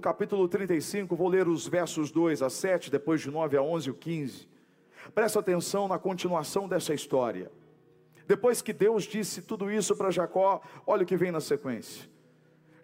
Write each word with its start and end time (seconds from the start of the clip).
capítulo 0.00 0.46
35, 0.46 1.16
vou 1.16 1.26
ler 1.26 1.48
os 1.48 1.66
versos 1.66 2.12
2 2.12 2.40
a 2.40 2.48
7, 2.48 2.88
depois 2.88 3.20
de 3.20 3.32
9 3.32 3.56
a 3.56 3.62
11 3.62 3.90
e 3.90 3.92
15. 3.92 4.48
Presta 5.12 5.40
atenção 5.40 5.88
na 5.88 5.98
continuação 5.98 6.68
dessa 6.68 6.94
história. 6.94 7.50
Depois 8.24 8.62
que 8.62 8.72
Deus 8.72 9.02
disse 9.02 9.42
tudo 9.42 9.68
isso 9.68 9.96
para 9.96 10.12
Jacó, 10.12 10.62
olha 10.86 11.02
o 11.02 11.06
que 11.06 11.16
vem 11.16 11.32
na 11.32 11.40
sequência. 11.40 12.08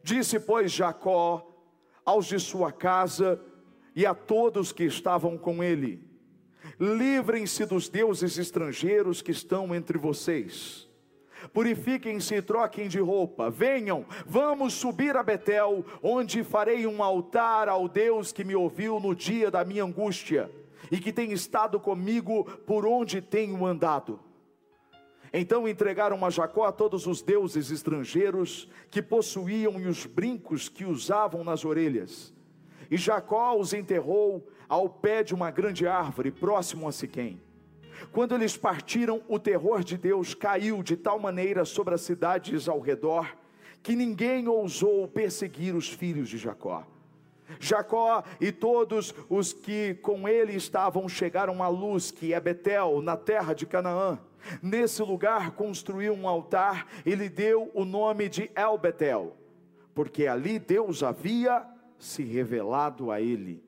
Disse, 0.02 0.40
pois, 0.40 0.72
Jacó 0.72 1.48
aos 2.04 2.26
de 2.26 2.40
sua 2.40 2.72
casa 2.72 3.40
e 3.94 4.04
a 4.04 4.12
todos 4.12 4.72
que 4.72 4.82
estavam 4.82 5.38
com 5.38 5.62
ele: 5.62 6.02
Livrem-se 6.80 7.64
dos 7.64 7.88
deuses 7.88 8.38
estrangeiros 8.38 9.22
que 9.22 9.30
estão 9.30 9.72
entre 9.72 9.96
vocês 9.98 10.88
purifiquem-se 11.52 12.34
e 12.34 12.42
troquem 12.42 12.88
de 12.88 12.98
roupa, 12.98 13.50
venham, 13.50 14.04
vamos 14.26 14.74
subir 14.74 15.16
a 15.16 15.22
Betel, 15.22 15.84
onde 16.02 16.42
farei 16.44 16.86
um 16.86 17.02
altar 17.02 17.68
ao 17.68 17.88
Deus 17.88 18.32
que 18.32 18.44
me 18.44 18.54
ouviu 18.54 18.98
no 18.98 19.14
dia 19.14 19.50
da 19.50 19.64
minha 19.64 19.84
angústia 19.84 20.50
e 20.90 20.98
que 20.98 21.12
tem 21.12 21.32
estado 21.32 21.78
comigo 21.80 22.44
por 22.66 22.86
onde 22.86 23.20
tenho 23.20 23.64
andado. 23.64 24.20
Então 25.32 25.66
entregaram 25.66 26.24
a 26.24 26.30
Jacó 26.30 26.64
a 26.64 26.72
todos 26.72 27.08
os 27.08 27.20
deuses 27.20 27.70
estrangeiros 27.72 28.68
que 28.88 29.02
possuíam 29.02 29.80
e 29.80 29.86
os 29.88 30.06
brincos 30.06 30.68
que 30.68 30.84
usavam 30.84 31.42
nas 31.42 31.64
orelhas. 31.64 32.32
E 32.88 32.96
Jacó 32.96 33.56
os 33.56 33.72
enterrou 33.72 34.46
ao 34.68 34.88
pé 34.88 35.24
de 35.24 35.34
uma 35.34 35.50
grande 35.50 35.88
árvore 35.88 36.30
próximo 36.30 36.86
a 36.86 36.92
Siquém. 36.92 37.40
Quando 38.12 38.34
eles 38.34 38.56
partiram, 38.56 39.22
o 39.28 39.38
terror 39.38 39.82
de 39.82 39.96
Deus 39.96 40.34
caiu 40.34 40.82
de 40.82 40.96
tal 40.96 41.18
maneira 41.18 41.64
sobre 41.64 41.94
as 41.94 42.00
cidades 42.00 42.68
ao 42.68 42.80
redor, 42.80 43.36
que 43.82 43.94
ninguém 43.94 44.48
ousou 44.48 45.06
perseguir 45.08 45.74
os 45.74 45.88
filhos 45.88 46.28
de 46.28 46.38
Jacó. 46.38 46.86
Jacó 47.60 48.24
e 48.40 48.50
todos 48.50 49.14
os 49.28 49.52
que 49.52 49.94
com 49.94 50.28
ele 50.28 50.54
estavam 50.54 51.08
chegaram 51.08 51.62
à 51.62 51.68
luz, 51.68 52.10
que 52.10 52.32
é 52.32 52.40
Betel, 52.40 53.02
na 53.02 53.16
terra 53.16 53.54
de 53.54 53.66
Canaã. 53.66 54.18
Nesse 54.62 55.02
lugar 55.02 55.52
construiu 55.52 56.12
um 56.14 56.28
altar 56.28 56.86
e 57.04 57.14
lhe 57.14 57.28
deu 57.28 57.70
o 57.74 57.84
nome 57.84 58.28
de 58.28 58.50
El 58.54 58.76
Betel, 58.76 59.36
porque 59.94 60.26
ali 60.26 60.58
Deus 60.58 61.02
havia 61.02 61.66
se 61.98 62.22
revelado 62.22 63.10
a 63.10 63.20
ele 63.20 63.62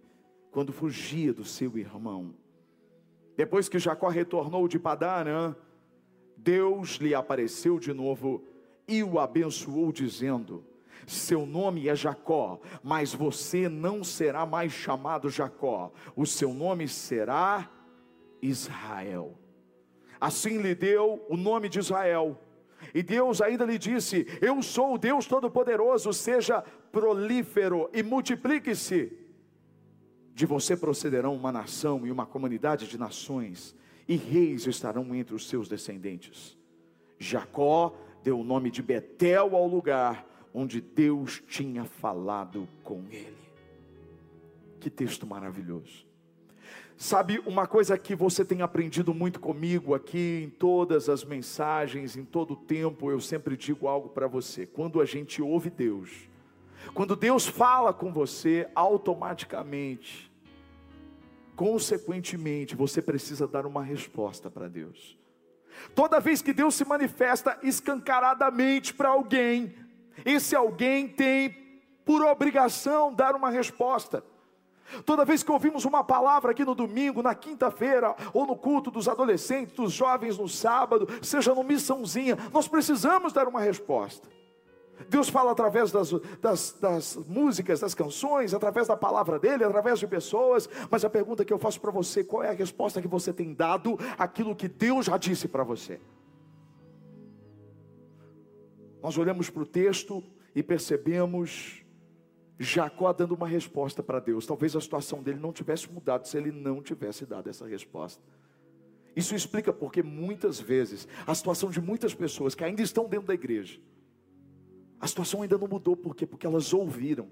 quando 0.50 0.72
fugia 0.72 1.32
do 1.32 1.44
seu 1.44 1.76
irmão. 1.78 2.34
Depois 3.36 3.68
que 3.68 3.78
Jacó 3.78 4.08
retornou 4.08 4.66
de 4.66 4.78
Padarã, 4.78 5.54
Deus 6.36 6.96
lhe 6.96 7.14
apareceu 7.14 7.78
de 7.78 7.92
novo 7.92 8.44
e 8.88 9.02
o 9.02 9.18
abençoou, 9.18 9.92
dizendo: 9.92 10.64
Seu 11.06 11.44
nome 11.44 11.88
é 11.88 11.94
Jacó, 11.94 12.60
mas 12.82 13.12
você 13.12 13.68
não 13.68 14.02
será 14.02 14.46
mais 14.46 14.72
chamado 14.72 15.28
Jacó, 15.28 15.92
o 16.14 16.24
seu 16.24 16.54
nome 16.54 16.88
será 16.88 17.70
Israel. 18.40 19.38
Assim 20.20 20.58
lhe 20.58 20.74
deu 20.74 21.24
o 21.28 21.36
nome 21.36 21.68
de 21.68 21.78
Israel. 21.78 22.40
E 22.94 23.02
Deus 23.02 23.42
ainda 23.42 23.64
lhe 23.64 23.78
disse: 23.78 24.26
Eu 24.40 24.62
sou 24.62 24.94
o 24.94 24.98
Deus 24.98 25.26
Todo-Poderoso, 25.26 26.12
seja 26.12 26.62
prolífero 26.90 27.90
e 27.92 28.02
multiplique-se. 28.02 29.25
De 30.36 30.44
você 30.44 30.76
procederão 30.76 31.34
uma 31.34 31.50
nação 31.50 32.06
e 32.06 32.12
uma 32.12 32.26
comunidade 32.26 32.86
de 32.86 32.98
nações, 32.98 33.74
e 34.06 34.16
reis 34.16 34.66
estarão 34.66 35.14
entre 35.14 35.34
os 35.34 35.48
seus 35.48 35.66
descendentes. 35.66 36.58
Jacó 37.18 37.96
deu 38.22 38.38
o 38.38 38.44
nome 38.44 38.70
de 38.70 38.82
Betel 38.82 39.56
ao 39.56 39.66
lugar 39.66 40.28
onde 40.52 40.78
Deus 40.78 41.42
tinha 41.48 41.86
falado 41.86 42.68
com 42.84 43.02
ele. 43.10 43.48
Que 44.78 44.90
texto 44.90 45.26
maravilhoso. 45.26 46.04
Sabe 46.98 47.42
uma 47.46 47.66
coisa 47.66 47.96
que 47.96 48.14
você 48.14 48.44
tem 48.44 48.60
aprendido 48.60 49.14
muito 49.14 49.40
comigo 49.40 49.94
aqui 49.94 50.42
em 50.44 50.50
todas 50.50 51.08
as 51.08 51.24
mensagens, 51.24 52.14
em 52.14 52.26
todo 52.26 52.52
o 52.52 52.56
tempo, 52.56 53.10
eu 53.10 53.22
sempre 53.22 53.56
digo 53.56 53.88
algo 53.88 54.10
para 54.10 54.26
você. 54.26 54.66
Quando 54.66 55.00
a 55.00 55.06
gente 55.06 55.40
ouve 55.40 55.70
Deus, 55.70 56.28
quando 56.94 57.16
Deus 57.16 57.46
fala 57.46 57.92
com 57.92 58.12
você, 58.12 58.68
automaticamente, 58.74 60.30
consequentemente, 61.54 62.76
você 62.76 63.00
precisa 63.00 63.46
dar 63.46 63.66
uma 63.66 63.82
resposta 63.82 64.50
para 64.50 64.68
Deus. 64.68 65.18
Toda 65.94 66.20
vez 66.20 66.42
que 66.42 66.52
Deus 66.52 66.74
se 66.74 66.84
manifesta 66.84 67.58
escancaradamente 67.62 68.94
para 68.94 69.10
alguém, 69.10 69.74
esse 70.24 70.54
alguém 70.54 71.08
tem 71.08 71.82
por 72.04 72.22
obrigação 72.22 73.12
dar 73.12 73.34
uma 73.34 73.50
resposta. 73.50 74.24
Toda 75.04 75.24
vez 75.24 75.42
que 75.42 75.50
ouvimos 75.50 75.84
uma 75.84 76.04
palavra 76.04 76.52
aqui 76.52 76.64
no 76.64 76.74
domingo, 76.74 77.22
na 77.22 77.34
quinta-feira, 77.34 78.14
ou 78.32 78.46
no 78.46 78.56
culto 78.56 78.90
dos 78.90 79.08
adolescentes, 79.08 79.74
dos 79.74 79.92
jovens 79.92 80.38
no 80.38 80.48
sábado, 80.48 81.08
seja 81.22 81.54
no 81.54 81.64
missãozinha, 81.64 82.38
nós 82.52 82.68
precisamos 82.68 83.32
dar 83.32 83.48
uma 83.48 83.60
resposta. 83.60 84.28
Deus 85.08 85.28
fala 85.28 85.52
através 85.52 85.92
das, 85.92 86.10
das, 86.40 86.78
das, 86.80 87.16
músicas, 87.28 87.80
das 87.80 87.94
canções, 87.94 88.54
através 88.54 88.88
da 88.88 88.96
palavra 88.96 89.38
dele, 89.38 89.64
através 89.64 89.98
de 89.98 90.06
pessoas. 90.06 90.68
Mas 90.90 91.04
a 91.04 91.10
pergunta 91.10 91.44
que 91.44 91.52
eu 91.52 91.58
faço 91.58 91.80
para 91.80 91.90
você: 91.90 92.24
qual 92.24 92.42
é 92.42 92.48
a 92.48 92.52
resposta 92.52 93.00
que 93.02 93.08
você 93.08 93.32
tem 93.32 93.52
dado 93.52 93.98
àquilo 94.18 94.56
que 94.56 94.68
Deus 94.68 95.06
já 95.06 95.16
disse 95.16 95.48
para 95.48 95.62
você? 95.62 96.00
Nós 99.02 99.16
olhamos 99.18 99.50
para 99.50 99.62
o 99.62 99.66
texto 99.66 100.22
e 100.54 100.62
percebemos 100.62 101.84
Jacó 102.58 103.12
dando 103.12 103.34
uma 103.34 103.46
resposta 103.46 104.02
para 104.02 104.18
Deus. 104.18 104.46
Talvez 104.46 104.74
a 104.74 104.80
situação 104.80 105.22
dele 105.22 105.38
não 105.38 105.52
tivesse 105.52 105.92
mudado 105.92 106.26
se 106.26 106.36
ele 106.36 106.50
não 106.50 106.82
tivesse 106.82 107.26
dado 107.26 107.48
essa 107.48 107.66
resposta. 107.66 108.22
Isso 109.14 109.34
explica 109.34 109.72
porque 109.72 110.02
muitas 110.02 110.58
vezes 110.58 111.06
a 111.26 111.34
situação 111.34 111.70
de 111.70 111.80
muitas 111.80 112.14
pessoas 112.14 112.54
que 112.54 112.64
ainda 112.64 112.82
estão 112.82 113.06
dentro 113.08 113.26
da 113.26 113.34
igreja 113.34 113.78
a 115.06 115.08
situação 115.08 115.42
ainda 115.42 115.56
não 115.56 115.66
mudou, 115.66 115.96
por 115.96 116.14
quê? 116.14 116.26
Porque 116.26 116.46
elas 116.46 116.74
ouviram. 116.74 117.30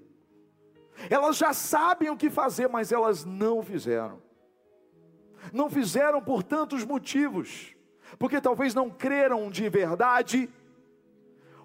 Elas 1.09 1.37
já 1.37 1.53
sabem 1.53 2.09
o 2.09 2.17
que 2.17 2.29
fazer, 2.29 2.67
mas 2.67 2.91
elas 2.91 3.25
não 3.25 3.61
fizeram. 3.61 4.21
Não 5.53 5.69
fizeram 5.69 6.21
por 6.21 6.41
tantos 6.41 6.83
motivos. 6.83 7.75
Porque 8.17 8.39
talvez 8.41 8.73
não 8.73 8.89
creram 8.89 9.49
de 9.49 9.69
verdade. 9.69 10.49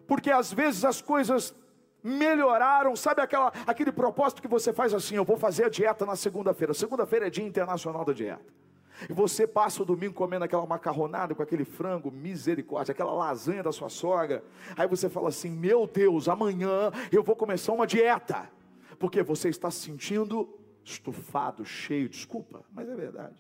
Porque 0.07 0.31
às 0.31 0.53
vezes 0.53 0.85
as 0.85 1.01
coisas 1.01 1.55
melhoraram, 2.03 2.97
sabe 2.97 3.23
aquela, 3.23 3.53
aquele 3.67 3.93
propósito 3.93 4.43
que 4.43 4.49
você 4.49 4.73
faz 4.73 4.93
assim, 4.93 5.17
eu 5.17 5.25
vou 5.25 5.37
fazer 5.37 5.65
a 5.65 5.69
dieta 5.69 6.05
na 6.05 6.17
segunda-feira. 6.17 6.75
Segunda-feira 6.75 7.29
é 7.29 7.31
dia 7.31 7.45
internacional 7.45 8.05
da 8.05 8.13
dieta. 8.13 8.60
E 9.09 9.13
você 9.13 9.47
passa 9.47 9.83
o 9.83 9.85
domingo 9.85 10.15
comendo 10.15 10.45
aquela 10.45 10.67
macarronada 10.67 11.35
com 11.35 11.43
aquele 11.43 11.65
frango, 11.65 12.11
misericórdia, 12.11 12.93
aquela 12.93 13.13
lasanha 13.13 13.63
da 13.63 13.73
sua 13.73 13.89
sogra. 13.89 14.45
Aí 14.77 14.87
você 14.87 15.09
fala 15.09 15.29
assim: 15.29 15.51
Meu 15.51 15.87
Deus, 15.87 16.29
amanhã 16.29 16.91
eu 17.11 17.23
vou 17.23 17.37
começar 17.37 17.73
uma 17.73 17.87
dieta. 17.87 18.51
Porque 18.99 19.23
você 19.23 19.49
está 19.49 19.71
se 19.71 19.79
sentindo 19.79 20.49
estufado, 20.85 21.65
cheio, 21.65 22.09
desculpa, 22.09 22.63
mas 22.73 22.89
é 22.89 22.95
verdade. 22.95 23.37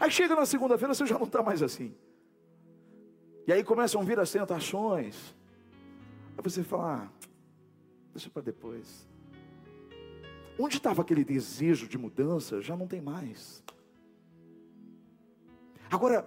Aí 0.00 0.10
chega 0.10 0.34
na 0.34 0.44
segunda-feira, 0.44 0.94
você 0.94 1.06
já 1.06 1.18
não 1.18 1.26
está 1.26 1.42
mais 1.42 1.62
assim. 1.62 1.94
E 3.46 3.52
aí 3.52 3.62
começam 3.62 4.00
a 4.00 4.04
vir 4.04 4.18
as 4.18 4.30
tentações. 4.30 5.34
Aí 6.36 6.42
você 6.42 6.64
fala: 6.64 7.04
ah, 7.04 7.26
Deixa 8.16 8.30
para 8.30 8.40
depois. 8.40 9.06
Onde 10.58 10.78
estava 10.78 11.02
aquele 11.02 11.22
desejo 11.22 11.86
de 11.86 11.98
mudança? 11.98 12.62
Já 12.62 12.74
não 12.74 12.86
tem 12.86 12.98
mais. 12.98 13.62
Agora, 15.90 16.26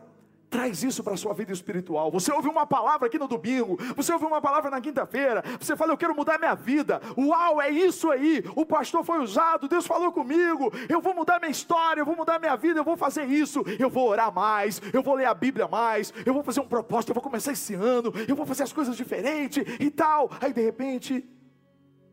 traz 0.50 0.84
isso 0.84 1.04
para 1.04 1.14
a 1.14 1.18
sua 1.18 1.34
vida 1.34 1.54
espiritual. 1.54 2.12
Você 2.12 2.32
ouve 2.32 2.48
uma 2.48 2.66
palavra 2.66 3.08
aqui 3.08 3.20
no 3.20 3.28
domingo, 3.28 3.78
você 3.96 4.12
ouve 4.12 4.26
uma 4.26 4.42
palavra 4.42 4.70
na 4.72 4.82
quinta-feira, 4.82 5.44
você 5.60 5.76
fala, 5.76 5.94
eu 5.94 5.98
quero 5.98 6.16
mudar 6.16 6.40
minha 6.40 6.56
vida. 6.56 7.00
Uau, 7.18 7.62
é 7.62 7.70
isso 7.70 8.10
aí. 8.10 8.44
O 8.56 8.66
pastor 8.66 9.04
foi 9.04 9.20
usado, 9.20 9.68
Deus 9.68 9.86
falou 9.86 10.12
comigo. 10.12 10.72
Eu 10.90 11.02
vou 11.02 11.14
mudar 11.14 11.40
minha 11.40 11.52
história, 11.52 12.02
eu 12.02 12.06
vou 12.06 12.16
mudar 12.16 12.40
minha 12.40 12.56
vida, 12.56 12.80
eu 12.80 12.84
vou 12.84 12.98
fazer 12.98 13.26
isso. 13.26 13.64
Eu 13.78 13.90
vou 13.90 14.10
orar 14.10 14.34
mais, 14.34 14.82
eu 14.92 15.04
vou 15.04 15.16
ler 15.16 15.26
a 15.26 15.34
Bíblia 15.34 15.68
mais, 15.68 16.12
eu 16.26 16.34
vou 16.34 16.44
fazer 16.44 16.60
um 16.60 16.68
propósito, 16.68 17.12
eu 17.12 17.16
vou 17.16 17.24
começar 17.24 17.52
esse 17.52 17.76
ano, 17.76 18.12
eu 18.28 18.36
vou 18.36 18.46
fazer 18.46 18.64
as 18.64 18.74
coisas 18.74 18.98
diferentes 18.98 19.64
e 19.80 19.92
tal. 19.92 20.32
Aí 20.42 20.52
de 20.52 20.62
repente, 20.62 21.28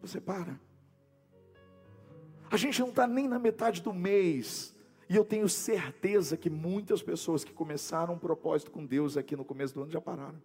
você 0.00 0.20
para. 0.20 0.60
A 2.50 2.56
gente 2.56 2.80
não 2.80 2.90
está 2.90 3.06
nem 3.06 3.26
na 3.26 3.38
metade 3.38 3.82
do 3.82 3.92
mês 3.92 4.75
e 5.08 5.14
eu 5.14 5.24
tenho 5.24 5.48
certeza 5.48 6.36
que 6.36 6.50
muitas 6.50 7.02
pessoas 7.02 7.44
que 7.44 7.52
começaram 7.52 8.14
um 8.14 8.18
propósito 8.18 8.70
com 8.70 8.84
Deus 8.84 9.16
aqui 9.16 9.36
no 9.36 9.44
começo 9.44 9.74
do 9.74 9.82
ano 9.82 9.90
já 9.90 10.00
pararam. 10.00 10.40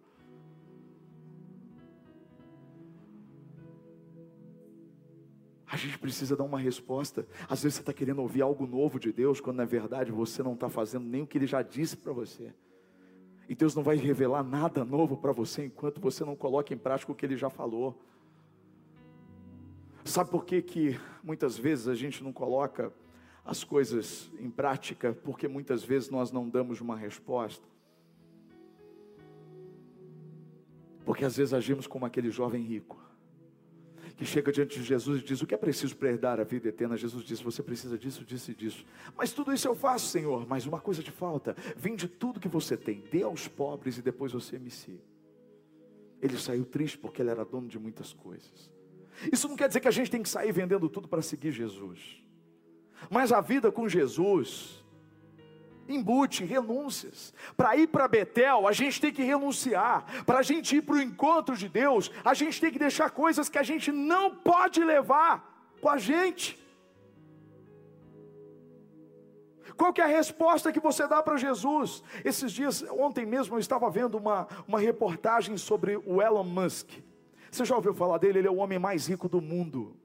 A 5.66 5.76
gente 5.76 5.98
precisa 5.98 6.36
dar 6.36 6.44
uma 6.44 6.60
resposta. 6.60 7.26
Às 7.48 7.62
vezes 7.62 7.76
você 7.76 7.80
está 7.80 7.92
querendo 7.94 8.20
ouvir 8.20 8.42
algo 8.42 8.66
novo 8.66 9.00
de 9.00 9.10
Deus, 9.10 9.40
quando 9.40 9.56
na 9.56 9.64
verdade 9.64 10.12
você 10.12 10.42
não 10.42 10.52
está 10.52 10.68
fazendo 10.68 11.06
nem 11.06 11.22
o 11.22 11.26
que 11.26 11.38
Ele 11.38 11.46
já 11.46 11.62
disse 11.62 11.96
para 11.96 12.12
você. 12.12 12.52
E 13.48 13.54
Deus 13.54 13.74
não 13.74 13.82
vai 13.82 13.96
revelar 13.96 14.44
nada 14.44 14.84
novo 14.84 15.16
para 15.16 15.32
você 15.32 15.64
enquanto 15.64 16.00
você 16.00 16.24
não 16.24 16.36
coloca 16.36 16.72
em 16.72 16.78
prática 16.78 17.10
o 17.10 17.14
que 17.14 17.24
Ele 17.24 17.36
já 17.36 17.50
falou. 17.50 17.98
Sabe 20.04 20.30
por 20.30 20.44
que, 20.44 20.60
que 20.60 21.00
muitas 21.22 21.56
vezes 21.56 21.88
a 21.88 21.94
gente 21.94 22.22
não 22.22 22.32
coloca 22.32 22.92
as 23.44 23.64
coisas 23.64 24.30
em 24.38 24.50
prática? 24.50 25.12
Porque 25.12 25.48
muitas 25.48 25.82
vezes 25.82 26.10
nós 26.10 26.30
não 26.30 26.48
damos 26.48 26.80
uma 26.80 26.96
resposta. 26.96 27.66
Porque 31.04 31.24
às 31.24 31.36
vezes 31.36 31.52
agimos 31.52 31.86
como 31.86 32.06
aquele 32.06 32.30
jovem 32.30 32.62
rico 32.62 33.02
que 34.16 34.24
chega 34.24 34.52
diante 34.52 34.78
de 34.78 34.84
Jesus 34.84 35.20
e 35.20 35.24
diz: 35.24 35.42
O 35.42 35.46
que 35.46 35.54
é 35.54 35.58
preciso 35.58 35.96
para 35.96 36.10
herdar 36.10 36.38
a 36.38 36.44
vida 36.44 36.68
eterna? 36.68 36.96
Jesus 36.96 37.24
diz: 37.24 37.40
Você 37.40 37.62
precisa 37.62 37.98
disso, 37.98 38.24
disso 38.24 38.50
e 38.50 38.54
disso. 38.54 38.86
Mas 39.16 39.32
tudo 39.32 39.52
isso 39.52 39.66
eu 39.66 39.74
faço, 39.74 40.06
Senhor. 40.06 40.46
Mas 40.46 40.66
uma 40.66 40.80
coisa 40.80 41.02
te 41.02 41.10
falta: 41.10 41.56
vende 41.76 42.06
tudo 42.06 42.38
que 42.38 42.48
você 42.48 42.76
tem, 42.76 43.02
dê 43.10 43.22
aos 43.22 43.48
pobres 43.48 43.98
e 43.98 44.02
depois 44.02 44.32
você 44.32 44.58
me 44.58 44.70
siga. 44.70 45.02
Ele 46.20 46.38
saiu 46.38 46.64
triste 46.64 46.98
porque 46.98 47.20
ele 47.20 47.30
era 47.30 47.44
dono 47.44 47.66
de 47.66 47.78
muitas 47.78 48.12
coisas. 48.12 48.70
Isso 49.32 49.48
não 49.48 49.56
quer 49.56 49.66
dizer 49.66 49.80
que 49.80 49.88
a 49.88 49.92
gente 49.92 50.10
tem 50.10 50.22
que 50.22 50.28
sair 50.28 50.52
vendendo 50.52 50.88
tudo 50.88 51.08
para 51.08 51.20
seguir 51.20 51.50
Jesus. 51.50 52.22
Mas 53.10 53.32
a 53.32 53.40
vida 53.40 53.70
com 53.70 53.88
Jesus 53.88 54.82
embute, 55.88 56.44
renúncias. 56.44 57.34
Para 57.56 57.76
ir 57.76 57.88
para 57.88 58.08
Betel, 58.08 58.66
a 58.66 58.72
gente 58.72 59.00
tem 59.00 59.12
que 59.12 59.22
renunciar. 59.22 60.24
Para 60.24 60.38
a 60.38 60.42
gente 60.42 60.76
ir 60.76 60.82
para 60.82 60.94
o 60.94 61.02
encontro 61.02 61.56
de 61.56 61.68
Deus, 61.68 62.10
a 62.24 62.34
gente 62.34 62.60
tem 62.60 62.70
que 62.70 62.78
deixar 62.78 63.10
coisas 63.10 63.48
que 63.48 63.58
a 63.58 63.62
gente 63.62 63.90
não 63.90 64.34
pode 64.34 64.82
levar 64.82 65.66
com 65.80 65.88
a 65.88 65.98
gente. 65.98 66.60
Qual 69.76 69.92
que 69.92 70.00
é 70.00 70.04
a 70.04 70.08
resposta 70.08 70.72
que 70.72 70.80
você 70.80 71.06
dá 71.06 71.22
para 71.22 71.36
Jesus? 71.36 72.02
Esses 72.24 72.52
dias, 72.52 72.84
ontem 72.90 73.26
mesmo, 73.26 73.56
eu 73.56 73.58
estava 73.58 73.90
vendo 73.90 74.16
uma, 74.16 74.46
uma 74.68 74.78
reportagem 74.78 75.56
sobre 75.56 75.96
o 75.96 76.22
Elon 76.22 76.44
Musk. 76.44 76.90
Você 77.50 77.64
já 77.64 77.74
ouviu 77.74 77.94
falar 77.94 78.18
dele? 78.18 78.38
Ele 78.38 78.48
é 78.48 78.50
o 78.50 78.56
homem 78.56 78.78
mais 78.78 79.06
rico 79.06 79.28
do 79.28 79.40
mundo. 79.40 79.96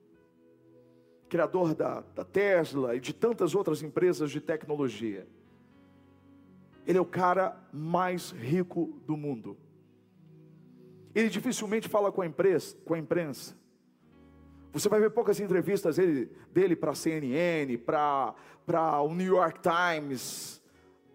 Criador 1.29 1.75
da, 1.75 2.01
da 2.15 2.23
Tesla 2.23 2.95
e 2.95 2.99
de 2.99 3.13
tantas 3.13 3.53
outras 3.53 3.81
empresas 3.81 4.31
de 4.31 4.39
tecnologia. 4.39 5.27
Ele 6.85 6.97
é 6.97 7.01
o 7.01 7.05
cara 7.05 7.57
mais 7.71 8.31
rico 8.31 8.99
do 9.05 9.17
mundo. 9.17 9.57
Ele 11.13 11.29
dificilmente 11.29 11.89
fala 11.89 12.11
com 12.11 12.21
a 12.21 12.25
imprensa. 12.25 12.77
Com 12.85 12.93
a 12.93 12.99
imprensa. 12.99 13.55
Você 14.71 14.87
vai 14.87 14.99
ver 14.99 15.09
poucas 15.09 15.39
entrevistas 15.39 15.97
dele, 15.97 16.31
dele 16.51 16.75
para 16.75 16.91
a 16.91 16.95
CNN, 16.95 17.77
para 17.77 19.01
o 19.01 19.13
New 19.13 19.35
York 19.35 19.59
Times, 19.59 20.61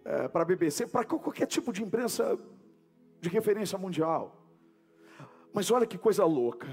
é, 0.03 0.27
para 0.27 0.41
a 0.41 0.45
BBC, 0.45 0.87
para 0.87 1.05
qualquer 1.05 1.47
tipo 1.47 1.71
de 1.71 1.81
imprensa 1.81 2.37
de 3.21 3.29
referência 3.29 3.77
mundial. 3.77 4.45
Mas 5.53 5.71
olha 5.71 5.87
que 5.87 5.97
coisa 5.97 6.25
louca. 6.25 6.67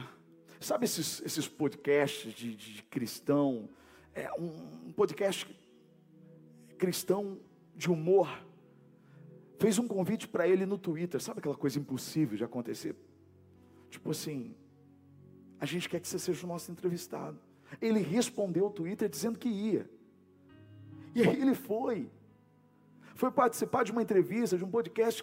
Sabe 0.61 0.85
esses, 0.85 1.23
esses 1.23 1.49
podcasts 1.49 2.33
de, 2.33 2.55
de, 2.55 2.83
cristão? 2.85 3.69
É 4.15 4.31
um 4.39 4.93
podcast 4.93 5.47
cristão 6.79 7.39
de 7.75 7.91
humor 7.91 8.29
fez 9.61 9.79
um 9.79 9.87
convite 9.87 10.27
para 10.27 10.49
ele 10.49 10.65
no 10.65 10.79
Twitter. 10.79 11.21
Sabe 11.21 11.39
aquela 11.39 11.55
coisa 11.55 11.79
impossível 11.79 12.37
de 12.37 12.43
acontecer? 12.43 12.97
Tipo 13.91 14.11
assim, 14.11 14.55
a 15.61 15.67
gente 15.67 15.87
quer 15.89 16.01
que 16.01 16.09
você 16.09 16.19
seja 16.19 16.47
o 16.47 16.49
nosso 16.49 16.73
entrevistado. 16.73 17.39
Ele 17.81 18.01
respondeu 18.01 18.67
o 18.67 18.71
Twitter 18.71 19.09
dizendo 19.09 19.39
que 19.39 19.49
ia. 19.49 19.89
E 21.15 21.23
aí 21.23 21.41
ele 21.41 21.55
foi. 21.55 22.11
Foi 23.15 23.31
participar 23.31 23.85
de 23.85 23.93
uma 23.93 24.01
entrevista, 24.01 24.57
de 24.57 24.65
um 24.65 24.71
podcast 24.71 25.23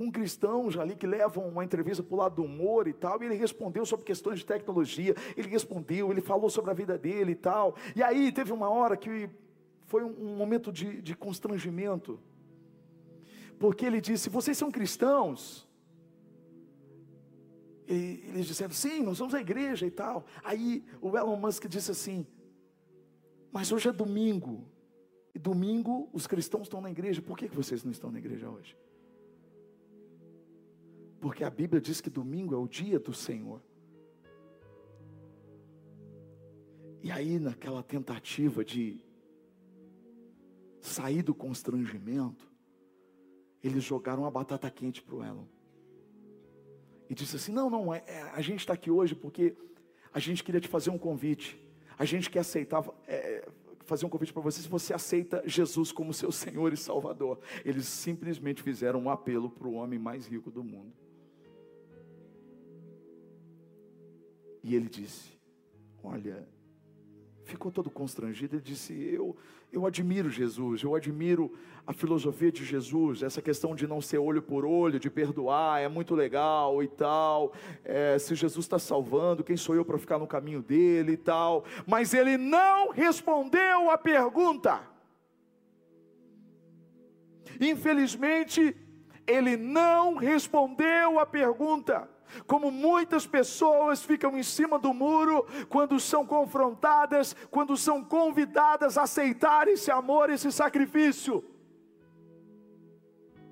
com 0.00 0.10
cristãos 0.10 0.78
ali 0.78 0.96
que 0.96 1.06
levam 1.06 1.46
uma 1.46 1.62
entrevista 1.62 2.02
para 2.02 2.14
o 2.14 2.18
lado 2.18 2.36
do 2.36 2.42
humor 2.42 2.88
e 2.88 2.92
tal, 2.94 3.22
e 3.22 3.26
ele 3.26 3.34
respondeu 3.34 3.84
sobre 3.84 4.06
questões 4.06 4.38
de 4.38 4.46
tecnologia, 4.46 5.14
ele 5.36 5.48
respondeu, 5.48 6.10
ele 6.10 6.22
falou 6.22 6.48
sobre 6.48 6.70
a 6.70 6.74
vida 6.74 6.96
dele 6.96 7.32
e 7.32 7.34
tal. 7.34 7.76
E 7.94 8.02
aí 8.02 8.32
teve 8.32 8.50
uma 8.50 8.70
hora 8.70 8.96
que 8.96 9.28
foi 9.88 10.02
um, 10.02 10.34
momento 10.36 10.72
de, 10.72 11.02
de 11.02 11.14
constrangimento 11.14 12.18
porque 13.58 13.84
ele 13.84 14.00
disse: 14.00 14.30
Vocês 14.30 14.56
são 14.56 14.70
cristãos? 14.70 15.68
E 17.86 18.24
eles 18.28 18.46
disseram: 18.46 18.72
Sim, 18.72 19.02
nós 19.02 19.18
somos 19.18 19.34
a 19.34 19.40
igreja 19.42 19.84
e 19.84 19.90
tal. 19.90 20.24
Aí 20.42 20.82
o 21.02 21.14
Elon 21.14 21.36
Musk 21.36 21.66
disse 21.66 21.90
assim: 21.90 22.26
Mas 23.52 23.70
hoje 23.70 23.90
é 23.90 23.92
domingo. 23.92 24.66
E 25.34 25.38
domingo 25.38 26.08
os 26.10 26.26
cristãos 26.26 26.62
estão 26.62 26.80
na 26.80 26.90
igreja. 26.90 27.20
Por 27.20 27.36
que 27.36 27.48
vocês 27.48 27.84
não 27.84 27.92
estão 27.92 28.10
na 28.10 28.18
igreja 28.18 28.48
hoje? 28.48 28.74
Porque 31.20 31.44
a 31.44 31.50
Bíblia 31.50 31.80
diz 31.80 32.00
que 32.00 32.08
domingo 32.08 32.54
é 32.54 32.58
o 32.58 32.66
dia 32.66 32.98
do 32.98 33.12
Senhor. 33.12 33.62
E 37.02 37.10
aí, 37.10 37.38
naquela 37.38 37.82
tentativa 37.82 38.64
de 38.64 39.00
sair 40.80 41.22
do 41.22 41.34
constrangimento, 41.34 42.50
eles 43.62 43.84
jogaram 43.84 44.24
a 44.24 44.30
batata 44.30 44.70
quente 44.70 45.02
para 45.02 45.14
o 45.14 45.24
Elon. 45.24 45.44
E 47.08 47.14
disse 47.14 47.36
assim: 47.36 47.52
Não, 47.52 47.68
não, 47.68 47.92
é, 47.92 48.02
é 48.06 48.22
a 48.32 48.40
gente 48.40 48.60
está 48.60 48.72
aqui 48.72 48.90
hoje 48.90 49.14
porque 49.14 49.54
a 50.12 50.18
gente 50.18 50.42
queria 50.42 50.60
te 50.60 50.68
fazer 50.68 50.90
um 50.90 50.98
convite. 50.98 51.60
A 51.98 52.04
gente 52.04 52.30
quer 52.30 52.40
aceitar, 52.40 52.82
é, 53.06 53.46
fazer 53.84 54.06
um 54.06 54.08
convite 54.08 54.32
para 54.32 54.42
você 54.42 54.62
se 54.62 54.68
você 54.68 54.94
aceita 54.94 55.42
Jesus 55.44 55.92
como 55.92 56.14
seu 56.14 56.32
Senhor 56.32 56.72
e 56.72 56.76
Salvador. 56.76 57.38
Eles 57.64 57.86
simplesmente 57.86 58.62
fizeram 58.62 59.00
um 59.00 59.10
apelo 59.10 59.50
para 59.50 59.68
o 59.68 59.74
homem 59.74 59.98
mais 59.98 60.26
rico 60.26 60.50
do 60.50 60.64
mundo. 60.64 60.92
E 64.62 64.74
ele 64.74 64.88
disse: 64.88 65.38
Olha, 66.02 66.46
ficou 67.44 67.70
todo 67.70 67.90
constrangido. 67.90 68.56
Ele 68.56 68.62
disse: 68.62 68.92
Eu, 68.92 69.36
eu 69.72 69.86
admiro 69.86 70.30
Jesus, 70.30 70.82
eu 70.82 70.94
admiro 70.94 71.52
a 71.86 71.92
filosofia 71.92 72.52
de 72.52 72.64
Jesus, 72.64 73.22
essa 73.22 73.42
questão 73.42 73.74
de 73.74 73.86
não 73.86 74.00
ser 74.00 74.18
olho 74.18 74.42
por 74.42 74.64
olho, 74.64 75.00
de 75.00 75.10
perdoar, 75.10 75.80
é 75.80 75.88
muito 75.88 76.14
legal 76.14 76.82
e 76.82 76.88
tal. 76.88 77.52
É, 77.84 78.18
se 78.18 78.34
Jesus 78.34 78.64
está 78.64 78.78
salvando, 78.78 79.44
quem 79.44 79.56
sou 79.56 79.74
eu 79.74 79.84
para 79.84 79.98
ficar 79.98 80.18
no 80.18 80.26
caminho 80.26 80.62
dele 80.62 81.12
e 81.12 81.16
tal. 81.16 81.64
Mas 81.86 82.14
ele 82.14 82.36
não 82.36 82.90
respondeu 82.90 83.90
a 83.90 83.98
pergunta. 83.98 84.82
Infelizmente, 87.60 88.76
ele 89.26 89.56
não 89.56 90.16
respondeu 90.16 91.18
a 91.18 91.26
pergunta. 91.26 92.08
Como 92.46 92.70
muitas 92.70 93.26
pessoas 93.26 94.02
ficam 94.02 94.36
em 94.38 94.42
cima 94.42 94.78
do 94.78 94.92
muro 94.92 95.46
quando 95.68 95.98
são 95.98 96.26
confrontadas, 96.26 97.34
quando 97.50 97.76
são 97.76 98.04
convidadas 98.04 98.96
a 98.96 99.02
aceitar 99.02 99.68
esse 99.68 99.90
amor, 99.90 100.30
esse 100.30 100.50
sacrifício, 100.52 101.44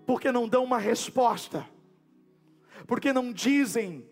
porque 0.07 0.33
não 0.33 0.49
dão 0.49 0.65
uma 0.65 0.79
resposta, 0.79 1.69
porque 2.87 3.13
não 3.13 3.33
dizem 3.33 4.09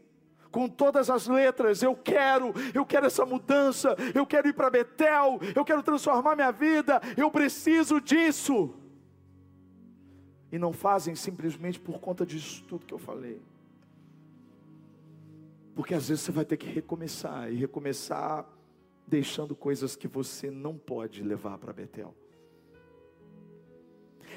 com 0.50 0.69
todas 0.69 1.11
as 1.11 1.26
letras: 1.26 1.83
eu 1.83 1.95
quero, 1.95 2.55
eu 2.75 2.85
quero 2.87 3.07
essa 3.07 3.26
mudança, 3.26 3.95
eu 4.14 4.26
quero 4.26 4.49
ir 4.49 4.52
para 4.52 4.71
Betel, 4.71 5.38
eu 5.55 5.64
quero 5.64 5.83
transformar 5.83 6.35
minha 6.35 6.50
vida, 6.50 7.00
eu 7.17 7.31
preciso 7.31 8.00
disso. 8.00 8.75
E 10.50 10.59
não 10.59 10.73
fazem 10.73 11.14
simplesmente 11.14 11.79
por 11.79 11.99
conta 11.99 12.25
disso 12.25 12.64
tudo 12.69 12.87
que 12.87 12.95
eu 12.95 12.99
falei. 12.99 13.41
Porque 15.76 15.92
às 15.92 16.09
vezes 16.09 16.25
você 16.25 16.33
vai 16.33 16.47
ter 16.47 16.56
que 16.56 16.66
recomeçar 16.66 17.52
e 17.52 17.54
recomeçar 17.54 18.49
deixando 19.06 19.54
coisas 19.54 19.95
que 19.95 20.09
você 20.09 20.50
não 20.50 20.78
pode 20.78 21.23
levar 21.23 21.59
para 21.59 21.71
Betel. 21.71 22.14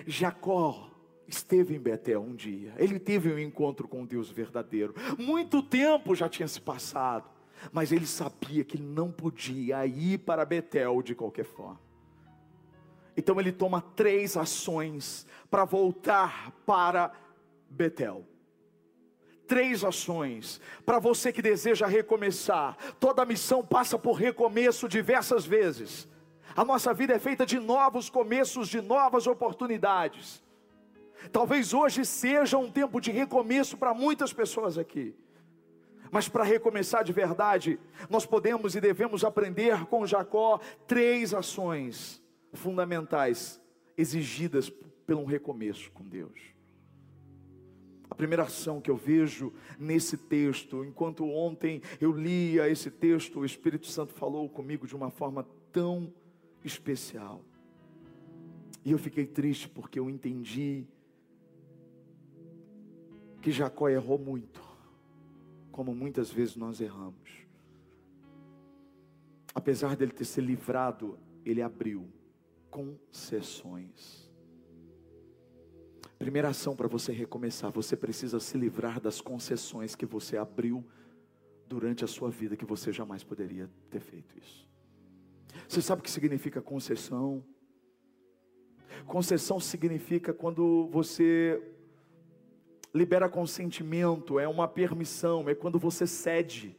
Jacó 0.05 0.91
esteve 1.25 1.73
em 1.73 1.79
Betel 1.79 2.21
um 2.21 2.35
dia. 2.35 2.73
Ele 2.77 2.99
teve 2.99 3.31
um 3.31 3.39
encontro 3.39 3.87
com 3.87 4.05
Deus 4.05 4.29
verdadeiro. 4.29 4.93
Muito 5.17 5.63
tempo 5.63 6.13
já 6.13 6.27
tinha 6.27 6.47
se 6.47 6.59
passado, 6.59 7.29
mas 7.71 7.93
ele 7.93 8.05
sabia 8.05 8.65
que 8.65 8.77
não 8.77 9.09
podia 9.09 9.85
ir 9.85 10.17
para 10.19 10.43
Betel 10.43 11.01
de 11.01 11.15
qualquer 11.15 11.45
forma. 11.45 11.79
Então 13.15 13.39
ele 13.39 13.53
toma 13.53 13.81
três 13.81 14.35
ações 14.35 15.25
para 15.49 15.63
voltar 15.63 16.51
para 16.65 17.13
Betel 17.69 18.25
três 19.49 19.83
ações 19.83 20.61
para 20.85 20.99
você 20.99 21.33
que 21.33 21.41
deseja 21.41 21.87
recomeçar. 21.87 22.77
Toda 22.99 23.25
missão 23.25 23.65
passa 23.65 23.97
por 23.97 24.13
recomeço 24.13 24.87
diversas 24.87 25.43
vezes. 25.43 26.07
A 26.55 26.63
nossa 26.63 26.93
vida 26.93 27.13
é 27.15 27.19
feita 27.19 27.45
de 27.47 27.59
novos 27.59 28.09
começos, 28.09 28.69
de 28.69 28.79
novas 28.79 29.25
oportunidades. 29.25 30.43
Talvez 31.31 31.73
hoje 31.73 32.05
seja 32.05 32.57
um 32.59 32.71
tempo 32.71 33.01
de 33.01 33.11
recomeço 33.11 33.75
para 33.75 33.93
muitas 33.93 34.31
pessoas 34.31 34.77
aqui. 34.77 35.15
Mas 36.11 36.29
para 36.29 36.43
recomeçar 36.43 37.03
de 37.03 37.11
verdade, 37.11 37.79
nós 38.09 38.25
podemos 38.25 38.75
e 38.75 38.81
devemos 38.81 39.23
aprender 39.23 39.85
com 39.87 40.05
Jacó 40.05 40.59
três 40.87 41.33
ações 41.33 42.21
fundamentais 42.53 43.59
exigidas 43.97 44.71
pelo 45.05 45.25
recomeço 45.25 45.91
com 45.91 46.03
Deus 46.03 46.58
primeira 48.19 48.43
ação 48.43 48.81
que 48.81 48.91
eu 48.91 48.97
vejo 48.97 49.53
nesse 49.79 50.17
texto, 50.17 50.83
enquanto 50.83 51.23
ontem 51.23 51.81
eu 52.01 52.11
lia 52.11 52.67
esse 52.67 52.91
texto, 52.91 53.39
o 53.39 53.45
Espírito 53.45 53.87
Santo 53.87 54.13
falou 54.13 54.49
comigo 54.49 54.85
de 54.85 54.93
uma 54.93 55.09
forma 55.09 55.47
tão 55.71 56.13
especial. 56.61 57.41
E 58.83 58.91
eu 58.91 58.97
fiquei 58.97 59.25
triste 59.25 59.69
porque 59.69 59.97
eu 59.97 60.09
entendi 60.09 60.85
que 63.41 63.53
Jacó 63.53 63.87
errou 63.87 64.19
muito, 64.19 64.61
como 65.71 65.95
muitas 65.95 66.29
vezes 66.29 66.57
nós 66.57 66.81
erramos. 66.81 67.47
Apesar 69.55 69.95
dele 69.95 70.11
ter 70.11 70.25
se 70.25 70.41
livrado, 70.41 71.17
ele 71.45 71.61
abriu 71.61 72.05
concessões. 72.69 74.28
Primeira 76.19 76.49
ação 76.49 76.75
para 76.75 76.85
você 76.85 77.13
recomeçar, 77.13 77.71
você 77.71 77.95
precisa 77.95 78.41
se 78.41 78.57
livrar 78.57 78.99
das 78.99 79.21
concessões 79.21 79.95
que 79.95 80.05
você 80.05 80.35
abriu 80.35 80.85
durante 81.65 82.03
a 82.03 82.07
sua 82.07 82.29
vida, 82.29 82.57
que 82.57 82.65
você 82.65 82.91
jamais 82.91 83.23
poderia 83.23 83.69
ter 83.89 84.01
feito 84.01 84.37
isso. 84.37 84.67
Você 85.65 85.81
sabe 85.81 86.01
o 86.01 86.03
que 86.03 86.11
significa 86.11 86.61
concessão? 86.61 87.41
Concessão 89.05 89.61
significa 89.61 90.33
quando 90.33 90.89
você 90.91 91.63
libera 92.93 93.29
consentimento, 93.29 94.37
é 94.37 94.47
uma 94.47 94.67
permissão, 94.67 95.47
é 95.47 95.55
quando 95.55 95.79
você 95.79 96.05
cede. 96.05 96.77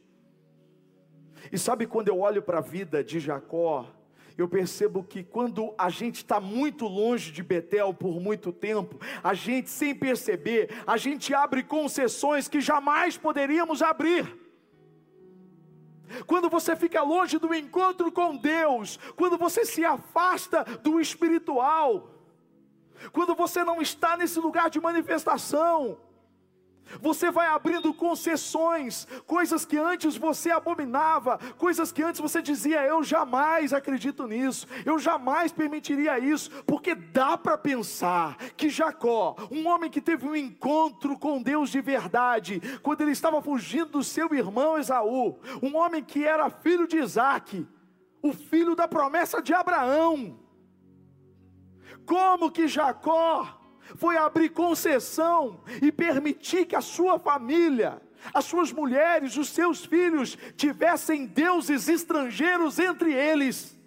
E 1.51 1.57
sabe 1.57 1.87
quando 1.87 2.09
eu 2.09 2.19
olho 2.19 2.43
para 2.43 2.59
a 2.59 2.61
vida 2.61 3.03
de 3.03 3.19
Jacó, 3.19 3.91
eu 4.37 4.47
percebo 4.47 5.03
que 5.03 5.23
quando 5.23 5.73
a 5.77 5.89
gente 5.89 6.17
está 6.17 6.39
muito 6.39 6.85
longe 6.85 7.31
de 7.31 7.43
Betel 7.43 7.93
por 7.93 8.19
muito 8.19 8.51
tempo, 8.51 8.99
a 9.23 9.33
gente, 9.33 9.69
sem 9.69 9.93
perceber, 9.93 10.69
a 10.85 10.97
gente 10.97 11.33
abre 11.33 11.63
concessões 11.63 12.47
que 12.47 12.61
jamais 12.61 13.17
poderíamos 13.17 13.81
abrir. 13.81 14.39
Quando 16.25 16.49
você 16.49 16.75
fica 16.75 17.01
longe 17.01 17.37
do 17.37 17.53
encontro 17.53 18.11
com 18.11 18.35
Deus, 18.35 18.97
quando 19.15 19.37
você 19.37 19.65
se 19.65 19.83
afasta 19.85 20.63
do 20.83 20.99
espiritual, 20.99 22.11
quando 23.11 23.33
você 23.33 23.63
não 23.63 23.81
está 23.81 24.17
nesse 24.17 24.39
lugar 24.39 24.69
de 24.69 24.79
manifestação, 24.79 25.97
você 26.99 27.31
vai 27.31 27.47
abrindo 27.47 27.93
concessões, 27.93 29.07
coisas 29.25 29.65
que 29.65 29.77
antes 29.77 30.17
você 30.17 30.51
abominava, 30.51 31.37
coisas 31.57 31.91
que 31.91 32.03
antes 32.03 32.19
você 32.19 32.41
dizia, 32.41 32.85
eu 32.85 33.03
jamais 33.03 33.73
acredito 33.73 34.27
nisso, 34.27 34.67
eu 34.85 34.99
jamais 34.99 35.51
permitiria 35.51 36.19
isso, 36.19 36.49
porque 36.65 36.93
dá 36.95 37.37
para 37.37 37.57
pensar 37.57 38.37
que 38.57 38.69
Jacó, 38.69 39.35
um 39.51 39.67
homem 39.67 39.89
que 39.89 40.01
teve 40.01 40.27
um 40.27 40.35
encontro 40.35 41.17
com 41.17 41.41
Deus 41.41 41.69
de 41.69 41.81
verdade, 41.81 42.61
quando 42.81 43.01
ele 43.01 43.11
estava 43.11 43.41
fugindo 43.41 43.91
do 43.91 44.03
seu 44.03 44.33
irmão 44.33 44.77
Esaú, 44.77 45.39
um 45.61 45.75
homem 45.75 46.03
que 46.03 46.25
era 46.25 46.49
filho 46.49 46.87
de 46.87 46.97
Isaac, 46.97 47.65
o 48.21 48.33
filho 48.33 48.75
da 48.75 48.87
promessa 48.87 49.41
de 49.41 49.53
Abraão, 49.53 50.39
como 52.05 52.51
que 52.51 52.67
Jacó 52.67 53.60
foi 53.95 54.17
abrir 54.17 54.49
concessão 54.49 55.61
e 55.81 55.91
permitir 55.91 56.65
que 56.65 56.75
a 56.75 56.81
sua 56.81 57.19
família, 57.19 58.01
as 58.33 58.45
suas 58.45 58.71
mulheres, 58.71 59.37
os 59.37 59.49
seus 59.49 59.85
filhos 59.85 60.37
tivessem 60.55 61.25
deuses 61.25 61.87
estrangeiros 61.87 62.79
entre 62.79 63.13
eles. 63.13 63.77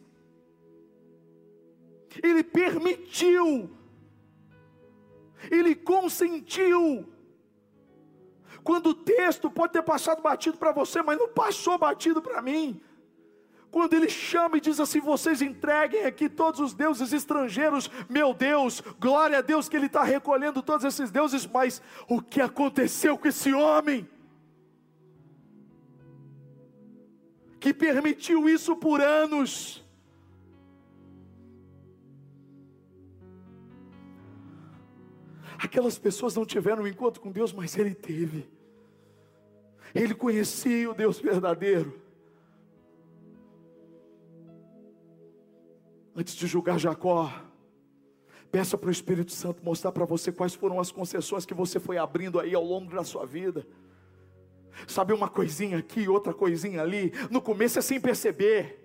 Ele 2.23 2.44
permitiu, 2.44 3.76
ele 5.50 5.75
consentiu. 5.75 7.12
Quando 8.62 8.88
o 8.88 8.94
texto 8.94 9.50
pode 9.50 9.75
ter 9.75 9.82
passado 9.82 10.23
batido 10.23 10.56
para 10.56 10.73
você, 10.73 11.02
mas 11.02 11.18
não 11.18 11.28
passou 11.28 11.76
batido 11.76 12.23
para 12.23 12.40
mim. 12.40 12.80
Quando 13.74 13.94
ele 13.94 14.08
chama 14.08 14.56
e 14.56 14.60
diz 14.60 14.78
assim: 14.78 15.00
vocês 15.00 15.42
entreguem 15.42 16.04
aqui 16.04 16.28
todos 16.28 16.60
os 16.60 16.74
deuses 16.74 17.12
estrangeiros, 17.12 17.90
meu 18.08 18.32
Deus, 18.32 18.80
glória 19.00 19.38
a 19.38 19.40
Deus 19.40 19.68
que 19.68 19.76
ele 19.76 19.86
está 19.86 20.04
recolhendo 20.04 20.62
todos 20.62 20.84
esses 20.84 21.10
deuses, 21.10 21.44
mas 21.44 21.82
o 22.08 22.22
que 22.22 22.40
aconteceu 22.40 23.18
com 23.18 23.26
esse 23.26 23.52
homem? 23.52 24.08
Que 27.58 27.74
permitiu 27.74 28.48
isso 28.48 28.76
por 28.76 29.00
anos. 29.00 29.84
Aquelas 35.58 35.98
pessoas 35.98 36.36
não 36.36 36.46
tiveram 36.46 36.84
um 36.84 36.86
encontro 36.86 37.20
com 37.20 37.32
Deus, 37.32 37.52
mas 37.52 37.76
ele 37.76 37.92
teve. 37.92 38.48
Ele 39.92 40.14
conhecia 40.14 40.88
o 40.88 40.94
Deus 40.94 41.18
verdadeiro. 41.18 42.03
Antes 46.16 46.35
de 46.35 46.47
julgar 46.47 46.78
Jacó, 46.78 47.33
peça 48.50 48.78
para 48.78 48.88
o 48.88 48.92
Espírito 48.92 49.33
Santo 49.33 49.64
mostrar 49.64 49.90
para 49.92 50.04
você 50.04 50.30
quais 50.30 50.54
foram 50.54 50.78
as 50.78 50.92
concessões 50.92 51.44
que 51.44 51.54
você 51.54 51.80
foi 51.80 51.99
abrindo 51.99 52.38
aí 52.38 52.54
ao 52.54 52.64
longo 52.64 52.94
da 52.94 53.02
sua 53.02 53.26
vida. 53.26 53.66
Sabe 54.87 55.12
uma 55.12 55.28
coisinha 55.28 55.78
aqui, 55.78 56.09
outra 56.09 56.33
coisinha 56.33 56.83
ali. 56.83 57.12
No 57.30 57.40
começo 57.40 57.78
é 57.78 57.83
sem 57.83 58.00
perceber. 58.00 58.80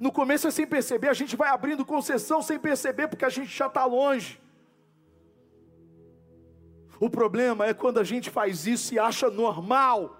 No 0.00 0.12
começo 0.12 0.46
é 0.46 0.50
sem 0.50 0.66
perceber, 0.66 1.08
a 1.08 1.14
gente 1.14 1.36
vai 1.36 1.48
abrindo 1.48 1.84
concessão 1.84 2.42
sem 2.42 2.58
perceber, 2.58 3.08
porque 3.08 3.24
a 3.24 3.30
gente 3.30 3.56
já 3.56 3.66
está 3.66 3.84
longe. 3.84 4.40
O 7.00 7.08
problema 7.08 7.66
é 7.66 7.74
quando 7.74 7.98
a 7.98 8.04
gente 8.04 8.28
faz 8.30 8.66
isso 8.66 8.94
e 8.94 8.98
acha 8.98 9.30
normal 9.30 10.15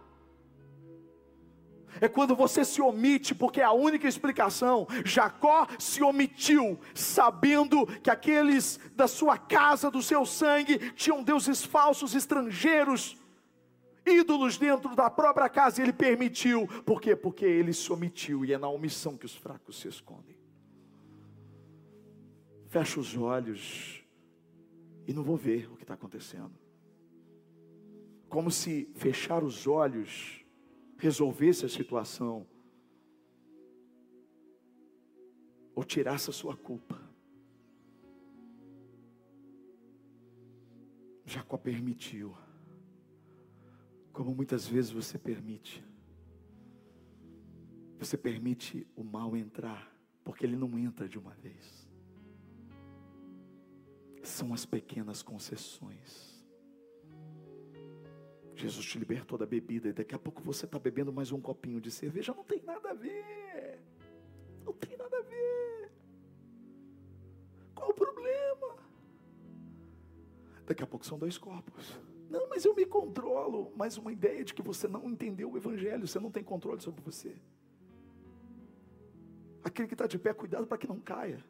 é 2.01 2.09
quando 2.09 2.35
você 2.35 2.65
se 2.65 2.81
omite, 2.81 3.35
porque 3.35 3.61
é 3.61 3.65
a 3.65 3.73
única 3.73 4.09
explicação. 4.09 4.87
Jacó 5.05 5.67
se 5.79 6.03
omitiu, 6.03 6.79
sabendo 6.95 7.87
que 8.03 8.11
aqueles 8.11 8.79
da 8.95 9.09
sua 9.09 9.39
casa, 9.39 9.91
do 9.91 10.03
seu 10.03 10.25
sangue, 10.25 10.93
tinham 10.93 11.23
deuses 11.23 11.65
falsos, 11.65 12.15
estrangeiros, 12.15 13.17
ídolos 14.05 14.57
dentro 14.57 14.95
da 14.95 15.11
própria 15.11 15.49
casa, 15.49 15.81
e 15.81 15.85
ele 15.85 15.93
permitiu. 15.93 16.67
Por 16.85 17.01
quê? 17.01 17.17
Porque 17.17 17.45
ele 17.45 17.73
se 17.73 17.93
omitiu, 17.93 18.45
e 18.45 18.53
é 18.53 18.59
na 18.59 18.69
omissão 18.69 19.17
que 19.17 19.27
os 19.27 19.35
fracos 19.35 19.81
se 19.81 19.89
escondem. 19.89 20.37
Fecha 22.69 23.01
os 23.01 23.17
olhos 23.17 24.05
e 25.07 25.13
não 25.13 25.23
vou 25.23 25.37
ver 25.37 25.71
o 25.73 25.77
que 25.77 25.85
está 25.85 25.95
acontecendo. 25.95 26.53
Como 28.29 28.51
se 28.51 28.91
fechar 28.95 29.45
os 29.45 29.67
olhos 29.67 30.45
resolvesse 30.99 31.65
a 31.65 31.69
situação, 31.69 32.47
ou 35.75 35.85
tirasse 35.85 36.31
a 36.31 36.33
sua 36.33 36.57
culpa. 36.57 36.99
Jacó 41.25 41.59
permitiu, 41.59 42.35
como 44.13 44.35
muitas 44.35 44.67
vezes 44.67 44.91
você 44.91 45.19
permite. 45.19 45.85
Você 47.99 48.17
permite 48.17 48.87
o 48.95 49.03
mal 49.03 49.37
entrar, 49.37 49.95
porque 50.25 50.47
ele 50.47 50.57
não 50.57 50.79
entra 50.79 51.09
de 51.09 51.19
uma 51.19 51.35
vez. 51.35 51.87
São 54.23 54.55
as 54.55 54.65
pequenas 54.65 55.23
concessões. 55.23 56.36
Jesus 58.57 58.87
te 58.87 58.99
libertou 58.99 59.37
da 59.37 59.45
bebida 59.45 59.89
e 59.89 59.93
daqui 59.93 60.15
a 60.15 60.19
pouco 60.19 60.43
você 60.43 60.65
está 60.65 60.79
bebendo 60.79 61.13
mais 61.13 61.31
um 61.31 61.41
copinho 61.41 61.79
de 61.79 61.91
cerveja. 61.91 62.33
Não 62.35 62.43
tem 62.43 62.63
nada 62.63 62.91
a 62.91 62.95
ver. 62.95 63.79
Não 64.65 64.73
tem 64.73 64.97
nada 64.97 65.15
a 65.19 65.21
ver. 65.21 65.93
Qual 67.75 67.91
o 67.91 67.95
problema? 67.95 68.77
Daqui 70.67 70.83
a 70.83 70.87
pouco 70.87 71.05
são 71.05 71.19
dois 71.19 71.37
copos. 71.37 72.01
Não, 72.31 72.49
mas 72.49 72.65
eu 72.65 72.75
me 72.75 72.87
controlo. 72.87 73.71
Mais 73.77 73.99
uma 73.99 74.11
ideia 74.11 74.43
de 74.43 74.55
que 74.55 74.63
você 74.63 74.89
não 74.89 75.09
entendeu 75.09 75.53
o 75.53 75.57
Evangelho, 75.59 76.09
você 76.09 76.19
não 76.19 76.31
tem 76.31 76.43
controle 76.43 76.81
sobre 76.81 77.03
você. 77.03 77.37
Aquele 79.63 79.87
que 79.87 79.95
está 79.95 80.07
de 80.07 80.19
pé, 80.19 80.33
cuidado 80.33 80.67
para 80.67 80.79
que 80.79 80.89
não 80.89 80.99
caia 80.99 81.45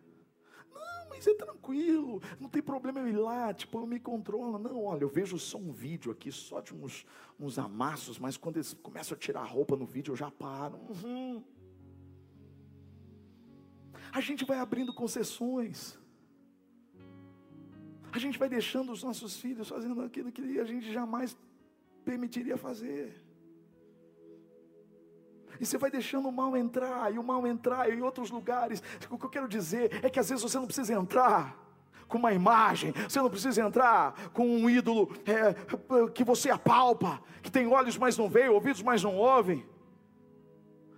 mas 1.17 1.27
é 1.27 1.35
tranquilo, 1.35 2.23
não 2.39 2.49
tem 2.49 2.63
problema 2.63 3.01
eu 3.01 3.09
ir 3.09 3.17
lá, 3.17 3.53
tipo, 3.55 3.79
eu 3.79 3.87
me 3.87 3.99
controlo. 3.99 4.59
Não, 4.59 4.85
olha, 4.85 5.03
eu 5.03 5.09
vejo 5.09 5.39
só 5.39 5.59
um 5.59 5.73
vídeo 5.73 6.13
aqui, 6.13 6.31
só 6.31 6.61
de 6.61 6.75
uns, 6.75 7.07
uns 7.41 7.59
amassos, 7.59 8.19
mas 8.19 8.37
quando 8.37 8.59
eles 8.59 8.75
começam 8.75 9.17
a 9.17 9.19
tirar 9.19 9.41
a 9.41 9.45
roupa 9.45 9.77
no 9.77 9.87
vídeo, 9.87 10.13
eu 10.13 10.17
já 10.17 10.31
paro. 10.31 10.79
Uhum. 11.03 11.43
A 14.13 14.21
gente 14.21 14.45
vai 14.45 14.59
abrindo 14.59 14.95
concessões. 14.95 15.99
A 18.13 18.19
gente 18.19 18.39
vai 18.39 18.49
deixando 18.49 18.93
os 18.93 19.03
nossos 19.03 19.37
filhos 19.37 19.69
fazendo 19.69 20.01
aquilo 20.03 20.31
que 20.31 20.59
a 20.59 20.65
gente 20.65 20.93
jamais 20.93 21.37
permitiria 22.05 22.57
fazer. 22.57 23.26
E 25.61 25.67
você 25.67 25.79
vai 25.79 25.91
deixando 25.91 26.29
o 26.29 26.33
mal 26.33 26.57
entrar, 26.57 27.13
e 27.13 27.19
o 27.19 27.23
mal 27.23 27.47
entrar 27.47 27.91
em 27.91 28.03
outros 28.03 28.31
lugares. 28.31 28.83
O 29.11 29.19
que 29.19 29.25
eu 29.25 29.31
quero 29.31 29.49
dizer 29.49 30.01
é 30.03 30.11
que 30.11 30.21
às 30.21 30.29
vezes 30.29 30.43
você 30.43 30.59
não 30.59 30.67
precisa 30.67 30.95
entrar. 30.95 31.57
com 32.09 32.19
uma 32.19 32.33
imagem, 32.33 32.93
você 33.09 33.21
não 33.21 33.29
precisa 33.29 33.61
entrar 33.61 34.15
com 34.33 34.47
um 34.47 34.71
ídolo 34.71 35.11
é, 35.27 35.55
que 36.11 36.23
você 36.23 36.51
apalpa, 36.51 37.21
que 37.43 37.51
tem 37.51 37.67
olhos, 37.67 37.99
mas 37.99 38.17
não 38.17 38.29
vê, 38.29 38.49
ouvidos, 38.49 38.81
mas 38.81 39.03
não 39.03 39.17
ouvem. 39.17 39.67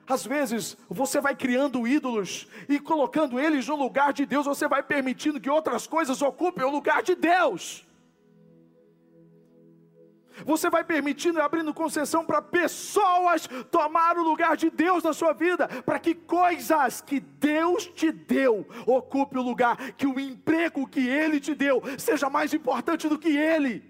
Às 0.07 0.27
vezes 0.27 0.77
você 0.89 1.19
vai 1.21 1.35
criando 1.35 1.89
ídolos 1.89 2.47
e 2.69 2.79
colocando 2.79 3.41
eles 3.41 3.67
no 3.69 3.77
lugar 3.77 4.13
de 4.13 4.27
Deus, 4.27 4.45
você 4.45 4.69
vai 4.69 4.83
permitindo 4.83 5.41
que 5.41 5.51
outras 5.51 5.87
coisas 5.87 6.21
ocupem 6.21 6.65
o 6.65 6.71
lugar 6.71 7.03
de 7.03 7.15
Deus. 7.15 7.88
Você 10.45 10.71
vai 10.71 10.85
permitindo 10.85 11.41
abrindo 11.41 11.75
concessão 11.75 12.25
para 12.25 12.41
pessoas 12.41 13.49
tomar 13.71 14.17
o 14.17 14.23
lugar 14.23 14.57
de 14.57 14.71
Deus 14.71 15.03
na 15.03 15.13
sua 15.13 15.33
vida, 15.33 15.67
para 15.83 15.99
que 15.99 16.15
coisas 16.15 17.01
que 17.01 17.21
Deus 17.21 17.87
te 17.87 18.11
deu 18.11 18.67
ocupe 18.87 19.39
o 19.39 19.43
lugar, 19.43 19.93
que 19.93 20.07
o 20.07 20.19
emprego 20.19 20.87
que 20.87 21.07
Ele 21.09 21.41
te 21.41 21.55
deu 21.55 21.83
seja 21.99 22.31
mais 22.31 22.53
importante 22.55 23.09
do 23.09 23.19
que 23.19 23.37
Ele. 23.37 23.85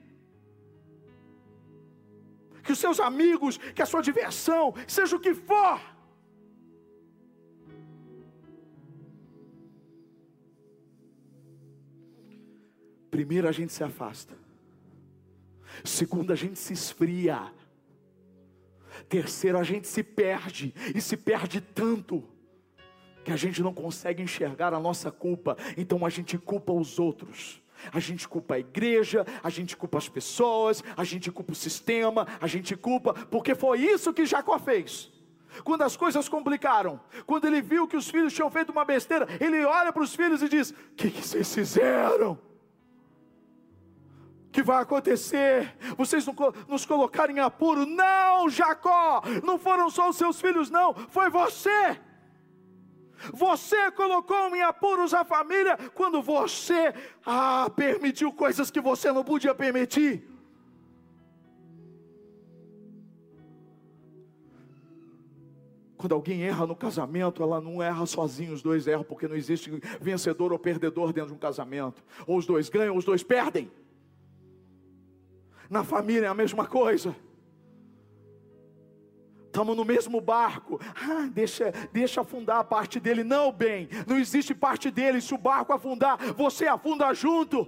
Que 2.62 2.73
os 2.73 2.78
seus 2.78 3.00
amigos, 3.00 3.57
que 3.75 3.83
a 3.83 3.87
sua 3.87 4.02
diversão, 4.02 4.75
seja 4.87 5.17
o 5.17 5.21
que 5.21 5.35
for. 5.35 5.81
Primeiro 13.11 13.49
a 13.49 13.52
gente 13.52 13.73
se 13.73 13.83
afasta. 13.83 14.48
Segundo, 15.85 16.32
a 16.32 16.37
gente 16.37 16.58
se 16.58 16.73
esfria. 16.73 17.52
Terceiro, 19.08 19.58
a 19.58 19.62
gente 19.62 19.87
se 19.87 20.02
perde. 20.02 20.75
E 20.94 21.00
se 21.00 21.16
perde 21.16 21.61
tanto 21.61 22.25
que 23.25 23.32
a 23.32 23.37
gente 23.37 23.62
não 23.62 23.75
consegue 23.75 24.23
enxergar 24.23 24.73
a 24.73 24.80
nossa 24.80 25.11
culpa. 25.11 25.56
Então 25.76 26.04
a 26.04 26.08
gente 26.08 26.38
culpa 26.38 26.73
os 26.73 26.99
outros. 26.99 27.62
A 27.92 28.00
gente 28.00 28.26
culpa 28.26 28.54
a 28.54 28.58
igreja, 28.58 29.25
a 29.42 29.50
gente 29.50 29.76
culpa 29.76 29.99
as 29.99 30.08
pessoas, 30.08 30.82
a 30.97 31.04
gente 31.04 31.30
culpa 31.30 31.52
o 31.52 31.54
sistema, 31.54 32.26
a 32.40 32.47
gente 32.47 32.76
culpa, 32.76 33.14
porque 33.14 33.54
foi 33.54 33.80
isso 33.80 34.12
que 34.12 34.26
Jacó 34.26 34.58
fez. 34.58 35.12
Quando 35.62 35.82
as 35.82 35.97
coisas 35.97 36.28
complicaram, 36.28 37.00
quando 37.26 37.47
ele 37.47 37.61
viu 37.61 37.87
que 37.87 37.97
os 37.97 38.08
filhos 38.11 38.32
tinham 38.32 38.50
feito 38.50 38.70
uma 38.70 38.85
besteira, 38.85 39.26
ele 39.40 39.64
olha 39.64 39.92
para 39.92 40.02
os 40.02 40.14
filhos 40.14 40.42
e 40.42 40.49
diz: 40.49 40.70
O 40.70 40.94
que, 40.97 41.11
que 41.11 41.23
vocês 41.23 41.54
fizeram? 41.54 42.38
Que 44.58 44.62
vai 44.64 44.82
acontecer, 44.82 45.72
vocês 45.96 46.26
nos 46.66 46.84
colocarem 46.84 47.36
em 47.36 47.38
apuro. 47.38 47.86
Não, 47.86 48.50
Jacó, 48.50 49.22
não 49.44 49.56
foram 49.56 49.88
só 49.88 50.08
os 50.10 50.16
seus 50.16 50.40
filhos, 50.40 50.68
não, 50.68 50.92
foi 50.92 51.30
você. 51.30 51.96
Você 53.32 53.88
colocou 53.92 54.56
em 54.56 54.62
apuros 54.62 55.14
a 55.14 55.24
família 55.24 55.78
quando 55.94 56.20
você 56.20 56.92
ah, 57.24 57.70
permitiu 57.76 58.32
coisas 58.32 58.68
que 58.68 58.80
você 58.80 59.12
não 59.12 59.22
podia 59.22 59.54
permitir. 59.54 60.28
Quando 65.96 66.16
alguém 66.16 66.42
erra 66.42 66.66
no 66.66 66.74
casamento, 66.74 67.44
ela 67.44 67.60
não 67.60 67.80
erra 67.80 68.06
sozinho, 68.06 68.52
os 68.52 68.62
dois 68.62 68.88
erram, 68.88 69.04
porque 69.04 69.28
não 69.28 69.36
existe 69.36 69.70
vencedor 70.00 70.52
ou 70.52 70.58
perdedor 70.58 71.12
dentro 71.12 71.30
de 71.30 71.36
um 71.36 71.38
casamento. 71.38 72.02
Ou 72.26 72.38
os 72.38 72.46
dois 72.46 72.68
ganham, 72.68 72.94
ou 72.94 72.98
os 72.98 73.04
dois 73.04 73.22
perdem. 73.22 73.70
Na 75.68 75.84
família 75.84 76.26
é 76.26 76.28
a 76.28 76.34
mesma 76.34 76.66
coisa. 76.66 77.14
Estamos 79.46 79.76
no 79.76 79.84
mesmo 79.84 80.20
barco. 80.20 80.78
Ah, 80.94 81.28
deixa, 81.32 81.72
deixa 81.92 82.20
afundar 82.20 82.60
a 82.60 82.64
parte 82.64 83.00
dele. 83.00 83.25
Não, 83.25 83.50
bem, 83.50 83.88
não 84.06 84.18
existe 84.18 84.54
parte 84.54 84.90
dele. 84.90 85.20
Se 85.20 85.34
o 85.34 85.38
barco 85.38 85.72
afundar, 85.72 86.16
você 86.34 86.66
afunda 86.66 87.12
junto. 87.12 87.66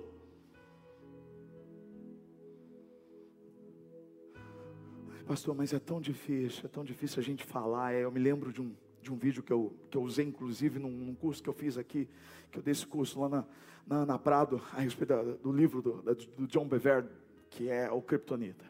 Pastor, 5.26 5.54
mas 5.54 5.72
é 5.72 5.78
tão 5.78 6.00
difícil, 6.00 6.62
é 6.64 6.68
tão 6.68 6.84
difícil 6.84 7.20
a 7.20 7.22
gente 7.22 7.44
falar. 7.44 7.92
É, 7.92 8.04
eu 8.04 8.10
me 8.10 8.18
lembro 8.18 8.52
de 8.52 8.60
um, 8.60 8.74
de 9.00 9.12
um 9.12 9.16
vídeo 9.16 9.42
que 9.42 9.52
eu, 9.52 9.72
que 9.88 9.96
eu 9.96 10.02
usei, 10.02 10.26
inclusive, 10.26 10.78
num, 10.78 10.90
num 10.90 11.14
curso 11.14 11.42
que 11.42 11.48
eu 11.48 11.52
fiz 11.52 11.78
aqui, 11.78 12.08
que 12.50 12.58
eu 12.58 12.62
dei 12.62 12.72
esse 12.72 12.86
curso 12.86 13.20
lá 13.20 13.28
na, 13.28 13.44
na, 13.86 14.06
na 14.06 14.18
Prado, 14.18 14.60
a 14.72 14.80
respeito 14.80 15.08
da, 15.10 15.22
do 15.22 15.52
livro 15.52 15.80
do, 15.80 16.02
do 16.36 16.46
John 16.46 16.66
Bevere, 16.66 17.06
que 17.50 17.68
é 17.68 17.90
o 17.90 18.00
Kryptonita. 18.00 18.64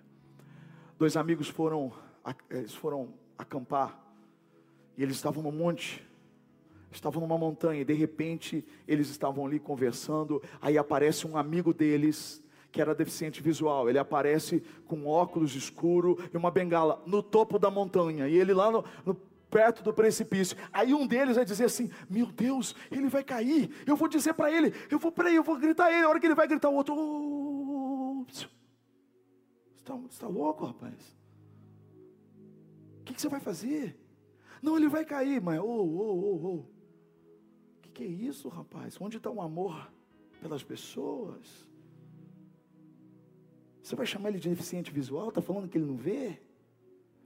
Dois 0.98 1.16
amigos 1.16 1.48
foram, 1.48 1.92
eles 2.50 2.74
foram 2.74 3.14
acampar 3.38 3.98
e 4.96 5.02
eles 5.02 5.16
estavam 5.16 5.42
no 5.42 5.52
monte, 5.52 6.04
estavam 6.90 7.20
numa 7.22 7.38
montanha 7.38 7.82
e 7.82 7.84
de 7.84 7.94
repente 7.94 8.64
eles 8.88 9.08
estavam 9.08 9.46
ali 9.46 9.60
conversando. 9.60 10.42
Aí 10.60 10.76
aparece 10.76 11.26
um 11.26 11.36
amigo 11.36 11.72
deles 11.72 12.42
que 12.72 12.80
era 12.80 12.94
deficiente 12.94 13.42
visual. 13.42 13.88
Ele 13.88 13.98
aparece 13.98 14.62
com 14.86 15.06
óculos 15.06 15.54
escuro 15.54 16.18
e 16.32 16.36
uma 16.36 16.50
bengala 16.50 17.02
no 17.06 17.22
topo 17.22 17.58
da 17.58 17.70
montanha 17.70 18.28
e 18.28 18.36
ele 18.36 18.52
lá 18.52 18.70
no, 18.70 18.84
no 19.04 19.14
perto 19.50 19.82
do 19.82 19.92
precipício. 19.92 20.56
Aí 20.72 20.94
um 20.94 21.06
deles 21.06 21.36
vai 21.36 21.44
dizer 21.44 21.64
assim: 21.64 21.90
Meu 22.08 22.26
Deus, 22.26 22.74
ele 22.90 23.08
vai 23.08 23.24
cair. 23.24 23.70
Eu 23.86 23.96
vou 23.96 24.08
dizer 24.08 24.34
para 24.34 24.50
ele, 24.50 24.72
eu 24.90 24.98
vou 24.98 25.10
para 25.10 25.32
eu 25.32 25.42
vou 25.42 25.58
gritar 25.58 25.90
ele. 25.90 26.04
A 26.04 26.08
hora 26.08 26.20
que 26.20 26.26
ele 26.26 26.34
vai 26.34 26.46
gritar, 26.46 26.68
o 26.68 26.74
outro. 26.74 26.94
Oh, 26.96 28.26
está, 29.90 30.06
está 30.08 30.28
louco, 30.28 30.64
rapaz? 30.64 31.16
O 33.00 33.04
que, 33.04 33.14
que, 33.14 33.20
você 33.20 33.28
vai 33.28 33.40
fazer? 33.40 33.98
Não, 34.62 34.76
ele 34.76 34.88
vai 34.88 35.04
cair, 35.04 35.40
mas, 35.40 35.58
ô, 35.58 35.64
ô, 35.64 35.98
ô, 35.98 36.46
ô. 36.46 36.54
O 36.56 36.66
que, 37.82 37.90
que 37.90 38.04
é 38.04 38.06
isso, 38.06 38.48
rapaz? 38.48 39.00
Onde 39.00 39.16
está 39.16 39.30
o 39.30 39.40
amor 39.40 39.90
pelas 40.40 40.62
pessoas? 40.62 41.68
Você 43.82 43.96
vai 43.96 44.06
chamar 44.06 44.28
ele 44.28 44.38
de 44.38 44.48
deficiente 44.48 44.92
visual? 44.92 45.30
Está 45.30 45.42
falando 45.42 45.68
que 45.68 45.76
ele 45.76 45.86
não 45.86 45.96
vê? 45.96 46.40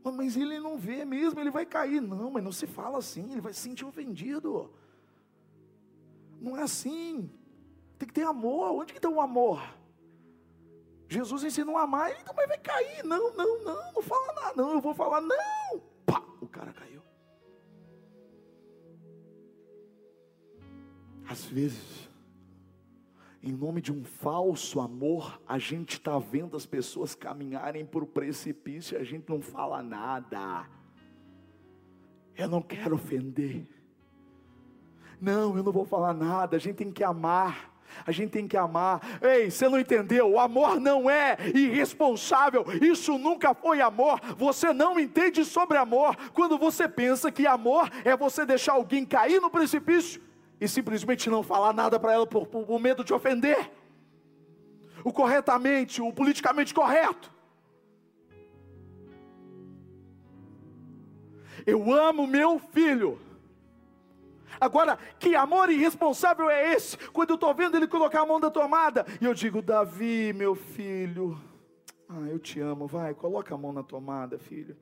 Mas 0.02 0.36
ele 0.36 0.58
não 0.60 0.78
vê 0.78 1.04
mesmo, 1.04 1.40
ele 1.40 1.50
vai 1.50 1.66
cair. 1.66 2.00
Não, 2.00 2.30
mas 2.30 2.44
não 2.44 2.52
se 2.52 2.66
fala 2.66 2.98
assim, 2.98 3.32
ele 3.32 3.40
vai 3.40 3.52
se 3.52 3.60
sentir 3.60 3.84
ofendido. 3.84 4.70
Não 6.40 6.56
é 6.56 6.62
assim. 6.62 7.30
Tem 7.98 8.06
que 8.06 8.14
ter 8.14 8.22
amor. 8.22 8.72
Onde 8.72 8.92
que 8.92 8.98
está 8.98 9.08
o 9.08 9.20
amor? 9.20 9.60
Jesus 11.08 11.44
ensinou 11.44 11.76
a 11.76 11.82
amar, 11.82 12.10
ele 12.10 12.24
também 12.24 12.46
vai 12.46 12.58
cair. 12.58 13.04
Não, 13.04 13.34
não, 13.34 13.62
não, 13.62 13.92
não 13.92 14.02
fala 14.02 14.32
nada, 14.32 14.52
não. 14.56 14.72
Eu 14.72 14.80
vou 14.80 14.94
falar, 14.94 15.20
não. 15.20 15.80
Pá, 16.06 16.22
o 16.40 16.46
cara 16.46 16.72
caiu. 16.72 17.02
Às 21.28 21.44
vezes, 21.44 22.08
em 23.42 23.52
nome 23.52 23.80
de 23.80 23.92
um 23.92 24.04
falso 24.04 24.80
amor, 24.80 25.40
a 25.46 25.58
gente 25.58 25.94
está 25.94 26.18
vendo 26.18 26.56
as 26.56 26.64
pessoas 26.64 27.14
caminharem 27.14 27.84
por 27.84 28.06
precipício 28.06 28.96
e 28.96 29.00
a 29.00 29.04
gente 29.04 29.28
não 29.28 29.40
fala 29.40 29.82
nada. 29.82 30.68
Eu 32.36 32.48
não 32.48 32.62
quero 32.62 32.94
ofender. 32.94 33.66
Não, 35.20 35.56
eu 35.56 35.62
não 35.62 35.72
vou 35.72 35.84
falar 35.84 36.12
nada. 36.12 36.56
A 36.56 36.60
gente 36.60 36.76
tem 36.76 36.90
que 36.90 37.04
amar. 37.04 37.73
A 38.06 38.12
gente 38.12 38.30
tem 38.30 38.48
que 38.48 38.56
amar. 38.56 39.00
Ei, 39.22 39.50
você 39.50 39.68
não 39.68 39.78
entendeu? 39.78 40.30
O 40.30 40.38
amor 40.38 40.80
não 40.80 41.08
é 41.08 41.36
irresponsável. 41.54 42.64
Isso 42.82 43.16
nunca 43.18 43.54
foi 43.54 43.80
amor. 43.80 44.20
Você 44.36 44.72
não 44.72 44.98
entende 44.98 45.44
sobre 45.44 45.78
amor 45.78 46.16
quando 46.32 46.58
você 46.58 46.88
pensa 46.88 47.30
que 47.30 47.46
amor 47.46 47.90
é 48.04 48.16
você 48.16 48.44
deixar 48.44 48.74
alguém 48.74 49.04
cair 49.04 49.40
no 49.40 49.50
precipício 49.50 50.20
e 50.60 50.68
simplesmente 50.68 51.28
não 51.30 51.42
falar 51.42 51.72
nada 51.72 51.98
para 51.98 52.12
ela 52.12 52.26
por, 52.26 52.46
por, 52.46 52.64
por 52.64 52.80
medo 52.80 53.04
de 53.04 53.12
ofender. 53.12 53.70
O 55.02 55.12
corretamente, 55.12 56.00
o 56.00 56.12
politicamente 56.12 56.72
correto. 56.72 57.32
Eu 61.66 61.92
amo 61.92 62.26
meu 62.26 62.58
filho 62.58 63.18
Agora, 64.64 64.98
que 65.18 65.34
amor 65.36 65.68
irresponsável 65.68 66.48
é 66.48 66.72
esse? 66.72 66.96
Quando 67.10 67.30
eu 67.30 67.34
estou 67.34 67.54
vendo 67.54 67.76
ele 67.76 67.86
colocar 67.86 68.22
a 68.22 68.26
mão 68.26 68.40
da 68.40 68.50
tomada, 68.50 69.04
e 69.20 69.24
eu 69.26 69.34
digo, 69.34 69.60
Davi, 69.60 70.32
meu 70.32 70.54
filho, 70.54 71.38
ah, 72.08 72.26
eu 72.30 72.38
te 72.38 72.60
amo, 72.60 72.86
vai, 72.86 73.12
coloca 73.12 73.54
a 73.54 73.58
mão 73.58 73.74
na 73.74 73.82
tomada, 73.82 74.38
filho. 74.38 74.74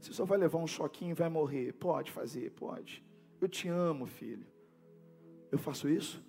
Você 0.00 0.12
só 0.12 0.24
vai 0.24 0.36
levar 0.38 0.58
um 0.58 0.66
choquinho 0.66 1.12
e 1.12 1.14
vai 1.14 1.28
morrer. 1.28 1.72
Pode 1.74 2.10
fazer, 2.10 2.50
pode. 2.50 3.04
Eu 3.40 3.48
te 3.48 3.68
amo, 3.68 4.06
filho. 4.06 4.44
Eu 5.52 5.58
faço 5.58 5.88
isso? 5.88 6.20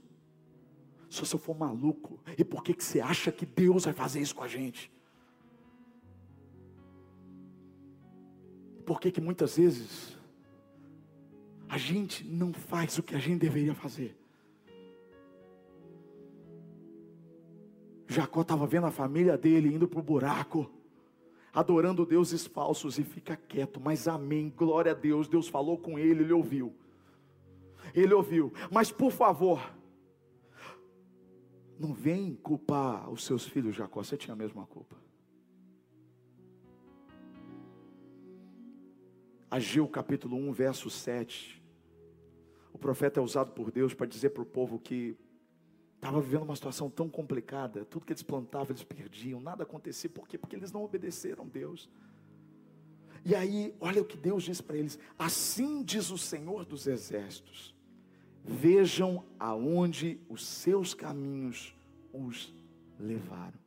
Só 1.10 1.26
se 1.26 1.34
eu 1.34 1.40
for 1.40 1.58
maluco. 1.58 2.20
E 2.38 2.44
por 2.44 2.64
que, 2.64 2.76
que 2.76 2.84
você 2.84 3.02
acha 3.02 3.32
que 3.32 3.46
Deus 3.46 3.86
vai 3.86 3.94
fazer 3.94 4.20
isso 4.20 4.36
com 4.36 4.44
a 4.44 4.48
gente? 4.48 4.92
Por 8.86 9.00
que, 9.00 9.12
que 9.12 9.22
muitas 9.22 9.58
vezes 9.58 10.16
a 11.70 11.78
gente 11.78 12.24
não 12.24 12.54
faz 12.54 12.98
o 12.98 13.04
que 13.04 13.16
a 13.16 13.20
gente 13.20 13.40
deveria 13.40 13.74
fazer. 13.74 14.16
Jacó 18.08 18.42
estava 18.42 18.68
vendo 18.68 18.86
a 18.86 18.92
família 18.92 19.38
dele 19.38 19.74
indo 19.74 19.88
para 19.88 20.00
o 20.00 20.04
buraco, 20.04 20.70
adorando 21.54 22.06
deuses 22.06 22.46
falsos 22.46 23.00
e 23.00 23.04
fica 23.04 23.36
quieto, 23.36 23.80
mas 23.80 24.08
amém, 24.08 24.54
glória 24.56 24.92
a 24.92 24.96
Deus, 24.96 25.28
Deus 25.28 25.48
falou 25.48 25.78
com 25.78 25.98
ele, 25.98 26.24
ele 26.24 26.34
ouviu. 26.34 26.74
Ele 27.94 28.14
ouviu, 28.14 28.54
mas 28.72 28.92
por 28.92 29.12
favor, 29.12 29.60
Não 31.80 31.94
vem 31.94 32.36
culpar 32.36 33.10
os 33.10 33.26
seus 33.26 33.46
filhos, 33.46 33.76
Jacó, 33.76 34.04
você 34.04 34.16
tinha 34.16 34.34
a 34.34 34.38
mesma 34.38 34.66
culpa. 34.66 34.96
Ageu 39.54 39.88
capítulo 39.88 40.36
1, 40.36 40.52
verso 40.52 40.90
7. 40.90 41.64
O 42.74 42.78
profeta 42.80 43.20
é 43.20 43.24
usado 43.24 43.52
por 43.52 43.70
Deus 43.70 43.94
para 43.94 44.08
dizer 44.08 44.32
para 44.32 44.42
o 44.42 44.46
povo 44.48 44.80
que 44.80 45.16
estava 45.94 46.20
vivendo 46.20 46.42
uma 46.42 46.56
situação 46.56 46.90
tão 46.90 47.08
complicada, 47.08 47.86
tudo 47.86 48.04
que 48.04 48.14
eles 48.14 48.24
plantavam 48.24 48.72
eles 48.72 48.84
perdiam, 48.84 49.40
nada 49.40 49.62
acontecia, 49.62 50.10
por 50.10 50.28
quê? 50.28 50.40
Porque 50.40 50.56
eles 50.56 50.72
não 50.72 50.84
obedeceram 50.84 51.44
a 51.44 51.48
Deus. 51.48 51.88
E 53.24 53.36
aí, 53.36 53.76
olha 53.80 54.02
o 54.02 54.06
que 54.06 54.18
Deus 54.18 54.42
diz 54.42 54.60
para 54.60 54.76
eles: 54.76 54.98
assim 55.20 55.84
diz 55.84 56.10
o 56.10 56.18
Senhor 56.18 56.66
dos 56.66 56.88
Exércitos, 56.88 57.76
vejam 58.44 59.24
aonde 59.38 60.20
os 60.28 60.44
seus 60.48 60.96
caminhos 60.96 61.76
os 62.12 62.52
levaram. 62.98 63.60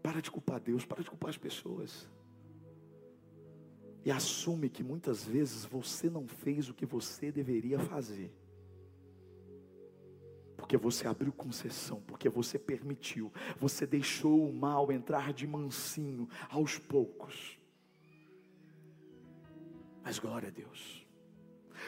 Para 0.00 0.22
de 0.22 0.30
culpar 0.30 0.60
Deus, 0.60 0.84
para 0.84 1.02
de 1.02 1.10
culpar 1.10 1.30
as 1.30 1.36
pessoas. 1.36 2.08
E 4.04 4.10
assume 4.10 4.68
que 4.68 4.82
muitas 4.82 5.24
vezes 5.24 5.64
você 5.64 6.10
não 6.10 6.26
fez 6.26 6.68
o 6.68 6.74
que 6.74 6.84
você 6.84 7.30
deveria 7.30 7.78
fazer. 7.78 8.32
Porque 10.56 10.76
você 10.76 11.06
abriu 11.06 11.32
concessão, 11.32 12.00
porque 12.06 12.28
você 12.28 12.58
permitiu, 12.58 13.32
você 13.58 13.86
deixou 13.86 14.48
o 14.48 14.52
mal 14.52 14.90
entrar 14.90 15.32
de 15.32 15.46
mansinho 15.46 16.28
aos 16.48 16.78
poucos. 16.78 17.58
Mas 20.02 20.18
glória 20.18 20.48
a 20.48 20.52
Deus. 20.52 21.06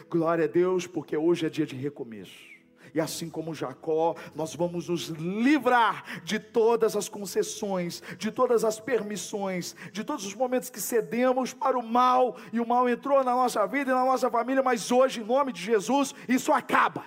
Glória 0.08 0.44
a 0.44 0.48
Deus, 0.48 0.86
porque 0.86 1.16
hoje 1.16 1.46
é 1.46 1.50
dia 1.50 1.66
de 1.66 1.74
recomeço 1.74 2.53
e 2.94 3.00
assim 3.00 3.28
como 3.28 3.52
Jacó, 3.52 4.14
nós 4.36 4.54
vamos 4.54 4.88
nos 4.88 5.08
livrar 5.08 6.22
de 6.22 6.38
todas 6.38 6.94
as 6.94 7.08
concessões, 7.08 8.00
de 8.16 8.30
todas 8.30 8.64
as 8.64 8.78
permissões, 8.78 9.74
de 9.92 10.04
todos 10.04 10.24
os 10.24 10.34
momentos 10.34 10.70
que 10.70 10.80
cedemos 10.80 11.52
para 11.52 11.76
o 11.76 11.82
mal, 11.82 12.36
e 12.52 12.60
o 12.60 12.66
mal 12.66 12.88
entrou 12.88 13.24
na 13.24 13.34
nossa 13.34 13.66
vida 13.66 13.90
e 13.90 13.94
na 13.94 14.04
nossa 14.04 14.30
família, 14.30 14.62
mas 14.62 14.92
hoje, 14.92 15.20
em 15.20 15.24
nome 15.24 15.52
de 15.52 15.60
Jesus, 15.60 16.14
isso 16.28 16.52
acaba. 16.52 17.04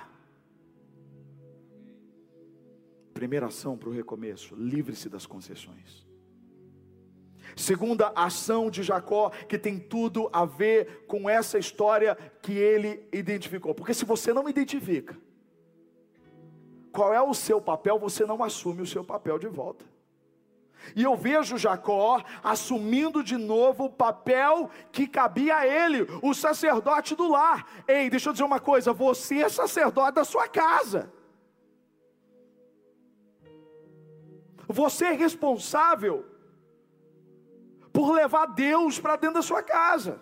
Primeira 3.14 3.46
ação 3.46 3.78
para 3.78 3.88
o 3.88 3.94
recomeço: 3.94 4.56
livre-se 4.56 5.08
das 5.08 5.26
concessões. 5.26 6.06
Segunda 7.56 8.12
ação 8.14 8.70
de 8.70 8.84
Jacó, 8.84 9.30
que 9.48 9.58
tem 9.58 9.80
tudo 9.80 10.30
a 10.34 10.46
ver 10.46 11.06
com 11.08 11.30
essa 11.30 11.58
história 11.58 12.16
que 12.42 12.52
ele 12.52 13.08
identificou. 13.12 13.74
Porque 13.74 13.94
se 13.94 14.06
você 14.06 14.32
não 14.32 14.48
identifica, 14.48 15.18
qual 16.98 17.14
é 17.14 17.22
o 17.22 17.32
seu 17.32 17.62
papel, 17.62 18.00
você 18.00 18.26
não 18.26 18.44
assume 18.44 18.82
o 18.82 18.88
seu 18.88 19.04
papel 19.04 19.38
de 19.38 19.46
volta. 19.46 19.86
E 20.96 21.04
eu 21.04 21.16
vejo 21.16 21.56
Jacó 21.56 22.24
assumindo 22.44 23.24
de 23.24 23.38
novo 23.38 23.86
o 23.86 23.90
papel 23.92 24.72
que 24.92 25.06
cabia 25.06 25.58
a 25.58 25.68
ele, 25.68 26.08
o 26.24 26.34
sacerdote 26.34 27.16
do 27.16 27.30
lar. 27.30 27.68
Ei, 27.88 28.10
deixa 28.10 28.30
eu 28.30 28.34
dizer 28.34 28.46
uma 28.46 28.60
coisa: 28.60 28.94
você 28.94 29.44
é 29.44 29.50
sacerdote 29.50 30.16
da 30.16 30.26
sua 30.26 30.48
casa. 30.48 31.14
Você 34.68 35.06
é 35.06 35.12
responsável 35.12 36.26
por 37.94 38.12
levar 38.12 38.48
Deus 38.48 39.00
para 39.00 39.18
dentro 39.18 39.36
da 39.36 39.44
sua 39.44 39.62
casa. 39.62 40.20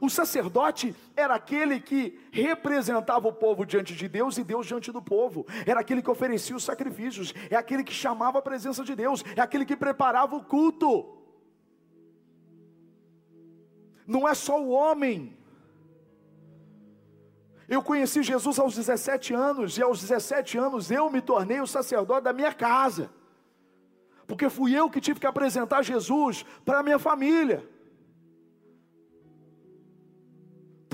O 0.00 0.10
sacerdote 0.10 0.94
era 1.16 1.34
aquele 1.34 1.80
que 1.80 2.20
representava 2.30 3.26
o 3.26 3.32
povo 3.32 3.64
diante 3.64 3.94
de 3.94 4.06
Deus 4.06 4.36
e 4.36 4.44
Deus 4.44 4.66
diante 4.66 4.92
do 4.92 5.00
povo. 5.00 5.46
Era 5.66 5.80
aquele 5.80 6.02
que 6.02 6.10
oferecia 6.10 6.54
os 6.54 6.64
sacrifícios, 6.64 7.34
é 7.50 7.56
aquele 7.56 7.82
que 7.82 7.92
chamava 7.92 8.38
a 8.38 8.42
presença 8.42 8.84
de 8.84 8.94
Deus, 8.94 9.24
é 9.34 9.40
aquele 9.40 9.64
que 9.64 9.76
preparava 9.76 10.36
o 10.36 10.44
culto. 10.44 11.16
Não 14.06 14.28
é 14.28 14.34
só 14.34 14.60
o 14.60 14.70
homem. 14.70 15.36
Eu 17.68 17.82
conheci 17.82 18.22
Jesus 18.22 18.58
aos 18.58 18.74
17 18.74 19.34
anos 19.34 19.76
e 19.76 19.82
aos 19.82 20.00
17 20.00 20.56
anos 20.56 20.90
eu 20.90 21.10
me 21.10 21.20
tornei 21.20 21.60
o 21.60 21.66
sacerdote 21.66 22.24
da 22.24 22.32
minha 22.32 22.52
casa. 22.52 23.10
Porque 24.26 24.50
fui 24.50 24.74
eu 24.74 24.90
que 24.90 25.00
tive 25.00 25.18
que 25.20 25.26
apresentar 25.26 25.82
Jesus 25.82 26.44
para 26.64 26.80
a 26.80 26.82
minha 26.82 26.98
família. 26.98 27.66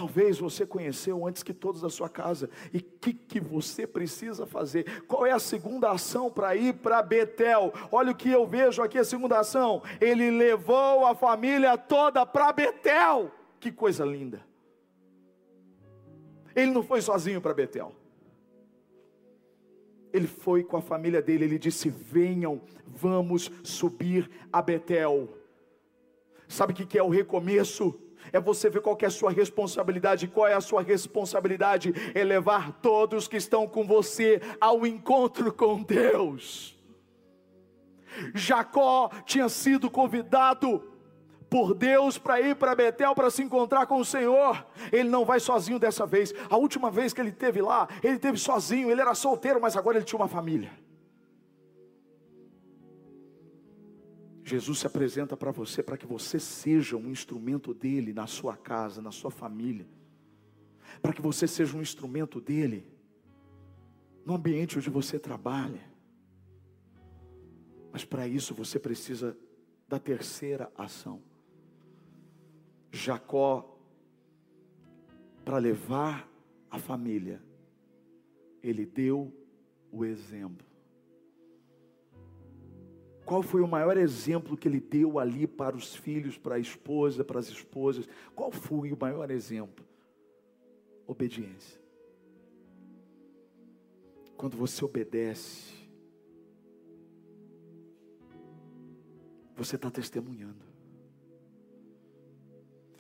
Talvez 0.05 0.39
você 0.39 0.67
conheceu 0.67 1.27
antes 1.27 1.43
que 1.43 1.55
todos 1.55 1.81
da 1.81 1.89
sua 1.89 2.11
casa. 2.11 2.51
E 2.75 2.77
o 2.77 2.83
que, 2.83 3.15
que 3.15 3.41
você 3.41 3.87
precisa 3.87 4.45
fazer? 4.45 5.03
Qual 5.07 5.25
é 5.25 5.33
a 5.33 5.39
segunda 5.39 5.91
ação 5.91 6.31
para 6.31 6.55
ir 6.55 6.75
para 6.75 7.03
Betel? 7.03 7.73
Olha 7.91 8.13
o 8.13 8.15
que 8.15 8.31
eu 8.31 8.47
vejo 8.47 8.83
aqui, 8.83 8.99
a 8.99 9.05
segunda 9.05 9.39
ação. 9.39 9.83
Ele 9.99 10.31
levou 10.31 11.07
a 11.07 11.15
família 11.15 11.79
toda 11.79 12.27
para 12.27 12.53
Betel. 12.53 13.33
Que 13.59 13.73
coisa 13.73 14.05
linda. 14.05 14.45
Ele 16.55 16.71
não 16.71 16.83
foi 16.83 17.01
sozinho 17.01 17.41
para 17.41 17.55
Betel. 17.55 17.91
Ele 20.13 20.27
foi 20.27 20.63
com 20.63 20.77
a 20.77 20.83
família 20.83 21.23
dele. 21.23 21.45
Ele 21.47 21.59
disse: 21.59 21.89
Venham, 21.89 22.61
vamos 22.87 23.51
subir 23.63 24.31
a 24.53 24.61
Betel. 24.61 25.31
Sabe 26.47 26.75
o 26.75 26.77
que 26.77 26.99
é 26.99 27.03
o 27.03 27.09
recomeço? 27.09 27.99
É 28.33 28.41
você 28.41 28.71
ver 28.71 28.81
qual 28.81 28.97
é 29.01 29.07
a 29.07 29.11
sua 29.11 29.31
responsabilidade. 29.31 30.29
Qual 30.29 30.47
é 30.47 30.55
a 30.55 30.61
sua 30.61 30.83
responsabilidade? 30.83 31.93
É 32.15 32.25
levar 32.25 32.73
todos 32.81 33.29
que 33.29 33.37
estão 33.37 33.67
com 33.67 33.87
você 33.87 34.41
ao 34.61 34.87
encontro 34.87 35.53
com 35.53 35.83
Deus. 35.83 36.75
Jacó 38.35 39.11
tinha 39.25 39.49
sido 39.49 39.91
convidado 39.91 40.83
por 41.51 41.75
Deus 41.75 42.19
para 42.19 42.41
ir 42.41 42.57
para 42.57 42.75
Betel 42.75 43.15
para 43.15 43.31
se 43.31 43.43
encontrar 43.43 43.87
com 43.87 43.99
o 43.99 44.05
Senhor. 44.05 44.67
Ele 44.91 45.09
não 45.09 45.25
vai 45.25 45.39
sozinho 45.39 45.79
dessa 45.79 46.05
vez. 46.05 46.33
A 46.51 46.57
última 46.57 46.91
vez 46.91 47.13
que 47.13 47.21
ele 47.21 47.33
teve 47.33 47.63
lá, 47.63 47.89
ele 48.03 48.19
teve 48.19 48.39
sozinho, 48.39 48.91
ele 48.91 49.01
era 49.01 49.15
solteiro, 49.15 49.61
mas 49.61 49.77
agora 49.77 49.99
ele 49.99 50.05
tinha 50.05 50.19
uma 50.19 50.29
família. 50.29 50.84
Jesus 54.45 54.81
se 54.81 54.87
apresenta 54.87 55.37
para 55.37 55.51
você 55.51 55.83
para 55.83 55.97
que 55.97 56.07
você 56.07 56.39
seja 56.39 56.99
um 56.99 57.09
instrumento 57.09 57.73
dele 57.73 58.13
na 58.13 58.27
sua 58.27 58.55
casa, 58.55 59.01
na 59.01 59.11
sua 59.11 59.31
família. 59.31 59.87
Para 61.01 61.15
que 61.15 61.23
você 61.23 61.49
seja 61.49 61.75
um 61.75 61.81
instrumento 61.81 62.43
dele 62.43 62.87
no 64.25 64.35
ambiente 64.35 64.79
onde 64.79 64.91
você 64.91 65.19
trabalha. 65.19 65.81
Mas 67.91 68.05
para 68.05 68.29
isso 68.29 68.55
você 68.55 68.79
precisa 68.79 69.35
da 69.89 69.99
terceira 69.99 70.71
ação. 70.77 71.23
Jacó, 72.93 73.79
para 75.43 75.57
levar 75.57 76.29
a 76.71 76.79
família, 76.79 77.43
ele 78.63 78.85
deu 78.85 79.33
o 79.91 80.05
exemplo. 80.05 80.74
Qual 83.25 83.43
foi 83.43 83.63
o 83.63 83.69
maior 83.69 83.97
exemplo 83.97 84.57
que 84.57 84.69
ele 84.69 84.81
deu 84.81 85.19
ali 85.19 85.47
para 85.47 85.75
os 85.75 85.97
filhos, 85.97 86.37
para 86.37 86.57
a 86.57 86.59
esposa, 86.59 87.25
para 87.25 87.41
as 87.41 87.49
esposas? 87.49 88.07
Qual 88.35 88.51
foi 88.51 88.93
o 88.93 88.99
maior 89.01 89.31
exemplo? 89.31 89.85
Obediência. 91.07 91.81
Quando 94.37 94.57
você 94.57 94.85
obedece, 94.85 95.73
você 99.57 99.77
está 99.77 99.91
testemunhando. 99.91 100.65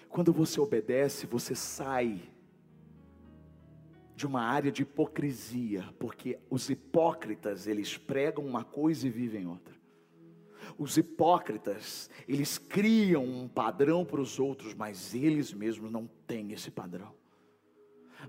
Quando 0.09 0.33
você 0.33 0.61
obedece, 0.61 1.27
você 1.27 1.55
sai 1.55 2.23
de 4.15 4.27
uma 4.27 4.43
área 4.43 4.71
de 4.71 4.83
hipocrisia, 4.83 5.85
porque 5.99 6.39
os 6.49 6.71
hipócritas, 6.71 7.67
eles 7.67 7.99
pregam 7.99 8.47
uma 8.47 8.65
coisa 8.65 9.07
e 9.07 9.11
vivem 9.11 9.47
outra. 9.47 9.75
Os 10.79 10.96
hipócritas, 10.96 12.11
eles 12.29 12.59
criam 12.59 13.24
um 13.24 13.48
padrão 13.48 14.05
para 14.05 14.20
os 14.20 14.38
outros, 14.38 14.74
mas 14.74 15.14
eles 15.14 15.53
mesmos 15.53 15.90
não 15.90 16.09
têm 16.27 16.53
esse 16.53 16.70
padrão. 16.70 17.12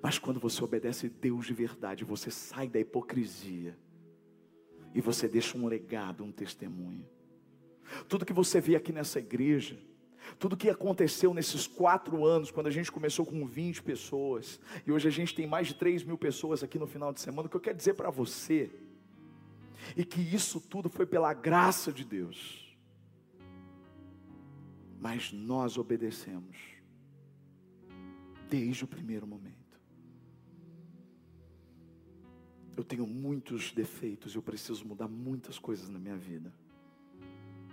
Mas 0.02 0.20
quando 0.20 0.40
você 0.40 0.64
obedece 0.64 1.10
Deus 1.10 1.46
de 1.46 1.54
verdade, 1.54 2.04
você 2.04 2.30
sai 2.30 2.68
da 2.68 2.80
hipocrisia 2.80 3.78
e 4.94 5.02
você 5.02 5.28
deixa 5.28 5.58
um 5.58 5.68
legado, 5.68 6.24
um 6.24 6.32
testemunho. 6.32 7.06
Tudo 8.08 8.26
que 8.26 8.34
você 8.34 8.60
vê 8.60 8.76
aqui 8.76 8.92
nessa 8.92 9.20
igreja, 9.20 9.78
tudo 10.40 10.58
que 10.58 10.70
aconteceu 10.70 11.34
nesses 11.34 11.68
quatro 11.68 12.26
anos, 12.26 12.52
quando 12.52 12.68
a 12.68 12.72
gente 12.72 12.92
começou 12.92 13.26
com 13.26 13.46
20 13.46 13.84
pessoas, 13.84 14.60
e 14.86 14.92
hoje 14.92 15.08
a 15.08 15.12
gente 15.12 15.36
tem 15.36 15.46
mais 15.46 15.68
de 15.68 15.76
3 15.76 16.04
mil 16.04 16.18
pessoas 16.18 16.64
aqui 16.64 16.80
no 16.80 16.88
final 16.88 17.14
de 17.14 17.22
semana, 17.22 17.48
o 17.48 17.50
que 17.50 17.56
eu 17.56 17.62
quero 17.62 17.78
dizer 17.78 17.94
para 17.94 18.10
você 18.10 18.72
e 19.96 20.06
que 20.06 20.22
isso 20.22 20.60
tudo 20.60 20.90
foi 20.90 21.06
pela 21.06 21.34
graça 21.34 21.92
de 21.92 22.04
Deus. 22.04 22.76
Mas 25.00 25.32
nós 25.32 25.78
obedecemos 25.78 26.58
desde 28.50 28.84
o 28.84 28.88
primeiro 28.88 29.28
momento. 29.28 29.56
Eu 32.76 32.84
tenho 32.84 33.08
muitos 33.08 33.72
defeitos, 33.72 34.36
eu 34.36 34.42
preciso 34.42 34.86
mudar 34.86 35.08
muitas 35.08 35.58
coisas 35.58 35.88
na 35.90 35.98
minha 35.98 36.18
vida. 36.18 36.54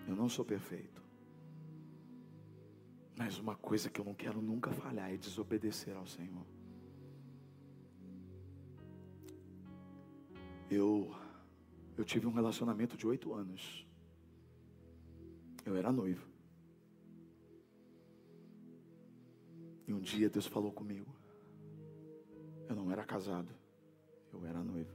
Eu 0.07 0.15
não 0.15 0.29
sou 0.29 0.45
perfeito. 0.45 1.03
Mas 3.17 3.39
uma 3.39 3.55
coisa 3.55 3.91
que 3.91 4.01
eu 4.01 4.05
não 4.05 4.15
quero 4.15 4.41
nunca 4.41 4.71
falhar 4.71 5.13
é 5.13 5.17
desobedecer 5.17 5.97
ao 5.97 6.07
Senhor. 6.07 6.47
Eu, 10.71 11.15
eu 11.97 12.05
tive 12.05 12.27
um 12.27 12.33
relacionamento 12.33 12.97
de 12.97 13.07
oito 13.07 13.33
anos. 13.35 13.87
Eu 15.65 15.77
era 15.77 15.93
noivo. 15.93 16.27
E 19.87 19.93
um 19.93 20.01
dia 20.01 20.31
Deus 20.31 20.47
falou 20.47 20.73
comigo. 20.73 21.15
Eu 22.69 22.75
não 22.77 22.91
era 22.91 23.05
casado, 23.05 23.53
eu 24.33 24.45
era 24.47 24.63
noivo. 24.63 24.93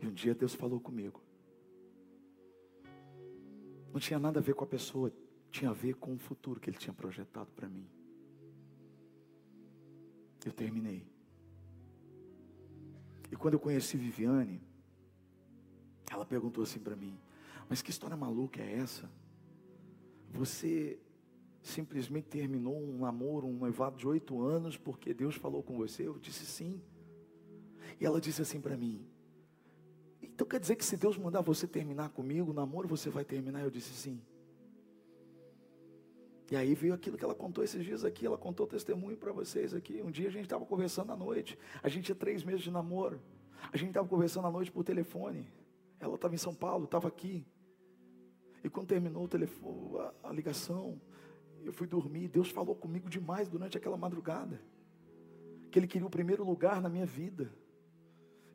E 0.00 0.06
um 0.06 0.12
dia 0.12 0.34
Deus 0.34 0.54
falou 0.54 0.80
comigo. 0.80 1.20
Não 3.92 4.00
tinha 4.00 4.18
nada 4.18 4.38
a 4.38 4.42
ver 4.42 4.54
com 4.54 4.64
a 4.64 4.66
pessoa, 4.66 5.12
tinha 5.50 5.70
a 5.70 5.74
ver 5.74 5.94
com 5.94 6.14
o 6.14 6.18
futuro 6.18 6.60
que 6.60 6.70
Ele 6.70 6.78
tinha 6.78 6.94
projetado 6.94 7.50
para 7.52 7.68
mim. 7.68 7.88
Eu 10.44 10.52
terminei. 10.52 11.06
E 13.30 13.36
quando 13.36 13.54
eu 13.54 13.60
conheci 13.60 13.96
Viviane, 13.96 14.62
ela 16.14 16.24
perguntou 16.24 16.62
assim 16.62 16.78
para 16.78 16.96
mim: 16.96 17.18
Mas 17.68 17.82
que 17.82 17.90
história 17.90 18.16
maluca 18.16 18.60
é 18.60 18.78
essa? 18.78 19.10
Você 20.32 20.98
simplesmente 21.62 22.26
terminou 22.28 22.76
um 22.76 22.98
namoro, 22.98 23.46
um 23.46 23.52
noivado 23.52 23.96
de 23.96 24.06
oito 24.06 24.42
anos, 24.42 24.76
porque 24.76 25.14
Deus 25.14 25.36
falou 25.36 25.62
com 25.62 25.76
você? 25.76 26.06
Eu 26.06 26.18
disse 26.18 26.44
sim. 26.44 26.80
E 28.00 28.06
ela 28.06 28.20
disse 28.20 28.42
assim 28.42 28.60
para 28.60 28.76
mim: 28.76 29.06
Então 30.22 30.46
quer 30.46 30.60
dizer 30.60 30.76
que 30.76 30.84
se 30.84 30.96
Deus 30.96 31.16
mandar 31.16 31.40
você 31.40 31.66
terminar 31.66 32.10
comigo, 32.10 32.50
o 32.50 32.54
namoro 32.54 32.88
você 32.88 33.10
vai 33.10 33.24
terminar? 33.24 33.62
Eu 33.62 33.70
disse 33.70 33.94
sim. 33.94 34.20
E 36.50 36.56
aí 36.56 36.74
veio 36.74 36.92
aquilo 36.92 37.16
que 37.16 37.24
ela 37.24 37.34
contou 37.34 37.64
esses 37.64 37.82
dias 37.82 38.04
aqui, 38.04 38.26
ela 38.26 38.36
contou 38.36 38.66
testemunho 38.66 39.16
para 39.16 39.32
vocês 39.32 39.72
aqui. 39.72 40.02
Um 40.02 40.10
dia 40.10 40.28
a 40.28 40.30
gente 40.30 40.44
estava 40.44 40.66
conversando 40.66 41.10
à 41.10 41.16
noite, 41.16 41.58
a 41.82 41.88
gente 41.88 42.04
tinha 42.04 42.14
três 42.14 42.44
meses 42.44 42.60
de 42.60 42.70
namoro, 42.70 43.18
a 43.72 43.76
gente 43.78 43.88
estava 43.88 44.06
conversando 44.06 44.46
à 44.46 44.50
noite 44.50 44.70
por 44.70 44.84
telefone. 44.84 45.48
Ela 46.02 46.16
estava 46.16 46.34
em 46.34 46.38
São 46.38 46.52
Paulo, 46.52 46.84
estava 46.84 47.06
aqui. 47.06 47.46
E 48.64 48.68
quando 48.68 48.88
terminou 48.88 49.24
o 49.24 49.28
telefone, 49.28 49.98
a, 49.98 50.30
a 50.30 50.32
ligação, 50.32 51.00
eu 51.62 51.72
fui 51.72 51.86
dormir. 51.86 52.26
Deus 52.26 52.50
falou 52.50 52.74
comigo 52.74 53.08
demais 53.08 53.48
durante 53.48 53.78
aquela 53.78 53.96
madrugada. 53.96 54.60
Que 55.70 55.78
Ele 55.78 55.86
queria 55.86 56.06
o 56.06 56.10
primeiro 56.10 56.44
lugar 56.44 56.82
na 56.82 56.88
minha 56.88 57.06
vida. 57.06 57.54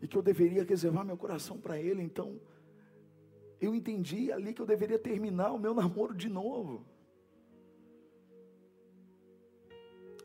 E 0.01 0.07
que 0.09 0.17
eu 0.17 0.21
deveria 0.21 0.61
reservar 0.61 1.05
meu 1.05 1.15
coração 1.15 1.57
para 1.57 1.79
Ele. 1.79 2.03
Então, 2.03 2.37
eu 3.61 3.73
entendi 3.73 4.29
ali 4.29 4.53
que 4.53 4.61
eu 4.61 4.65
deveria 4.65 4.99
terminar 4.99 5.53
o 5.53 5.57
meu 5.57 5.73
namoro 5.73 6.13
de 6.13 6.27
novo. 6.27 6.85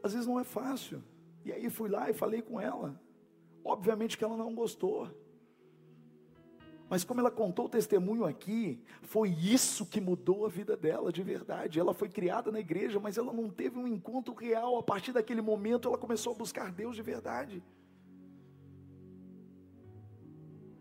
Às 0.03 0.13
vezes 0.13 0.27
não 0.27 0.41
é 0.41 0.45
fácil. 0.45 1.01
E 1.45 1.53
aí 1.53 1.71
fui 1.71 1.89
lá 1.89 2.11
e 2.11 2.13
falei 2.13 2.43
com 2.43 2.61
ela. 2.61 3.01
Obviamente 3.65 4.19
que 4.19 4.25
ela 4.25 4.37
não 4.37 4.53
gostou. 4.57 5.22
Mas 6.93 7.05
como 7.05 7.21
ela 7.21 7.31
contou 7.31 7.65
o 7.65 7.69
testemunho 7.71 8.27
aqui, 8.27 8.79
foi 9.01 9.31
isso 9.31 9.87
que 9.87 9.99
mudou 9.99 10.45
a 10.45 10.49
vida 10.51 10.77
dela 10.77 11.11
de 11.11 11.23
verdade. 11.23 11.81
Ela 11.81 11.95
foi 11.95 12.11
criada 12.11 12.53
na 12.53 12.61
igreja, 12.61 13.01
mas 13.01 13.17
ela 13.17 13.33
não 13.33 13.49
teve 13.49 13.79
um 13.79 13.87
encontro 13.87 14.35
real. 14.35 14.77
A 14.77 14.83
partir 14.83 15.11
daquele 15.11 15.41
momento, 15.41 15.89
ela 15.89 15.97
começou 15.97 16.35
a 16.35 16.37
buscar 16.37 16.71
Deus 16.71 16.95
de 16.95 17.01
verdade. 17.01 17.65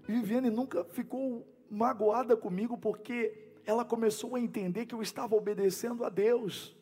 Viviane 0.01 0.49
nunca 0.49 0.83
ficou 0.83 1.47
magoada 1.69 2.35
comigo 2.35 2.77
porque 2.77 3.53
ela 3.65 3.85
começou 3.85 4.35
a 4.35 4.39
entender 4.41 4.87
que 4.87 4.93
eu 4.93 5.01
estava 5.01 5.33
obedecendo 5.33 6.03
a 6.03 6.09
Deus. 6.09 6.75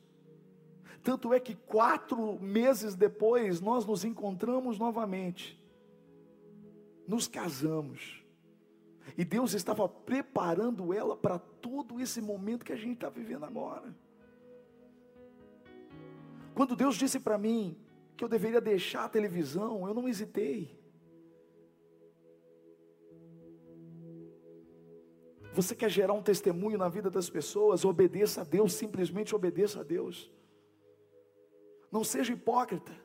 Tanto 1.04 1.36
é 1.36 1.40
que 1.40 1.54
quatro 1.54 2.40
meses 2.42 2.96
depois 2.96 3.62
nós 3.62 3.86
nos 3.86 4.04
encontramos 4.04 4.80
novamente, 4.80 5.64
nos 7.08 7.28
casamos. 7.28 8.19
E 9.20 9.26
Deus 9.26 9.54
estava 9.54 9.86
preparando 9.86 10.94
ela 10.94 11.14
para 11.14 11.38
todo 11.38 12.00
esse 12.00 12.22
momento 12.22 12.64
que 12.64 12.72
a 12.72 12.78
gente 12.78 12.94
está 12.94 13.10
vivendo 13.10 13.44
agora. 13.44 13.94
Quando 16.56 16.74
Deus 16.74 16.96
disse 16.96 17.20
para 17.20 17.38
mim 17.38 17.78
que 18.16 18.24
eu 18.24 18.30
deveria 18.30 18.62
deixar 18.62 19.04
a 19.04 19.10
televisão, 19.10 19.86
eu 19.86 19.94
não 19.94 20.08
hesitei. 20.08 20.80
Você 25.52 25.76
quer 25.76 25.90
gerar 25.90 26.14
um 26.14 26.24
testemunho 26.24 26.78
na 26.78 26.88
vida 26.88 27.10
das 27.10 27.30
pessoas? 27.30 27.84
Obedeça 27.84 28.40
a 28.40 28.46
Deus, 28.46 28.72
simplesmente 28.72 29.36
obedeça 29.36 29.82
a 29.82 29.84
Deus. 29.84 30.32
Não 31.92 32.06
seja 32.06 32.32
hipócrita 32.32 32.96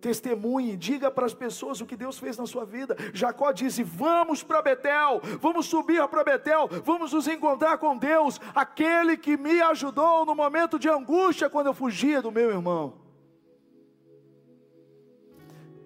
testemunhe, 0.00 0.76
diga 0.76 1.10
para 1.10 1.26
as 1.26 1.34
pessoas 1.34 1.80
o 1.80 1.86
que 1.86 1.96
Deus 1.96 2.18
fez 2.18 2.36
na 2.36 2.46
sua 2.46 2.64
vida. 2.64 2.96
Jacó 3.12 3.52
disse: 3.52 3.82
Vamos 3.82 4.42
para 4.42 4.62
Betel, 4.62 5.20
vamos 5.40 5.66
subir 5.66 6.06
para 6.08 6.24
Betel, 6.24 6.68
vamos 6.84 7.12
nos 7.12 7.28
encontrar 7.28 7.78
com 7.78 7.96
Deus, 7.96 8.40
aquele 8.54 9.16
que 9.16 9.36
me 9.36 9.60
ajudou 9.60 10.24
no 10.24 10.34
momento 10.34 10.78
de 10.78 10.88
angústia 10.88 11.50
quando 11.50 11.66
eu 11.66 11.74
fugia 11.74 12.22
do 12.22 12.32
meu 12.32 12.50
irmão. 12.50 12.94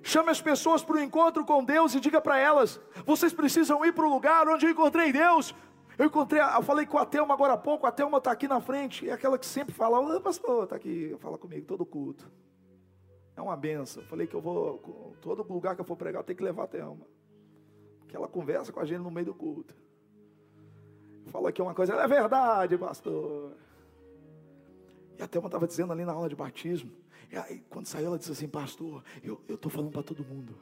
Chame 0.02 0.30
as 0.30 0.40
pessoas 0.40 0.84
para 0.84 0.96
o 0.96 1.00
encontro 1.00 1.44
com 1.44 1.64
Deus 1.64 1.94
e 1.94 2.00
diga 2.00 2.20
para 2.20 2.38
elas: 2.38 2.80
vocês 3.04 3.32
precisam 3.32 3.84
ir 3.84 3.92
para 3.92 4.06
o 4.06 4.10
lugar 4.10 4.46
onde 4.48 4.66
eu 4.66 4.70
encontrei 4.70 5.12
Deus. 5.12 5.54
Eu 5.96 6.06
encontrei, 6.06 6.42
eu 6.42 6.62
falei 6.62 6.86
com 6.86 6.98
a 6.98 7.06
Thelma 7.06 7.34
agora 7.34 7.52
há 7.52 7.56
pouco, 7.56 7.86
a 7.86 7.92
Thelma 7.92 8.18
está 8.18 8.32
aqui 8.32 8.48
na 8.48 8.60
frente, 8.60 9.08
é 9.08 9.12
aquela 9.12 9.38
que 9.38 9.46
sempre 9.46 9.72
fala, 9.72 10.20
pastor, 10.20 10.64
está 10.64 10.74
aqui, 10.74 11.16
fala 11.20 11.38
comigo 11.38 11.64
todo 11.66 11.86
culto. 11.86 12.28
É 13.36 13.42
uma 13.42 13.56
benção. 13.56 14.02
Eu 14.02 14.08
falei 14.08 14.26
que 14.26 14.34
eu 14.34 14.40
vou, 14.40 15.14
todo 15.20 15.42
lugar 15.52 15.74
que 15.74 15.80
eu 15.80 15.84
for 15.84 15.96
pregar, 15.96 16.20
eu 16.20 16.24
tenho 16.24 16.36
que 16.36 16.44
levar 16.44 16.64
a 16.64 16.66
Thelma. 16.68 17.06
Porque 18.00 18.16
ela 18.16 18.28
conversa 18.28 18.72
com 18.72 18.80
a 18.80 18.84
gente 18.84 19.00
no 19.00 19.10
meio 19.10 19.26
do 19.26 19.34
culto. 19.34 19.74
Fala 21.26 21.48
aqui 21.48 21.60
uma 21.60 21.74
coisa, 21.74 21.94
é 21.94 22.06
verdade, 22.06 22.76
pastor. 22.78 23.52
E 25.18 25.22
a 25.22 25.26
Thelma 25.26 25.48
estava 25.48 25.66
dizendo 25.66 25.92
ali 25.92 26.04
na 26.04 26.12
aula 26.12 26.28
de 26.28 26.36
batismo. 26.36 26.92
E 27.30 27.36
aí, 27.36 27.64
quando 27.70 27.86
saiu, 27.86 28.06
ela 28.06 28.18
disse 28.18 28.30
assim, 28.30 28.46
pastor, 28.46 29.02
eu 29.22 29.40
estou 29.48 29.70
falando 29.70 29.90
para 29.90 30.02
todo 30.02 30.24
mundo. 30.24 30.54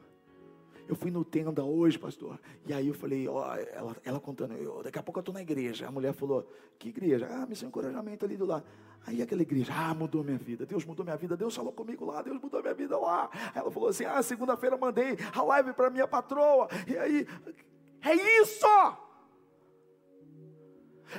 Eu 0.87 0.95
fui 0.95 1.09
no 1.09 1.23
tenda 1.23 1.63
hoje, 1.63 1.97
pastor. 1.97 2.39
E 2.65 2.73
aí 2.73 2.87
eu 2.87 2.93
falei, 2.93 3.27
ó, 3.27 3.55
ela, 3.55 3.95
ela 4.03 4.19
contando, 4.19 4.53
eu, 4.53 4.83
daqui 4.83 4.99
a 4.99 5.03
pouco 5.03 5.19
eu 5.19 5.21
estou 5.21 5.33
na 5.33 5.41
igreja. 5.41 5.87
A 5.87 5.91
mulher 5.91 6.13
falou, 6.13 6.49
que 6.77 6.89
igreja? 6.89 7.27
Ah, 7.29 7.45
missão 7.45 7.69
encorajamento 7.69 8.25
ali 8.25 8.35
do 8.35 8.45
lado. 8.45 8.65
Aí 9.05 9.21
aquela 9.21 9.41
igreja, 9.41 9.73
ah, 9.75 9.93
mudou 9.93 10.23
minha 10.23 10.37
vida. 10.37 10.65
Deus 10.65 10.85
mudou 10.85 11.05
minha 11.05 11.17
vida. 11.17 11.37
Deus 11.37 11.55
falou 11.55 11.71
comigo 11.71 12.05
lá, 12.05 12.21
Deus 12.21 12.39
mudou 12.39 12.61
minha 12.61 12.73
vida 12.73 12.97
lá. 12.97 13.29
Ela 13.55 13.71
falou 13.71 13.89
assim: 13.89 14.05
ah, 14.05 14.21
segunda-feira 14.21 14.77
mandei 14.77 15.17
a 15.33 15.41
live 15.41 15.73
para 15.73 15.89
minha 15.89 16.07
patroa. 16.07 16.67
E 16.87 16.97
aí, 16.97 17.27
é 18.01 18.41
isso! 18.41 18.67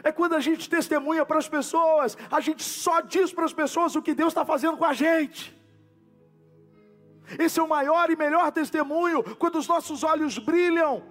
É 0.03 0.11
quando 0.11 0.35
a 0.35 0.41
gente 0.41 0.69
testemunha 0.69 1.25
para 1.25 1.39
as 1.39 1.49
pessoas, 1.49 2.17
a 2.31 2.41
gente 2.41 2.63
só 2.63 3.01
diz 3.01 3.33
para 3.33 3.45
as 3.45 3.53
pessoas 3.53 3.95
o 3.95 4.03
que 4.03 4.15
Deus 4.15 4.29
está 4.29 4.45
fazendo 4.45 4.77
com 4.77 4.85
a 4.85 4.93
gente. 4.93 5.55
Esse 7.39 7.59
é 7.59 7.63
o 7.63 7.69
maior 7.69 8.11
e 8.11 8.17
melhor 8.17 8.51
testemunho 8.53 9.23
quando 9.37 9.59
os 9.59 9.67
nossos 9.67 10.03
olhos 10.03 10.39
brilham. 10.39 11.03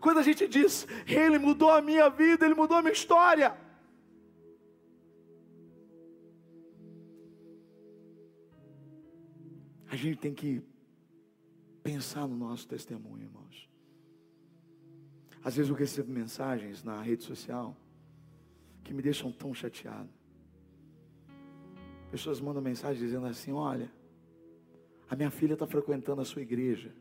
Quando 0.00 0.18
a 0.18 0.22
gente 0.22 0.48
diz, 0.48 0.86
Ele 1.06 1.38
mudou 1.38 1.70
a 1.70 1.82
minha 1.82 2.08
vida, 2.08 2.44
Ele 2.46 2.54
mudou 2.54 2.76
a 2.76 2.82
minha 2.82 2.92
história. 2.92 3.56
A 9.88 9.96
gente 9.96 10.18
tem 10.18 10.32
que 10.32 10.62
pensar 11.82 12.26
no 12.26 12.36
nosso 12.36 12.66
testemunho, 12.66 13.24
irmãos. 13.24 13.68
Às 15.42 15.56
vezes 15.56 15.70
eu 15.70 15.76
recebo 15.76 16.12
mensagens 16.12 16.84
na 16.84 17.00
rede 17.00 17.24
social 17.24 17.76
que 18.84 18.94
me 18.94 19.02
deixam 19.02 19.32
tão 19.32 19.52
chateado. 19.52 20.08
Pessoas 22.10 22.40
mandam 22.40 22.62
mensagem 22.62 23.00
dizendo 23.00 23.26
assim: 23.26 23.52
Olha, 23.52 23.90
a 25.08 25.14
minha 25.14 25.30
filha 25.30 25.54
está 25.54 25.66
frequentando 25.66 26.20
a 26.20 26.24
sua 26.24 26.42
igreja, 26.42 26.92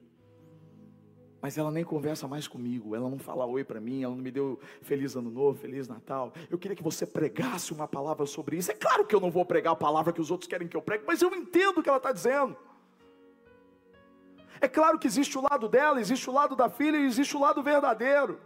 mas 1.42 1.58
ela 1.58 1.72
nem 1.72 1.84
conversa 1.84 2.28
mais 2.28 2.48
comigo, 2.48 2.96
ela 2.96 3.10
não 3.10 3.18
fala 3.18 3.46
oi 3.46 3.64
para 3.64 3.80
mim, 3.80 4.04
ela 4.04 4.14
não 4.14 4.22
me 4.22 4.32
deu 4.32 4.60
feliz 4.82 5.16
ano 5.16 5.30
novo, 5.30 5.58
feliz 5.58 5.88
Natal. 5.88 6.34
Eu 6.50 6.58
queria 6.58 6.76
que 6.76 6.84
você 6.84 7.06
pregasse 7.06 7.72
uma 7.72 7.88
palavra 7.88 8.26
sobre 8.26 8.58
isso. 8.58 8.72
É 8.72 8.76
claro 8.76 9.06
que 9.06 9.16
eu 9.16 9.20
não 9.20 9.32
vou 9.32 9.46
pregar 9.46 9.74
a 9.74 9.76
palavra 9.76 10.12
que 10.14 10.22
os 10.22 10.30
outros 10.30 10.50
querem 10.50 10.68
que 10.68 10.76
eu 10.76 10.82
pregue, 10.82 11.06
mas 11.08 11.22
eu 11.22 11.34
entendo 11.34 11.80
o 11.80 11.84
que 11.84 11.90
ela 11.90 11.98
está 11.98 12.12
dizendo. 12.12 12.56
É 14.62 14.68
claro 14.68 15.00
que 15.00 15.08
existe 15.08 15.38
o 15.38 15.42
lado 15.42 15.70
dela, 15.70 16.02
existe 16.02 16.30
o 16.30 16.34
lado 16.34 16.56
da 16.56 16.70
filha 16.70 16.98
e 16.98 17.06
existe 17.06 17.36
o 17.36 17.40
lado 17.40 17.64
verdadeiro. 17.64 18.40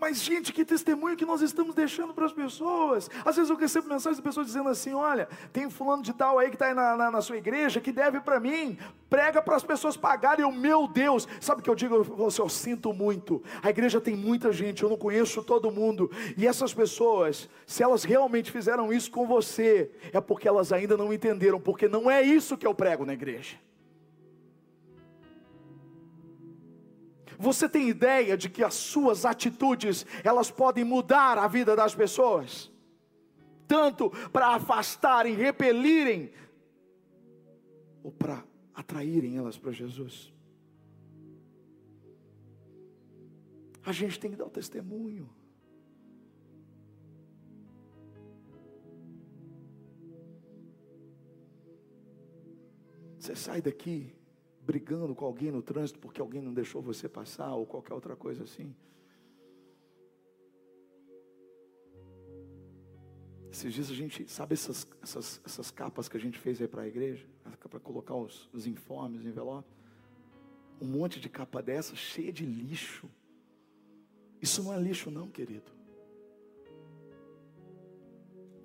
Mas, 0.00 0.22
gente, 0.22 0.52
que 0.52 0.64
testemunho 0.64 1.16
que 1.16 1.26
nós 1.26 1.42
estamos 1.42 1.74
deixando 1.74 2.14
para 2.14 2.24
as 2.24 2.32
pessoas. 2.32 3.10
Às 3.24 3.34
vezes 3.34 3.50
eu 3.50 3.56
recebo 3.56 3.88
mensagens 3.88 4.16
de 4.16 4.22
pessoas 4.22 4.46
dizendo 4.46 4.68
assim: 4.68 4.94
olha, 4.94 5.28
tem 5.52 5.68
fulano 5.68 6.02
de 6.02 6.12
tal 6.12 6.38
aí 6.38 6.48
que 6.48 6.54
está 6.54 6.66
aí 6.66 6.74
na, 6.74 6.96
na, 6.96 7.10
na, 7.10 7.20
sua 7.20 7.36
igreja 7.36 7.80
que 7.80 7.90
deve 7.90 8.20
para 8.20 8.38
mim, 8.38 8.78
prega 9.10 9.42
para 9.42 9.56
as 9.56 9.64
pessoas 9.64 9.96
pagarem. 9.96 10.44
Eu, 10.44 10.52
meu 10.52 10.86
Deus, 10.86 11.26
sabe 11.40 11.60
o 11.60 11.64
que 11.64 11.70
eu 11.70 11.74
digo? 11.74 11.96
Eu, 11.96 12.26
assim, 12.26 12.40
eu 12.40 12.48
sinto 12.48 12.92
muito. 12.92 13.42
A 13.60 13.70
igreja 13.70 14.00
tem 14.00 14.14
muita 14.14 14.52
gente, 14.52 14.84
eu 14.84 14.88
não 14.88 14.96
conheço 14.96 15.42
todo 15.42 15.70
mundo. 15.70 16.10
E 16.36 16.46
essas 16.46 16.72
pessoas, 16.72 17.48
se 17.66 17.82
elas 17.82 18.04
realmente 18.04 18.52
fizeram 18.52 18.92
isso 18.92 19.10
com 19.10 19.26
você, 19.26 19.90
é 20.12 20.20
porque 20.20 20.46
elas 20.46 20.72
ainda 20.72 20.96
não 20.96 21.12
entenderam, 21.12 21.60
porque 21.60 21.88
não 21.88 22.08
é 22.08 22.22
isso 22.22 22.56
que 22.56 22.66
eu 22.66 22.74
prego 22.74 23.04
na 23.04 23.14
igreja. 23.14 23.56
Você 27.38 27.68
tem 27.68 27.88
ideia 27.88 28.36
de 28.36 28.50
que 28.50 28.64
as 28.64 28.74
suas 28.74 29.24
atitudes, 29.24 30.04
elas 30.24 30.50
podem 30.50 30.82
mudar 30.82 31.38
a 31.38 31.46
vida 31.46 31.76
das 31.76 31.94
pessoas? 31.94 32.70
Tanto 33.68 34.10
para 34.32 34.56
afastarem, 34.56 35.34
repelirem, 35.34 36.32
ou 38.02 38.10
para 38.10 38.44
atraírem 38.74 39.36
elas 39.36 39.56
para 39.56 39.70
Jesus. 39.70 40.32
A 43.86 43.92
gente 43.92 44.18
tem 44.18 44.32
que 44.32 44.36
dar 44.36 44.46
o 44.46 44.50
testemunho. 44.50 45.30
Você 53.16 53.36
sai 53.36 53.62
daqui 53.62 54.17
brigando 54.68 55.14
com 55.14 55.24
alguém 55.24 55.50
no 55.50 55.62
trânsito 55.62 55.98
porque 55.98 56.20
alguém 56.20 56.42
não 56.42 56.52
deixou 56.52 56.82
você 56.82 57.08
passar 57.08 57.54
ou 57.54 57.64
qualquer 57.64 57.94
outra 57.94 58.14
coisa 58.14 58.44
assim. 58.44 58.76
Esses 63.50 63.72
dias 63.72 63.90
a 63.90 63.94
gente, 63.94 64.30
sabe 64.30 64.52
essas, 64.52 64.86
essas, 65.02 65.40
essas 65.42 65.70
capas 65.70 66.06
que 66.06 66.18
a 66.18 66.20
gente 66.20 66.38
fez 66.38 66.60
aí 66.60 66.68
para 66.68 66.82
a 66.82 66.86
igreja? 66.86 67.26
Para 67.70 67.80
colocar 67.80 68.14
os, 68.14 68.46
os 68.52 68.66
informes, 68.66 69.24
envelopes? 69.24 69.74
Um 70.78 70.86
monte 70.86 71.18
de 71.18 71.30
capa 71.30 71.62
dessa 71.62 71.96
cheia 71.96 72.30
de 72.30 72.44
lixo. 72.44 73.08
Isso 74.38 74.62
não 74.62 74.74
é 74.74 74.78
lixo, 74.78 75.10
não, 75.10 75.30
querido. 75.30 75.72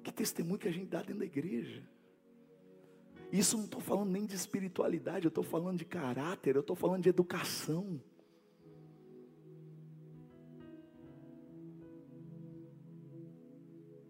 Que 0.03 0.11
testemunho 0.11 0.59
que 0.59 0.67
a 0.67 0.71
gente 0.71 0.87
dá 0.87 0.99
dentro 0.99 1.19
da 1.19 1.25
igreja. 1.25 1.81
Isso 3.33 3.57
não 3.57 3.65
estou 3.65 3.81
falando 3.81 4.11
nem 4.11 4.27
de 4.27 4.35
espiritualidade, 4.35 5.25
eu 5.25 5.29
estou 5.29 5.43
falando 5.43 5.79
de 5.79 5.85
caráter, 5.85 6.55
eu 6.55 6.61
estou 6.61 6.75
falando 6.75 7.01
de 7.01 7.09
educação. 7.09 7.99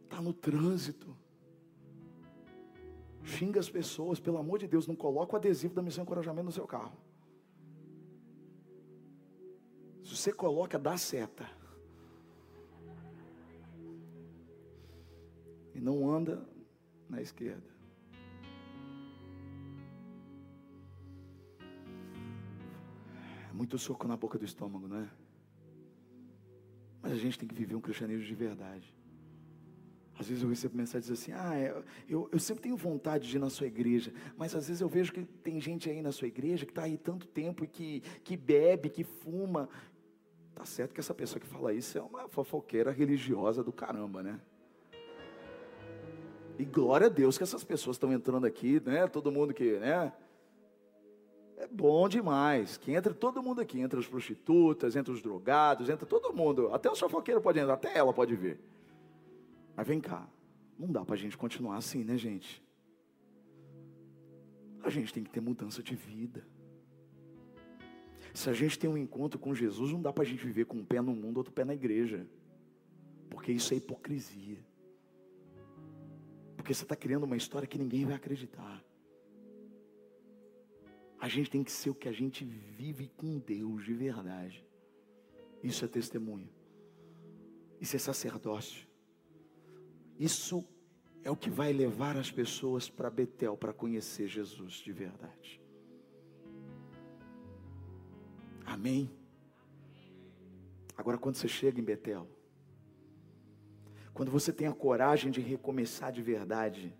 Está 0.04 0.22
no 0.22 0.34
trânsito. 0.34 1.16
Xinga 3.24 3.62
as 3.62 3.70
pessoas, 3.70 4.20
pelo 4.20 4.38
amor 4.38 4.60
de 4.60 4.68
Deus, 4.68 4.88
não 4.88 4.96
coloca 4.96 5.36
o 5.36 5.38
adesivo 5.38 5.74
da 5.74 5.82
missão 5.82 6.04
encorajamento 6.04 6.48
no 6.48 6.52
seu 6.52 6.68
carro. 6.68 6.98
Se 10.04 10.18
você 10.18 10.34
coloca, 10.34 10.78
dá 10.78 10.98
seta. 10.98 11.50
E 15.74 15.80
não 15.80 16.14
anda 16.14 16.46
na 17.08 17.22
esquerda. 17.22 17.73
Muito 23.63 23.78
soco 23.78 24.06
na 24.06 24.17
boca 24.17 24.38
do 24.38 24.43
estômago, 24.43 24.89
não 24.89 24.97
é? 24.97 25.10
Mas 27.02 27.13
a 27.13 27.15
gente 27.15 27.39
tem 27.39 27.47
que 27.47 27.56
viver 27.56 27.76
um 27.76 27.82
cristianismo 27.82 28.26
de 28.26 28.36
verdade. 28.36 28.93
Às 30.19 30.28
vezes 30.28 30.43
eu 30.43 30.49
recebo 30.49 30.76
mensagens 30.76 31.10
assim: 31.10 31.32
Ah, 31.32 31.56
é, 31.56 31.73
eu, 32.08 32.30
eu 32.32 32.39
sempre 32.39 32.63
tenho 32.63 32.76
vontade 32.76 33.28
de 33.28 33.38
ir 33.38 33.39
na 33.39 33.49
sua 33.49 33.65
igreja, 33.65 34.13
mas 34.38 34.54
às 34.54 34.67
vezes 34.67 34.82
eu 34.82 34.89
vejo 34.89 35.13
que 35.13 35.23
tem 35.23 35.62
gente 35.62 35.89
aí 35.89 36.02
na 36.02 36.12
sua 36.12 36.28
igreja 36.28 36.65
que 36.65 36.71
está 36.71 36.84
aí 36.84 36.97
tanto 36.97 37.26
tempo 37.26 37.63
e 37.63 37.67
que, 37.67 38.02
que 38.23 38.36
bebe, 38.36 38.89
que 38.89 39.04
fuma. 39.06 39.69
Tá 40.54 40.65
certo 40.65 40.93
que 40.93 40.99
essa 40.99 41.13
pessoa 41.13 41.39
que 41.39 41.47
fala 41.47 41.73
isso 41.73 41.97
é 41.97 42.02
uma 42.02 42.28
fofoqueira 42.28 42.91
religiosa 42.91 43.63
do 43.63 43.71
caramba, 43.71 44.21
né? 44.21 44.41
E 46.60 46.65
glória 46.65 47.08
a 47.08 47.10
Deus 47.10 47.38
que 47.38 47.43
essas 47.43 47.63
pessoas 47.63 47.95
estão 47.95 48.12
entrando 48.12 48.45
aqui, 48.45 48.82
né? 48.86 49.08
Todo 49.08 49.32
mundo 49.32 49.54
que, 49.54 49.80
né? 49.80 50.12
Bom 51.74 52.08
demais. 52.08 52.78
Que 52.78 52.92
entra 52.92 53.14
todo 53.16 53.42
mundo 53.42 53.60
aqui, 53.60 53.80
entra 53.80 54.00
as 54.00 54.06
prostitutas, 54.06 54.96
entra 54.96 55.12
os 55.12 55.24
drogados, 55.24 55.90
entra 55.90 56.06
todo 56.06 56.32
mundo. 56.32 56.72
Até 56.72 56.90
o 56.90 56.96
fofoqueiro 56.96 57.42
pode 57.42 57.58
entrar, 57.58 57.74
até 57.74 57.98
ela 57.98 58.14
pode 58.14 58.36
ver. 58.36 58.60
Mas 59.76 59.88
vem 59.88 60.00
cá, 60.00 60.30
não 60.78 60.92
dá 60.92 61.04
para 61.04 61.16
a 61.16 61.18
gente 61.18 61.36
continuar 61.36 61.78
assim, 61.78 62.04
né, 62.04 62.16
gente? 62.16 62.64
A 64.84 64.90
gente 64.92 65.12
tem 65.12 65.24
que 65.24 65.32
ter 65.32 65.42
mudança 65.42 65.82
de 65.82 65.96
vida. 65.96 66.46
Se 68.36 68.52
a 68.52 68.54
gente 68.54 68.78
tem 68.78 68.88
um 68.88 68.98
encontro 68.98 69.40
com 69.40 69.56
Jesus, 69.56 69.92
não 69.92 70.02
dá 70.02 70.14
para 70.14 70.24
a 70.24 70.28
gente 70.28 70.46
viver 70.46 70.66
com 70.66 70.78
um 70.78 70.86
pé 70.86 71.02
no 71.02 71.16
mundo, 71.16 71.38
outro 71.38 71.54
pé 71.54 71.66
na 71.66 71.74
igreja. 71.74 72.28
Porque 73.32 73.52
isso 73.52 73.74
é 73.74 73.78
hipocrisia. 73.78 74.60
Porque 76.56 76.72
você 76.72 76.84
está 76.84 76.96
criando 76.96 77.24
uma 77.24 77.38
história 77.38 77.68
que 77.68 77.80
ninguém 77.80 78.06
vai 78.06 78.16
acreditar. 78.16 78.84
A 81.24 81.30
gente 81.30 81.50
tem 81.50 81.64
que 81.64 81.72
ser 81.72 81.90
o 81.90 81.96
que 81.96 82.10
a 82.10 82.12
gente 82.12 82.44
vive 82.44 83.08
com 83.16 83.40
Deus 83.40 83.86
de 83.86 83.94
verdade. 83.94 84.62
Isso 85.64 85.86
é 85.86 85.88
testemunho. 85.88 86.50
Isso 87.80 87.96
é 87.96 88.00
sacerdócio. 88.00 88.86
Isso 90.20 90.68
é 91.24 91.32
o 91.32 91.38
que 91.38 91.50
vai 91.50 91.72
levar 91.72 92.18
as 92.18 92.30
pessoas 92.30 92.90
para 92.90 93.10
Betel 93.10 93.56
para 93.56 93.72
conhecer 93.72 94.28
Jesus 94.28 94.74
de 94.74 94.92
verdade. 94.92 95.62
Amém? 98.66 99.10
Agora, 100.98 101.18
quando 101.18 101.36
você 101.36 101.48
chega 101.48 101.80
em 101.80 101.86
Betel, 101.86 102.28
quando 104.14 104.30
você 104.30 104.52
tem 104.52 104.68
a 104.68 104.74
coragem 104.74 105.32
de 105.32 105.40
recomeçar 105.40 106.12
de 106.12 106.22
verdade, 106.22 106.94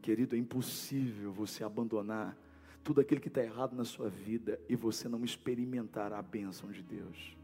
querido, 0.00 0.34
é 0.34 0.38
impossível 0.38 1.30
você 1.30 1.62
abandonar 1.62 2.34
tudo 2.82 3.00
aquilo 3.00 3.20
que 3.20 3.28
está 3.28 3.42
errado 3.42 3.76
na 3.76 3.84
sua 3.84 4.08
vida 4.08 4.60
e 4.68 4.76
você 4.76 5.08
não 5.08 5.24
experimentar 5.24 6.12
a 6.12 6.22
bênção 6.22 6.70
de 6.70 6.82
Deus. 6.82 7.36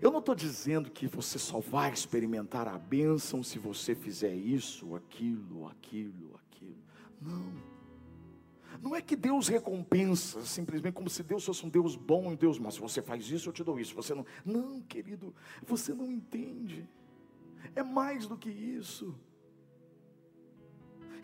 Eu 0.00 0.10
não 0.10 0.20
estou 0.20 0.34
dizendo 0.34 0.90
que 0.90 1.06
você 1.06 1.38
só 1.38 1.60
vai 1.60 1.92
experimentar 1.92 2.66
a 2.68 2.78
bênção 2.78 3.42
se 3.42 3.58
você 3.58 3.94
fizer 3.94 4.34
isso, 4.34 4.94
aquilo, 4.94 5.66
aquilo, 5.66 6.40
aquilo. 6.46 6.76
Não. 7.20 7.74
Não 8.82 8.94
é 8.94 9.00
que 9.00 9.16
Deus 9.16 9.48
recompensa 9.48 10.44
simplesmente 10.44 10.94
como 10.94 11.08
se 11.08 11.22
Deus 11.22 11.44
fosse 11.44 11.64
um 11.64 11.68
Deus 11.68 11.96
bom 11.96 12.32
e 12.32 12.36
Deus 12.36 12.58
mau. 12.58 12.70
Se 12.70 12.80
você 12.80 13.00
faz 13.00 13.30
isso, 13.30 13.48
eu 13.48 13.52
te 13.52 13.62
dou 13.62 13.78
isso. 13.78 13.94
Você 13.94 14.14
não. 14.14 14.26
Não, 14.44 14.80
querido, 14.82 15.34
você 15.66 15.94
não 15.94 16.10
entende. 16.10 16.88
É 17.74 17.82
mais 17.82 18.26
do 18.26 18.36
que 18.36 18.50
isso 18.50 19.14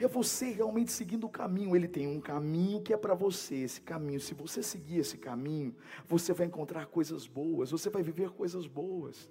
é 0.05 0.09
você 0.09 0.51
realmente 0.51 0.93
seguindo 0.93 1.25
o 1.25 1.29
caminho. 1.29 1.77
Ele 1.77 1.89
tem 1.89 2.07
um 2.07 2.21
caminho 2.21 2.81
que 2.81 2.93
é 2.93 2.97
para 2.97 3.15
você. 3.15 3.57
Esse 3.57 3.81
caminho, 3.81 4.21
se 4.21 4.35
você 4.35 4.63
seguir 4.63 4.99
esse 4.99 5.19
caminho, 5.19 5.75
você 6.07 6.33
vai 6.33 6.47
encontrar 6.47 6.87
coisas 6.87 7.27
boas, 7.27 7.71
você 7.71 7.91
vai 7.91 8.03
viver 8.03 8.31
coisas 8.31 8.67
boas. 8.67 9.31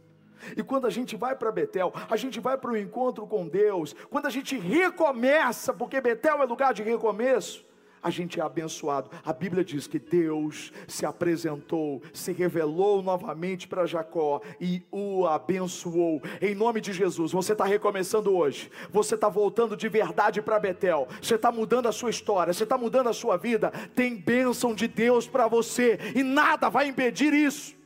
E 0.56 0.64
quando 0.64 0.88
a 0.88 0.90
gente 0.90 1.16
vai 1.16 1.36
para 1.36 1.52
Betel, 1.52 1.92
a 2.10 2.16
gente 2.16 2.40
vai 2.40 2.58
para 2.58 2.72
o 2.72 2.78
encontro 2.78 3.28
com 3.28 3.48
Deus, 3.48 3.94
quando 4.10 4.26
a 4.26 4.30
gente 4.30 4.58
recomeça, 4.58 5.74
porque 5.74 6.00
Betel 6.00 6.42
é 6.42 6.46
lugar 6.46 6.74
de 6.74 6.84
recomeço, 6.84 7.66
a 8.02 8.10
gente 8.10 8.40
é 8.40 8.44
abençoado. 8.44 9.10
A 9.26 9.34
Bíblia 9.34 9.64
diz 9.64 9.88
que 9.88 10.00
Deus 10.00 10.72
se 10.88 11.06
apresentou, 11.06 12.02
se 12.14 12.32
revelou 12.32 13.02
novamente 13.02 13.68
para 13.68 13.86
Jacó 13.86 14.42
e 14.60 14.84
o 14.92 15.26
abençoou. 15.26 16.22
Em 16.42 16.56
nome 16.56 16.82
de 16.82 16.94
Jesus, 16.94 17.32
você 17.32 17.54
está 17.54 17.66
recomeçando 17.66 18.36
hoje, 18.36 18.72
você 18.92 19.16
está 19.16 19.30
voltando 19.30 19.76
de 19.76 19.90
verdade 19.90 20.42
para 20.42 20.60
Betel, 20.60 21.08
você 21.22 21.36
está 21.36 21.52
mudando 21.52 21.88
a 21.88 21.92
sua 21.92 22.10
história, 22.10 22.54
você 22.54 22.64
está 22.64 22.78
mudando 22.78 23.10
a 23.10 23.14
sua 23.14 23.38
vida. 23.38 23.72
Tem 23.96 24.16
bênção 24.16 24.74
de 24.74 24.88
Deus 24.88 25.28
para 25.28 25.48
você 25.48 26.00
e 26.16 26.24
nada 26.24 26.70
vai 26.70 26.88
impedir 26.88 27.34
isso. 27.34 27.79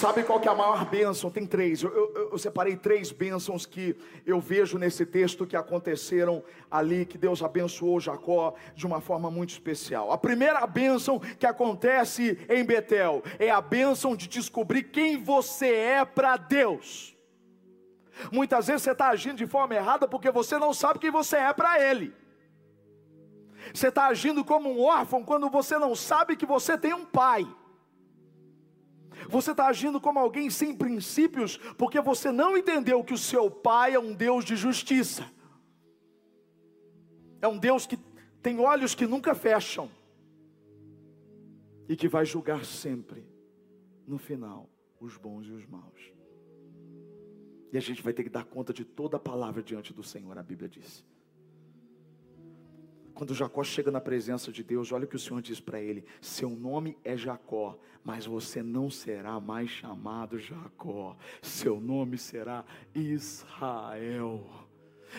Sabe 0.00 0.22
qual 0.22 0.40
que 0.40 0.48
é 0.48 0.50
a 0.50 0.54
maior 0.54 0.86
bênção? 0.86 1.30
Tem 1.30 1.44
três. 1.44 1.82
Eu, 1.82 1.94
eu, 1.94 2.30
eu, 2.32 2.38
separei 2.38 2.74
três 2.74 3.12
bênçãos 3.12 3.66
que 3.66 3.94
eu 4.24 4.40
vejo 4.40 4.78
nesse 4.78 5.04
texto 5.04 5.46
que 5.46 5.54
aconteceram 5.54 6.42
ali, 6.70 7.04
que 7.04 7.18
Deus 7.18 7.42
abençoou 7.42 8.00
Jacó 8.00 8.54
de 8.74 8.86
uma 8.86 9.02
forma 9.02 9.30
muito 9.30 9.50
especial. 9.50 10.10
A 10.10 10.16
primeira 10.16 10.66
bênção 10.66 11.20
que 11.38 11.44
acontece 11.44 12.38
em 12.48 12.64
Betel 12.64 13.22
é 13.38 13.50
a 13.50 13.60
bênção 13.60 14.16
de 14.16 14.26
descobrir 14.26 14.84
quem 14.84 15.22
você 15.22 15.66
é 15.66 16.02
para 16.02 16.38
Deus. 16.38 17.14
Muitas 18.32 18.68
vezes 18.68 18.80
você 18.80 18.92
está 18.92 19.08
agindo 19.08 19.36
de 19.36 19.46
forma 19.46 19.74
errada 19.74 20.08
porque 20.08 20.30
você 20.30 20.56
não 20.56 20.72
sabe 20.72 20.98
quem 20.98 21.10
você 21.10 21.36
é 21.36 21.52
para 21.52 21.78
Ele. 21.78 22.14
Você 23.74 23.88
está 23.88 24.06
agindo 24.06 24.42
como 24.46 24.70
um 24.70 24.82
órfão 24.82 25.22
quando 25.22 25.50
você 25.50 25.78
não 25.78 25.94
sabe 25.94 26.36
que 26.36 26.46
você 26.46 26.78
tem 26.78 26.94
um 26.94 27.04
pai. 27.04 27.46
Você 29.28 29.50
está 29.50 29.66
agindo 29.66 30.00
como 30.00 30.18
alguém 30.18 30.50
sem 30.50 30.74
princípios, 30.74 31.56
porque 31.76 32.00
você 32.00 32.32
não 32.32 32.56
entendeu 32.56 33.04
que 33.04 33.14
o 33.14 33.18
seu 33.18 33.50
pai 33.50 33.94
é 33.94 33.98
um 33.98 34.14
Deus 34.14 34.44
de 34.44 34.56
justiça. 34.56 35.30
É 37.40 37.48
um 37.48 37.58
Deus 37.58 37.86
que 37.86 37.98
tem 38.42 38.58
olhos 38.60 38.94
que 38.94 39.06
nunca 39.06 39.34
fecham 39.34 39.90
e 41.88 41.96
que 41.96 42.08
vai 42.08 42.24
julgar 42.24 42.64
sempre, 42.64 43.26
no 44.06 44.18
final, 44.18 44.68
os 45.00 45.16
bons 45.16 45.46
e 45.46 45.52
os 45.52 45.66
maus. 45.66 46.12
E 47.72 47.78
a 47.78 47.80
gente 47.80 48.02
vai 48.02 48.12
ter 48.12 48.24
que 48.24 48.30
dar 48.30 48.44
conta 48.44 48.72
de 48.72 48.84
toda 48.84 49.16
a 49.16 49.20
palavra 49.20 49.62
diante 49.62 49.92
do 49.92 50.02
Senhor, 50.02 50.36
a 50.36 50.42
Bíblia 50.42 50.68
diz. 50.68 51.04
Quando 53.20 53.34
Jacó 53.34 53.62
chega 53.62 53.90
na 53.90 54.00
presença 54.00 54.50
de 54.50 54.62
Deus, 54.64 54.92
olha 54.92 55.04
o 55.04 55.06
que 55.06 55.14
o 55.14 55.18
Senhor 55.18 55.42
diz 55.42 55.60
para 55.60 55.78
ele: 55.78 56.06
Seu 56.22 56.48
nome 56.48 56.96
é 57.04 57.18
Jacó, 57.18 57.78
mas 58.02 58.24
você 58.24 58.62
não 58.62 58.88
será 58.88 59.38
mais 59.38 59.68
chamado 59.68 60.38
Jacó, 60.38 61.14
seu 61.42 61.78
nome 61.78 62.16
será 62.16 62.64
Israel. 62.94 64.42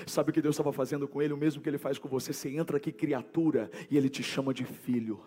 Sabe 0.08 0.32
o 0.32 0.34
que 0.34 0.42
Deus 0.42 0.56
estava 0.56 0.74
fazendo 0.74 1.08
com 1.08 1.22
ele? 1.22 1.32
O 1.32 1.38
mesmo 1.38 1.62
que 1.62 1.70
ele 1.70 1.78
faz 1.78 2.00
com 2.00 2.10
você. 2.10 2.34
Você 2.34 2.50
entra 2.50 2.78
aqui, 2.78 2.92
criatura, 2.92 3.70
e 3.88 3.96
ele 3.96 4.10
te 4.10 4.24
chama 4.24 4.52
de 4.52 4.66
filho 4.66 5.22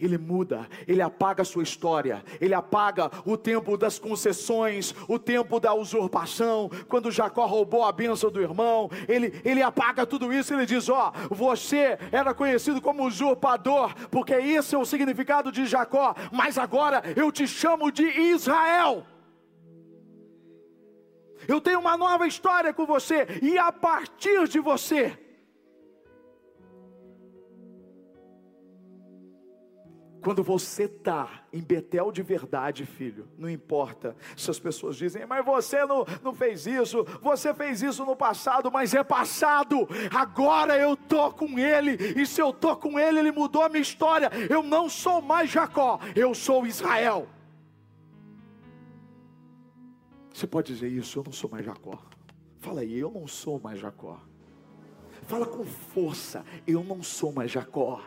ele 0.00 0.18
muda, 0.18 0.68
ele 0.86 1.02
apaga 1.02 1.42
a 1.42 1.44
sua 1.44 1.62
história, 1.62 2.24
ele 2.40 2.54
apaga 2.54 3.10
o 3.24 3.36
tempo 3.36 3.76
das 3.76 3.98
concessões, 3.98 4.94
o 5.06 5.18
tempo 5.18 5.60
da 5.60 5.74
usurpação, 5.74 6.70
quando 6.88 7.10
Jacó 7.10 7.46
roubou 7.46 7.84
a 7.84 7.92
bênção 7.92 8.30
do 8.30 8.40
irmão, 8.40 8.90
ele, 9.08 9.40
ele 9.44 9.62
apaga 9.62 10.06
tudo 10.06 10.32
isso, 10.32 10.54
ele 10.54 10.66
diz: 10.66 10.88
Ó, 10.88 11.12
oh, 11.30 11.34
você 11.34 11.98
era 12.10 12.32
conhecido 12.34 12.80
como 12.80 13.06
usurpador, 13.06 13.94
porque 14.10 14.34
esse 14.34 14.74
é 14.74 14.78
o 14.78 14.84
significado 14.84 15.52
de 15.52 15.66
Jacó, 15.66 16.14
mas 16.32 16.58
agora 16.58 17.02
eu 17.16 17.30
te 17.30 17.46
chamo 17.46 17.92
de 17.92 18.04
Israel. 18.04 19.04
Eu 21.48 21.60
tenho 21.60 21.80
uma 21.80 21.96
nova 21.96 22.26
história 22.26 22.72
com 22.72 22.86
você, 22.86 23.26
e 23.42 23.58
a 23.58 23.72
partir 23.72 24.46
de 24.48 24.60
você, 24.60 25.18
Quando 30.22 30.42
você 30.42 30.84
está 30.84 31.44
em 31.52 31.62
Betel 31.62 32.12
de 32.12 32.22
verdade, 32.22 32.84
filho, 32.84 33.26
não 33.38 33.48
importa 33.48 34.14
se 34.36 34.50
as 34.50 34.58
pessoas 34.58 34.96
dizem, 34.96 35.24
mas 35.26 35.44
você 35.44 35.84
não, 35.86 36.04
não 36.22 36.34
fez 36.34 36.66
isso, 36.66 37.04
você 37.22 37.54
fez 37.54 37.82
isso 37.82 38.04
no 38.04 38.14
passado, 38.14 38.70
mas 38.70 38.92
é 38.92 39.02
passado, 39.02 39.88
agora 40.14 40.76
eu 40.76 40.92
estou 40.92 41.32
com 41.32 41.58
ele, 41.58 41.92
e 42.20 42.26
se 42.26 42.40
eu 42.40 42.50
estou 42.50 42.76
com 42.76 42.98
ele, 42.98 43.18
ele 43.18 43.32
mudou 43.32 43.62
a 43.62 43.68
minha 43.68 43.80
história. 43.80 44.30
Eu 44.48 44.62
não 44.62 44.88
sou 44.88 45.22
mais 45.22 45.50
Jacó, 45.50 45.98
eu 46.14 46.34
sou 46.34 46.66
Israel. 46.66 47.26
Você 50.32 50.46
pode 50.46 50.72
dizer 50.72 50.88
isso, 50.88 51.18
eu 51.18 51.24
não 51.24 51.32
sou 51.32 51.50
mais 51.50 51.64
Jacó. 51.64 51.98
Fala 52.58 52.82
aí, 52.82 52.98
eu 52.98 53.10
não 53.10 53.26
sou 53.26 53.58
mais 53.58 53.78
Jacó. 53.78 54.20
Fala 55.22 55.46
com 55.46 55.64
força, 55.64 56.44
eu 56.66 56.84
não 56.84 57.02
sou 57.02 57.32
mais 57.32 57.50
Jacó. 57.50 58.02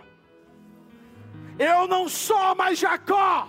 Eu 1.58 1.88
não 1.88 2.10
sou 2.10 2.56
mais 2.56 2.80
Jacó. 2.80 3.48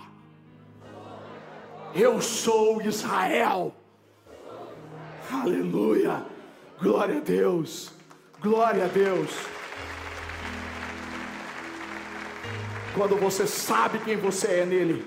Eu 1.93 2.21
sou 2.21 2.81
Israel. 2.81 3.73
Aleluia. 5.31 6.25
Glória 6.81 7.17
a 7.17 7.21
Deus. 7.21 7.93
Glória 8.41 8.85
a 8.85 8.87
Deus. 8.87 9.31
Quando 12.93 13.15
você 13.17 13.47
sabe 13.47 13.99
quem 13.99 14.17
você 14.17 14.59
é 14.59 14.65
nele. 14.65 15.05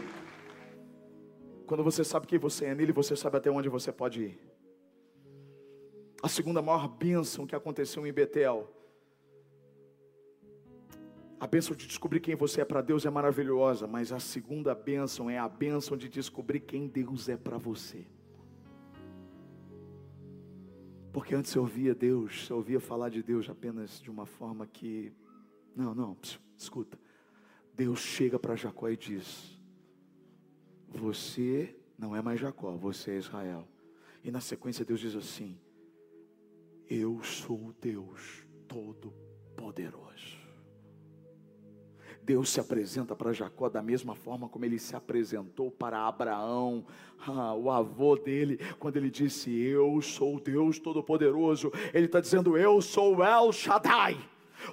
Quando 1.66 1.84
você 1.84 2.02
sabe 2.02 2.26
quem 2.26 2.38
você 2.38 2.66
é 2.66 2.74
nele, 2.74 2.92
você 2.92 3.14
sabe 3.14 3.36
até 3.36 3.50
onde 3.50 3.68
você 3.68 3.92
pode 3.92 4.22
ir. 4.22 4.40
A 6.22 6.28
segunda 6.28 6.60
maior 6.60 6.88
bênção 6.88 7.46
que 7.46 7.54
aconteceu 7.54 8.06
em 8.06 8.12
Betel 8.12 8.68
a 11.40 11.46
bênção 11.46 11.76
de 11.76 11.86
descobrir 11.86 12.20
quem 12.20 12.34
você 12.34 12.60
é 12.60 12.64
para 12.64 12.82
Deus 12.82 13.06
é 13.06 13.10
maravilhosa, 13.10 13.86
mas 13.86 14.12
a 14.12 14.18
segunda 14.18 14.74
bênção 14.74 15.30
é 15.30 15.38
a 15.38 15.48
bênção 15.48 15.96
de 15.96 16.08
descobrir 16.08 16.60
quem 16.60 16.88
Deus 16.88 17.28
é 17.28 17.36
para 17.36 17.56
você. 17.56 18.04
Porque 21.12 21.34
antes 21.34 21.54
eu 21.54 21.62
ouvia 21.62 21.94
Deus, 21.94 22.48
eu 22.50 22.56
ouvia 22.56 22.80
falar 22.80 23.08
de 23.08 23.22
Deus 23.22 23.48
apenas 23.48 24.00
de 24.00 24.10
uma 24.10 24.26
forma 24.26 24.66
que. 24.66 25.12
Não, 25.74 25.94
não, 25.94 26.16
escuta. 26.56 26.98
Deus 27.74 28.00
chega 28.00 28.38
para 28.38 28.56
Jacó 28.56 28.88
e 28.88 28.96
diz: 28.96 29.60
Você 30.88 31.76
não 31.96 32.14
é 32.14 32.20
mais 32.20 32.40
Jacó, 32.40 32.76
você 32.76 33.12
é 33.12 33.18
Israel. 33.18 33.66
E 34.24 34.30
na 34.30 34.40
sequência 34.40 34.84
Deus 34.84 35.00
diz 35.00 35.14
assim: 35.14 35.56
Eu 36.88 37.22
sou 37.22 37.68
o 37.68 37.72
Deus 37.80 38.44
Todo-Poderoso. 38.66 40.37
Deus 42.28 42.50
se 42.50 42.60
apresenta 42.60 43.16
para 43.16 43.32
Jacó 43.32 43.70
da 43.70 43.80
mesma 43.80 44.14
forma 44.14 44.50
como 44.50 44.62
ele 44.62 44.78
se 44.78 44.94
apresentou 44.94 45.70
para 45.70 46.06
Abraão, 46.06 46.84
ah, 47.26 47.54
o 47.54 47.70
avô 47.70 48.16
dele, 48.16 48.60
quando 48.78 48.98
ele 48.98 49.08
disse: 49.08 49.50
Eu 49.50 50.02
sou 50.02 50.36
o 50.36 50.40
Deus 50.40 50.78
Todo-Poderoso. 50.78 51.72
Ele 51.94 52.04
está 52.04 52.20
dizendo: 52.20 52.54
Eu 52.54 52.82
sou 52.82 53.24
El 53.24 53.50
Shaddai. 53.50 54.18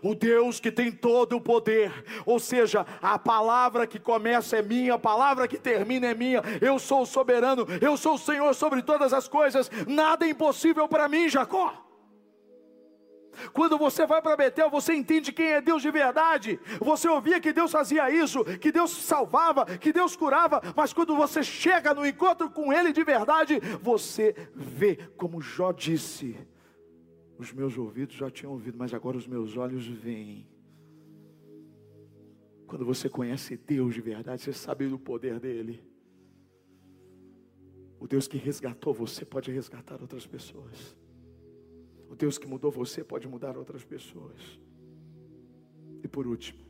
O 0.03 0.13
Deus 0.13 0.59
que 0.59 0.69
tem 0.69 0.91
todo 0.91 1.37
o 1.37 1.41
poder, 1.41 1.93
ou 2.25 2.39
seja, 2.39 2.85
a 3.01 3.17
palavra 3.17 3.87
que 3.87 3.99
começa 3.99 4.57
é 4.57 4.61
minha, 4.61 4.95
a 4.95 4.99
palavra 4.99 5.47
que 5.47 5.57
termina 5.57 6.07
é 6.07 6.13
minha. 6.13 6.41
Eu 6.59 6.77
sou 6.77 7.03
o 7.03 7.05
soberano, 7.05 7.65
eu 7.79 7.95
sou 7.95 8.15
o 8.15 8.19
Senhor 8.19 8.53
sobre 8.53 8.81
todas 8.81 9.13
as 9.13 9.29
coisas. 9.29 9.71
Nada 9.87 10.25
é 10.25 10.31
impossível 10.31 10.89
para 10.89 11.07
mim, 11.07 11.29
Jacó. 11.29 11.84
Quando 13.53 13.77
você 13.77 14.05
vai 14.05 14.21
para 14.21 14.35
Betel, 14.35 14.69
você 14.69 14.93
entende 14.93 15.31
quem 15.31 15.47
é 15.47 15.61
Deus 15.61 15.81
de 15.81 15.91
verdade. 15.91 16.59
Você 16.79 17.07
ouvia 17.07 17.39
que 17.39 17.53
Deus 17.53 17.71
fazia 17.71 18.09
isso, 18.09 18.43
que 18.59 18.71
Deus 18.71 18.91
salvava, 18.91 19.65
que 19.77 19.91
Deus 19.93 20.15
curava, 20.15 20.61
mas 20.75 20.93
quando 20.93 21.15
você 21.15 21.43
chega 21.43 21.93
no 21.93 22.05
encontro 22.05 22.49
com 22.49 22.71
Ele 22.71 22.91
de 22.91 23.03
verdade, 23.03 23.59
você 23.81 24.35
vê, 24.53 24.95
como 25.17 25.41
Jó 25.41 25.71
disse: 25.71 26.37
os 27.37 27.51
meus 27.51 27.77
ouvidos 27.77 28.15
já 28.15 28.29
tinham 28.29 28.53
ouvido, 28.53 28.77
mas 28.77 28.93
agora 28.93 29.17
os 29.17 29.27
meus 29.27 29.57
olhos 29.57 29.85
veem. 29.85 30.47
Quando 32.67 32.85
você 32.85 33.07
conhece 33.07 33.57
Deus 33.57 33.93
de 33.93 34.01
verdade, 34.01 34.41
você 34.41 34.53
sabe 34.53 34.87
do 34.87 34.97
poder 34.97 35.39
dele. 35.39 35.83
O 37.99 38.07
Deus 38.07 38.27
que 38.27 38.37
resgatou 38.37 38.93
você 38.93 39.23
pode 39.25 39.51
resgatar 39.51 40.01
outras 40.01 40.25
pessoas. 40.25 40.95
O 42.15 42.17
Deus 42.17 42.37
que 42.37 42.47
mudou 42.47 42.71
você 42.71 43.03
pode 43.03 43.27
mudar 43.27 43.57
outras 43.57 43.83
pessoas. 43.83 44.57
E 46.01 46.07
por 46.07 46.25
último, 46.25 46.63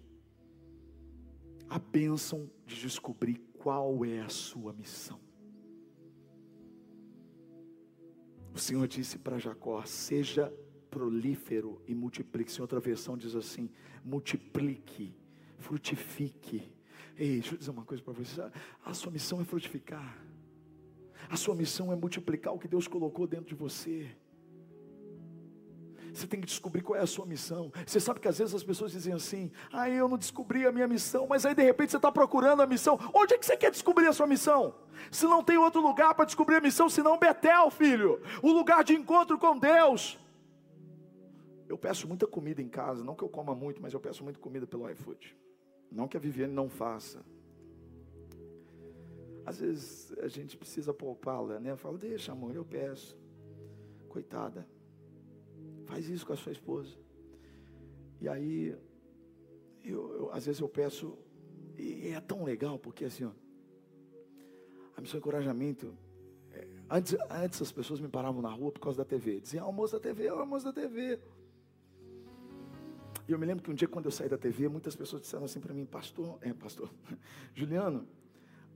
a 1.69 1.77
bênção 1.77 2.49
de 2.65 2.81
descobrir 2.81 3.35
qual 3.59 4.03
é 4.03 4.21
a 4.21 4.27
sua 4.27 4.73
missão. 4.73 5.19
O 8.55 8.57
Senhor 8.57 8.87
disse 8.87 9.19
para 9.19 9.37
Jacó: 9.37 9.85
seja 9.85 10.51
prolífero 10.89 11.79
e 11.87 11.93
multiplique-se. 11.93 12.57
Em 12.57 12.61
outra 12.63 12.79
versão 12.79 13.15
diz 13.15 13.35
assim: 13.35 13.69
multiplique, 14.03 15.15
frutifique. 15.59 16.73
Ei, 17.15 17.33
deixa 17.33 17.53
eu 17.53 17.59
dizer 17.59 17.69
uma 17.69 17.85
coisa 17.85 18.01
para 18.01 18.13
você: 18.13 18.41
a 18.83 18.95
sua 18.95 19.11
missão 19.11 19.39
é 19.39 19.43
frutificar, 19.43 20.25
a 21.29 21.37
sua 21.37 21.53
missão 21.53 21.93
é 21.93 21.95
multiplicar 21.95 22.51
o 22.51 22.57
que 22.57 22.67
Deus 22.67 22.87
colocou 22.87 23.27
dentro 23.27 23.45
de 23.45 23.53
você. 23.53 24.09
Você 26.16 26.28
tem 26.28 26.39
que 26.39 26.47
descobrir 26.47 26.82
qual 26.82 26.97
é 26.97 27.01
a 27.01 27.07
sua 27.07 27.26
missão. 27.26 27.72
Você 27.86 27.99
sabe 27.99 28.20
que 28.20 28.28
às 28.28 28.38
vezes 28.38 28.55
as 28.55 28.63
pessoas 28.63 28.91
dizem 28.91 29.13
assim: 29.13 29.51
ah, 29.72 29.89
eu 29.89 30.07
não 30.07 30.18
descobri 30.18 30.66
a 30.66 30.72
minha 30.72 30.88
missão, 30.88 31.28
mas 31.28 31.45
aí 31.45 31.53
de 31.53 31.63
repente 31.63 31.91
você 31.91 31.97
está 31.97 32.11
procurando 32.11 32.61
a 32.61 32.68
missão. 32.68 32.97
Onde 33.13 33.34
é 33.34 33.38
que 33.38 33.45
você 33.45 33.57
quer 33.57 33.72
descobrir 33.72 34.07
a 34.07 34.13
sua 34.13 34.26
missão? 34.26 34.74
Se 35.11 35.26
não 35.26 35.43
tem 35.43 35.57
outro 35.57 35.82
lugar 35.82 36.13
para 36.16 36.26
descobrir 36.26 36.55
a 36.55 36.61
missão, 36.61 36.89
senão 36.89 37.20
Betel, 37.20 37.70
filho, 37.70 38.22
o 38.41 38.51
lugar 38.51 38.84
de 38.84 38.93
encontro 38.93 39.38
com 39.38 39.57
Deus. 39.57 40.18
Eu 41.68 41.78
peço 41.78 42.07
muita 42.07 42.28
comida 42.28 42.61
em 42.61 42.70
casa, 42.70 43.03
não 43.03 43.16
que 43.16 43.24
eu 43.24 43.30
coma 43.30 43.55
muito, 43.55 43.82
mas 43.82 43.93
eu 43.93 43.99
peço 43.99 44.24
muita 44.24 44.39
comida 44.39 44.66
pelo 44.66 44.89
iFood. 44.89 45.36
Não 45.91 46.07
que 46.07 46.16
a 46.16 46.20
Viviane 46.20 46.53
não 46.53 46.70
faça. 46.70 47.26
Às 49.45 49.59
vezes 49.59 50.13
a 50.20 50.28
gente 50.28 50.57
precisa 50.57 50.93
poupá-la, 50.93 51.59
né? 51.59 51.72
Eu 51.72 51.78
falo, 51.78 51.97
deixa 51.97 52.32
amor, 52.32 52.55
eu 52.55 52.66
peço. 52.66 53.18
Coitada. 54.09 54.68
Faz 55.86 56.07
isso 56.09 56.25
com 56.25 56.33
a 56.33 56.38
sua 56.38 56.51
esposa. 56.51 56.95
E 58.21 58.27
aí, 58.27 58.75
eu, 59.83 60.15
eu, 60.15 60.31
às 60.31 60.45
vezes 60.45 60.61
eu 60.61 60.69
peço, 60.69 61.17
e 61.77 62.09
é 62.09 62.19
tão 62.19 62.43
legal, 62.43 62.79
porque 62.79 63.05
assim, 63.05 63.25
ó, 63.25 63.31
a 64.95 65.01
missão 65.01 65.19
encorajamento, 65.19 65.95
é, 66.51 66.67
antes, 66.89 67.15
antes 67.29 67.61
as 67.61 67.71
pessoas 67.71 67.99
me 67.99 68.07
paravam 68.07 68.41
na 68.41 68.49
rua 68.49 68.71
por 68.71 68.79
causa 68.79 68.97
da 68.97 69.05
TV, 69.05 69.39
diziam, 69.39 69.65
almoço 69.65 69.93
da 69.93 69.99
TV, 69.99 70.27
almoço 70.27 70.65
da 70.65 70.73
TV. 70.73 71.19
E 73.27 73.31
eu 73.31 73.39
me 73.39 73.45
lembro 73.45 73.63
que 73.63 73.71
um 73.71 73.73
dia, 73.73 73.88
quando 73.88 74.05
eu 74.05 74.11
saí 74.11 74.29
da 74.29 74.38
TV, 74.38 74.67
muitas 74.67 74.95
pessoas 74.95 75.21
disseram 75.21 75.45
assim 75.45 75.59
para 75.59 75.73
mim, 75.73 75.86
pastor, 75.86 76.38
é, 76.41 76.53
pastor, 76.53 76.89
Juliano, 77.53 78.07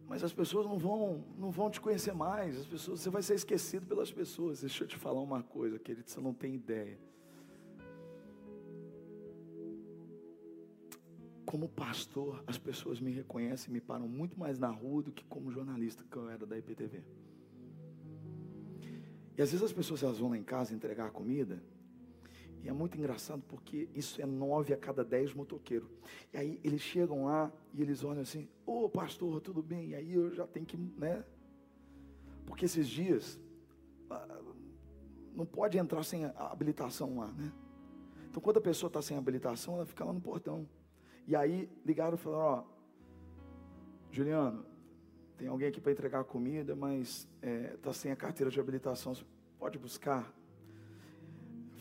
mas 0.09 0.23
as 0.23 0.33
pessoas 0.33 0.65
não 0.65 0.75
vão, 0.75 1.23
não 1.37 1.51
vão 1.51 1.69
te 1.69 1.79
conhecer 1.79 2.15
mais, 2.15 2.57
as 2.57 2.65
pessoas, 2.65 2.99
você 2.99 3.11
vai 3.11 3.21
ser 3.21 3.35
esquecido 3.35 3.85
pelas 3.85 4.11
pessoas. 4.11 4.61
Deixa 4.61 4.83
eu 4.83 4.87
te 4.87 4.97
falar 4.97 5.21
uma 5.21 5.43
coisa, 5.43 5.77
querido, 5.77 6.09
você 6.09 6.19
não 6.19 6.33
tem 6.33 6.55
ideia. 6.55 6.97
Como 11.45 11.69
pastor, 11.69 12.43
as 12.47 12.57
pessoas 12.57 12.99
me 12.99 13.11
reconhecem, 13.11 13.71
me 13.71 13.79
param 13.79 14.07
muito 14.07 14.37
mais 14.37 14.57
na 14.57 14.69
rua 14.69 15.03
do 15.03 15.11
que 15.11 15.23
como 15.25 15.51
jornalista 15.51 16.03
que 16.09 16.17
eu 16.17 16.27
era 16.27 16.43
da 16.43 16.57
IPTV. 16.57 17.03
E 19.37 19.41
às 19.43 19.51
vezes 19.51 19.63
as 19.63 19.71
pessoas 19.71 20.01
elas 20.01 20.17
vão 20.17 20.31
lá 20.31 20.37
em 20.37 20.43
casa 20.43 20.73
entregar 20.73 21.05
a 21.05 21.11
comida, 21.11 21.61
e 22.63 22.67
é 22.67 22.73
muito 22.73 22.97
engraçado 22.97 23.41
porque 23.47 23.89
isso 23.95 24.21
é 24.21 24.25
nove 24.25 24.73
a 24.73 24.77
cada 24.77 25.03
dez 25.03 25.33
motoqueiros. 25.33 25.89
E 26.33 26.37
aí 26.37 26.59
eles 26.63 26.81
chegam 26.81 27.25
lá 27.25 27.51
e 27.73 27.81
eles 27.81 28.03
olham 28.03 28.21
assim, 28.21 28.49
ô 28.65 28.85
oh, 28.85 28.89
pastor, 28.89 29.39
tudo 29.39 29.61
bem? 29.61 29.89
E 29.89 29.95
aí 29.95 30.13
eu 30.13 30.33
já 30.33 30.45
tenho 30.45 30.65
que, 30.65 30.77
né? 30.77 31.23
Porque 32.45 32.65
esses 32.65 32.87
dias 32.87 33.39
ah, 34.09 34.41
não 35.33 35.45
pode 35.45 35.77
entrar 35.77 36.03
sem 36.03 36.25
habilitação 36.25 37.19
lá, 37.19 37.27
né? 37.27 37.51
Então 38.29 38.41
quando 38.41 38.57
a 38.57 38.61
pessoa 38.61 38.89
está 38.89 39.01
sem 39.01 39.17
habilitação, 39.17 39.75
ela 39.75 39.85
fica 39.85 40.03
lá 40.03 40.11
no 40.11 40.21
portão. 40.21 40.67
E 41.25 41.35
aí 41.35 41.69
ligaram 41.85 42.15
e 42.15 42.17
falaram, 42.17 42.43
ó, 42.43 42.63
Juliano, 44.11 44.65
tem 45.37 45.47
alguém 45.47 45.69
aqui 45.69 45.79
para 45.79 45.91
entregar 45.91 46.19
a 46.19 46.23
comida, 46.23 46.75
mas 46.75 47.27
está 47.41 47.91
é, 47.91 47.93
sem 47.93 48.11
a 48.11 48.15
carteira 48.15 48.51
de 48.51 48.59
habilitação. 48.59 49.15
Pode 49.57 49.77
buscar? 49.77 50.33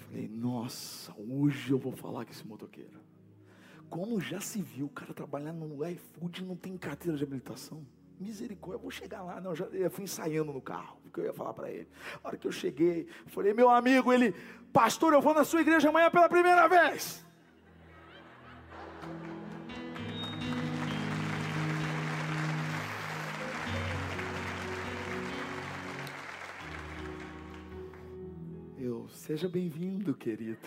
Falei, 0.09 0.27
nossa, 0.27 1.15
hoje 1.19 1.71
eu 1.71 1.79
vou 1.79 1.93
falar 1.93 2.25
com 2.25 2.31
esse 2.31 2.47
motoqueiro. 2.47 2.99
Como 3.91 4.21
já 4.21 4.41
se 4.41 4.61
viu 4.63 4.87
o 4.87 4.91
cara 4.91 5.13
trabalhando 5.13 5.67
no 5.67 5.87
iFood 5.87 6.43
e 6.43 6.47
não 6.47 6.57
tem 6.57 6.77
carteira 6.79 7.17
de 7.17 7.25
habilitação? 7.25 7.87
Misericórdia, 8.19 8.77
eu 8.77 8.83
vou 8.83 8.91
chegar 8.91 9.23
lá. 9.23 9.41
Não, 9.41 9.55
já, 9.55 9.67
eu 9.67 9.91
fui 9.91 10.05
ensaiando 10.05 10.53
no 10.53 10.61
carro, 10.63 10.99
o 11.07 11.11
que 11.11 11.21
eu 11.21 11.25
ia 11.25 11.33
falar 11.33 11.53
para 11.53 11.71
ele. 11.71 11.89
A 12.23 12.29
hora 12.29 12.37
que 12.39 12.47
eu 12.47 12.53
cheguei, 12.53 13.07
falei, 13.27 13.53
meu 13.53 13.69
amigo, 13.69 14.13
ele, 14.13 14.35
pastor, 14.73 15.13
eu 15.13 15.21
vou 15.21 15.35
na 15.35 15.45
sua 15.45 15.61
igreja 15.61 15.91
amanhã 15.91 16.11
pela 16.11 16.29
primeira 16.29 16.67
vez. 16.69 17.25
Seja 29.11 29.49
bem-vindo, 29.49 30.15
querido. 30.15 30.67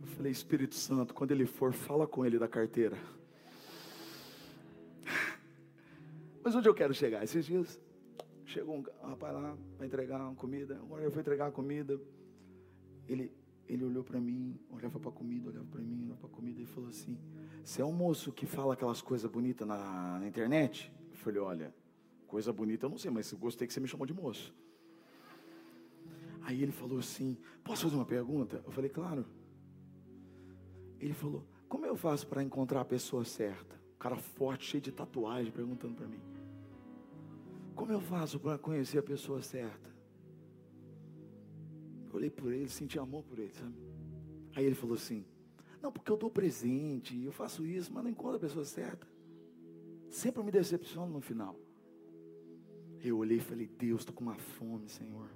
Eu 0.00 0.06
falei, 0.16 0.32
Espírito 0.32 0.74
Santo, 0.74 1.14
quando 1.14 1.30
ele 1.30 1.46
for, 1.46 1.72
fala 1.72 2.04
com 2.04 2.26
ele 2.26 2.36
da 2.36 2.48
carteira. 2.48 2.98
Mas 6.42 6.56
onde 6.56 6.68
eu 6.68 6.74
quero 6.74 6.92
chegar? 6.92 7.22
Esses 7.22 7.46
dias 7.46 7.80
chegou 8.44 8.78
um 8.78 8.82
rapaz 9.06 9.32
lá 9.32 9.56
para 9.76 9.86
entregar 9.86 10.20
uma 10.20 10.34
comida. 10.34 10.74
Agora 10.76 11.04
eu 11.04 11.12
fui 11.12 11.20
entregar 11.20 11.46
a 11.46 11.52
comida. 11.52 12.00
Ele, 13.08 13.30
ele 13.68 13.84
olhou 13.84 14.02
para 14.02 14.20
mim, 14.20 14.58
olhava 14.70 14.98
para 14.98 15.10
a 15.10 15.12
comida, 15.12 15.50
olhava 15.50 15.66
para 15.66 15.80
mim, 15.80 16.02
olhava 16.06 16.18
para 16.18 16.30
a 16.30 16.32
comida 16.32 16.60
e 16.60 16.66
falou 16.66 16.90
assim: 16.90 17.16
Você 17.62 17.80
é 17.80 17.84
um 17.84 17.92
moço 17.92 18.32
que 18.32 18.44
fala 18.44 18.74
aquelas 18.74 19.00
coisas 19.00 19.30
bonitas 19.30 19.68
na, 19.68 20.18
na 20.18 20.26
internet? 20.26 20.92
Eu 21.12 21.16
falei: 21.16 21.40
Olha, 21.40 21.83
Coisa 22.34 22.52
bonita, 22.52 22.86
eu 22.86 22.90
não 22.90 22.98
sei, 22.98 23.12
mas 23.12 23.30
eu 23.30 23.38
gostei 23.38 23.64
que 23.64 23.72
você 23.72 23.78
me 23.78 23.86
chamou 23.86 24.04
de 24.04 24.12
moço. 24.12 24.52
Aí 26.42 26.60
ele 26.60 26.72
falou 26.72 26.98
assim: 26.98 27.38
Posso 27.62 27.84
fazer 27.84 27.94
uma 27.94 28.04
pergunta? 28.04 28.60
Eu 28.66 28.72
falei: 28.72 28.90
Claro. 28.90 29.24
Ele 30.98 31.14
falou: 31.14 31.46
Como 31.68 31.86
eu 31.86 31.94
faço 31.94 32.26
para 32.26 32.42
encontrar 32.42 32.80
a 32.80 32.84
pessoa 32.84 33.24
certa? 33.24 33.80
O 33.94 33.98
cara 34.00 34.16
forte, 34.16 34.64
cheio 34.64 34.80
de 34.80 34.90
tatuagem, 34.90 35.52
perguntando 35.52 35.94
para 35.94 36.08
mim: 36.08 36.20
Como 37.72 37.92
eu 37.92 38.00
faço 38.00 38.40
para 38.40 38.58
conhecer 38.58 38.98
a 38.98 39.02
pessoa 39.04 39.40
certa? 39.40 39.94
Eu 42.08 42.16
olhei 42.16 42.30
por 42.30 42.52
ele, 42.52 42.68
senti 42.68 42.98
amor 42.98 43.22
por 43.22 43.38
ele, 43.38 43.52
sabe? 43.52 43.76
Aí 44.56 44.64
ele 44.64 44.74
falou 44.74 44.96
assim: 44.96 45.24
Não, 45.80 45.92
porque 45.92 46.10
eu 46.10 46.16
dou 46.16 46.30
presente, 46.30 47.16
eu 47.22 47.30
faço 47.30 47.64
isso, 47.64 47.92
mas 47.94 48.02
não 48.02 48.10
encontro 48.10 48.38
a 48.38 48.40
pessoa 48.40 48.64
certa. 48.64 49.06
Sempre 50.10 50.42
me 50.42 50.50
decepciono 50.50 51.12
no 51.12 51.20
final. 51.20 51.63
Eu 53.04 53.18
olhei 53.18 53.36
e 53.36 53.40
falei: 53.40 53.66
Deus, 53.66 54.00
estou 54.00 54.14
com 54.14 54.24
uma 54.24 54.34
fome, 54.34 54.88
Senhor. 54.88 55.28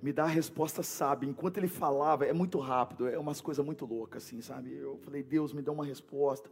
Me 0.00 0.12
dá 0.12 0.24
a 0.24 0.28
resposta, 0.28 0.82
sabe? 0.82 1.26
Enquanto 1.26 1.58
ele 1.58 1.68
falava, 1.68 2.26
é 2.26 2.32
muito 2.32 2.58
rápido, 2.58 3.06
é 3.06 3.18
umas 3.18 3.40
coisas 3.40 3.64
muito 3.64 3.84
loucas, 3.84 4.24
assim, 4.24 4.40
sabe? 4.40 4.74
Eu 4.74 4.96
falei: 4.98 5.22
Deus, 5.22 5.52
me 5.52 5.60
dá 5.60 5.72
uma 5.72 5.84
resposta. 5.84 6.50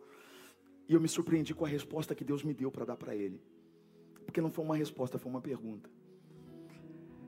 E 0.87 0.95
eu 0.95 1.01
me 1.01 1.09
surpreendi 1.09 1.55
com 1.55 1.65
a 1.65 1.69
resposta 1.69 2.15
que 2.15 2.25
Deus 2.25 2.43
me 2.45 2.53
deu 2.53 2.71
para 2.71 2.85
dar 2.85 2.97
para 2.97 3.17
ele. 3.17 3.41
Porque 4.27 4.41
não 4.41 4.51
foi 4.51 4.65
uma 4.65 4.77
resposta, 4.77 5.19
foi 5.19 5.31
uma 5.31 5.41
pergunta. 5.41 5.89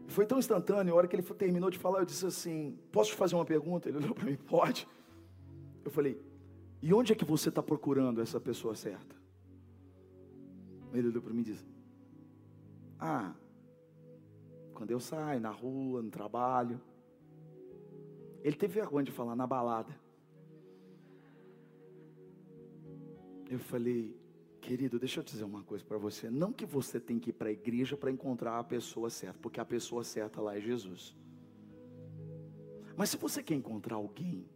Foi 0.09 0.27
tão 0.27 0.39
instantâneo, 0.39 0.93
a 0.93 0.97
hora 0.97 1.09
que 1.09 1.17
ele 1.17 1.23
terminou 1.23 1.71
de 1.71 1.79
falar, 1.79 2.01
eu 2.01 2.05
disse 2.05 2.27
assim: 2.27 2.79
Posso 2.93 3.11
te 3.11 3.17
fazer 3.17 3.35
uma 3.35 3.45
pergunta? 3.47 3.89
Ele 3.89 3.97
olhou 3.97 4.15
para 4.15 4.27
mim: 4.27 4.37
Pode. 4.37 4.87
Eu 5.83 5.91
falei: 5.91 6.21
E 6.83 6.93
onde 6.93 7.13
é 7.13 7.17
que 7.17 7.25
você 7.25 7.49
está 7.49 7.63
procurando 7.63 8.21
essa 8.21 8.39
pessoa 8.39 8.75
certa? 8.75 9.24
Ele 10.95 11.09
olhou 11.09 11.23
para 11.23 11.35
mim 11.35 11.41
e 11.41 11.45
disse: 11.45 11.67
Ah, 12.99 13.35
quando 14.75 14.91
eu 14.91 15.01
saio 15.01 15.41
na 15.41 15.51
rua, 15.51 16.03
no 16.03 16.11
trabalho. 16.11 16.81
Ele 18.43 18.57
teve 18.57 18.75
vergonha 18.75 19.05
de 19.05 19.13
falar 19.13 19.35
na 19.35 19.47
balada. 19.47 19.99
Eu 23.49 23.59
falei, 23.59 24.19
querido, 24.61 24.99
deixa 24.99 25.21
eu 25.21 25.25
dizer 25.25 25.45
uma 25.45 25.63
coisa 25.63 25.85
para 25.85 25.97
você. 25.97 26.31
Não 26.31 26.53
que 26.53 26.67
você 26.67 26.99
tem 26.99 27.19
que 27.19 27.31
ir 27.31 27.33
para 27.33 27.49
a 27.49 27.53
igreja 27.53 27.97
para 27.97 28.11
encontrar 28.11 28.59
a 28.59 28.65
pessoa 28.65 29.09
certa, 29.09 29.39
porque 29.41 29.61
a 29.61 29.65
pessoa 29.65 30.03
certa 30.03 30.41
lá 30.41 30.57
é 30.57 30.61
Jesus. 30.61 31.17
Mas 32.97 33.11
se 33.11 33.17
você 33.17 33.43
quer 33.43 33.55
encontrar 33.55 33.97
alguém 33.97 34.49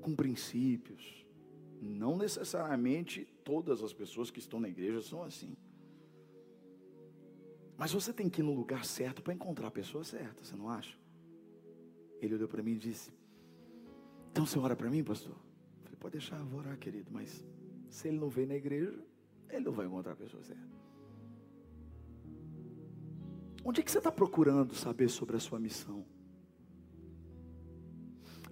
com 0.00 0.14
princípios, 0.14 1.23
não 1.88 2.16
necessariamente 2.16 3.24
todas 3.44 3.82
as 3.82 3.92
pessoas 3.92 4.30
que 4.30 4.38
estão 4.38 4.58
na 4.58 4.68
igreja 4.68 5.02
são 5.02 5.22
assim. 5.22 5.56
Mas 7.76 7.92
você 7.92 8.12
tem 8.12 8.28
que 8.28 8.40
ir 8.40 8.44
no 8.44 8.54
lugar 8.54 8.84
certo 8.84 9.22
para 9.22 9.34
encontrar 9.34 9.68
a 9.68 9.70
pessoa 9.70 10.04
certa, 10.04 10.44
você 10.44 10.56
não 10.56 10.68
acha? 10.68 10.96
Ele 12.20 12.34
olhou 12.34 12.48
para 12.48 12.62
mim 12.62 12.72
e 12.72 12.78
disse: 12.78 13.12
Então 14.30 14.46
você 14.46 14.58
ora 14.58 14.74
para 14.74 14.88
mim, 14.88 15.02
pastor? 15.02 15.34
Eu 15.34 15.82
falei: 15.82 15.96
Pode 15.98 16.12
deixar, 16.12 16.38
eu 16.38 16.46
vou 16.46 16.60
orar, 16.60 16.78
querido. 16.78 17.10
Mas 17.12 17.44
se 17.90 18.08
ele 18.08 18.18
não 18.18 18.28
vem 18.28 18.46
na 18.46 18.54
igreja, 18.54 18.98
ele 19.50 19.64
não 19.64 19.72
vai 19.72 19.86
encontrar 19.86 20.12
a 20.12 20.16
pessoa 20.16 20.42
certa. 20.42 20.74
Onde 23.64 23.80
é 23.80 23.84
que 23.84 23.90
você 23.90 23.98
está 23.98 24.12
procurando 24.12 24.74
saber 24.74 25.08
sobre 25.08 25.36
a 25.36 25.40
sua 25.40 25.58
missão? 25.58 26.04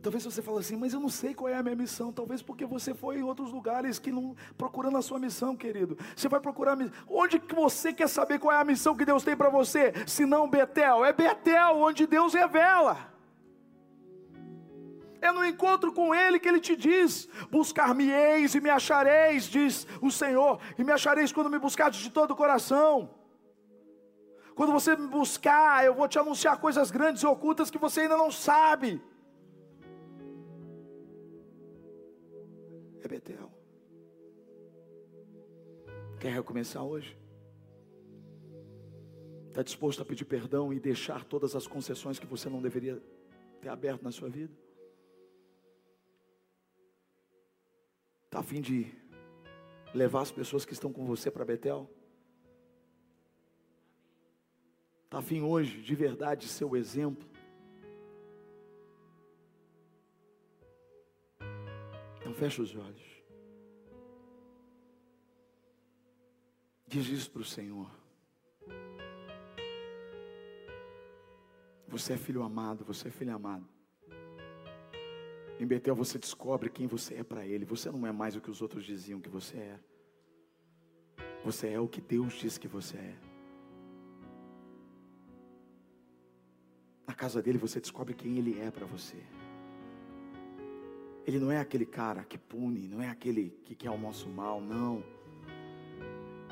Talvez 0.03 0.24
você 0.24 0.42
fale 0.42 0.59
assim, 0.59 0.76
mas 0.76 0.92
eu 0.92 0.98
não 0.98 1.09
sei 1.09 1.32
qual 1.32 1.48
é 1.48 1.55
a 1.55 1.62
minha 1.62 1.76
missão. 1.76 2.12
Talvez 2.12 2.42
porque 2.42 2.66
você 2.66 2.92
foi 2.92 3.18
em 3.18 3.22
outros 3.22 3.53
lugares 3.53 4.00
que 4.00 4.11
não 4.11 4.34
procurando 4.59 4.98
a 4.98 5.03
sua 5.03 5.18
missão, 5.18 5.55
querido. 5.55 5.96
Você 6.16 6.28
vai 6.28 6.40
procurar 6.40 6.76
onde 7.09 7.38
que 7.38 7.55
você 7.55 7.92
quer 7.92 8.09
saber 8.09 8.40
qual 8.40 8.53
é 8.53 8.61
a 8.61 8.64
missão 8.64 8.96
que 8.96 9.05
Deus 9.05 9.22
tem 9.22 9.36
para 9.36 9.48
você? 9.48 9.92
Se 10.07 10.26
não 10.26 10.50
Betel, 10.50 11.05
é 11.05 11.12
Betel 11.12 11.76
onde 11.76 12.05
Deus 12.09 12.34
revela. 12.34 13.12
É 15.20 15.30
no 15.30 15.44
encontro 15.44 15.92
com 15.92 16.12
Ele 16.12 16.40
que 16.40 16.48
Ele 16.48 16.59
te 16.59 16.74
diz: 16.74 17.28
Buscar-me-eis 17.48 18.57
e 18.57 18.61
me 18.61 18.70
achareis, 18.70 19.44
diz 19.44 19.86
o 20.00 20.11
Senhor, 20.11 20.59
e 20.76 20.82
me 20.82 20.90
achareis 20.90 21.30
quando 21.30 21.48
me 21.48 21.61
buscardes 21.61 22.00
de 22.00 22.11
todo 22.11 22.32
o 22.32 22.36
coração. 22.36 23.09
Quando 24.57 24.72
você 24.72 24.96
me 24.96 25.07
buscar, 25.07 25.84
eu 25.84 25.94
vou 25.94 26.09
te 26.09 26.18
anunciar 26.18 26.59
coisas 26.59 26.90
grandes 26.90 27.22
e 27.22 27.26
ocultas 27.26 27.70
que 27.70 27.78
você 27.78 28.00
ainda 28.00 28.16
não 28.16 28.32
sabe. 28.32 29.00
É 33.05 33.09
Betel. 33.09 33.50
Quer 36.20 36.32
recomeçar 36.32 36.84
hoje? 36.84 37.16
Está 39.48 39.62
disposto 39.62 40.00
a 40.00 40.05
pedir 40.05 40.24
perdão 40.24 40.72
e 40.72 40.80
deixar 40.80 41.24
todas 41.24 41.55
as 41.55 41.66
concessões 41.66 42.18
que 42.18 42.26
você 42.26 42.48
não 42.48 42.62
deveria 42.62 43.03
ter 43.61 43.68
aberto 43.68 44.03
na 44.03 44.11
sua 44.11 44.28
vida? 44.28 44.53
Está 48.24 48.38
a 48.38 48.42
fim 48.42 48.61
de 48.61 48.86
levar 49.94 50.22
as 50.22 50.32
pessoas 50.32 50.64
que 50.64 50.72
estão 50.72 50.92
com 50.92 51.05
você 51.05 51.30
para 51.30 51.44
Betel? 51.44 51.90
Está 55.05 55.18
a 55.18 55.22
fim 55.22 55.42
hoje, 55.42 55.82
de 55.82 55.94
verdade, 55.94 56.48
ser 56.48 56.64
o 56.64 56.74
exemplo? 56.74 57.28
Então 62.32 62.40
fecha 62.40 62.62
os 62.62 62.74
olhos. 62.74 63.22
Diz 66.86 67.06
isso 67.08 67.30
para 67.30 67.42
o 67.42 67.44
Senhor. 67.44 67.90
Você 71.88 72.14
é 72.14 72.16
filho 72.16 72.42
amado, 72.42 72.86
você 72.86 73.08
é 73.08 73.10
filho 73.10 73.34
amado. 73.34 73.68
Em 75.60 75.66
Betel 75.66 75.94
você 75.94 76.18
descobre 76.18 76.70
quem 76.70 76.86
você 76.86 77.16
é 77.16 77.22
para 77.22 77.44
Ele. 77.44 77.66
Você 77.66 77.90
não 77.90 78.06
é 78.06 78.12
mais 78.12 78.34
o 78.34 78.40
que 78.40 78.50
os 78.50 78.62
outros 78.62 78.86
diziam 78.86 79.20
que 79.20 79.28
você 79.28 79.58
é. 79.58 79.80
Você 81.44 81.68
é 81.68 81.78
o 81.78 81.86
que 81.86 82.00
Deus 82.00 82.32
diz 82.32 82.56
que 82.56 82.66
você 82.66 82.96
é. 82.96 83.18
Na 87.06 87.12
casa 87.12 87.42
dele 87.42 87.58
você 87.58 87.78
descobre 87.78 88.14
quem 88.14 88.38
Ele 88.38 88.58
é 88.58 88.70
para 88.70 88.86
você. 88.86 89.22
Ele 91.26 91.38
não 91.38 91.50
é 91.50 91.58
aquele 91.58 91.86
cara 91.86 92.24
que 92.24 92.36
pune, 92.36 92.88
não 92.88 93.00
é 93.00 93.08
aquele 93.08 93.50
que 93.64 93.74
quer 93.74 93.90
o 93.90 93.98
nosso 93.98 94.28
mal, 94.28 94.60
não. 94.60 95.04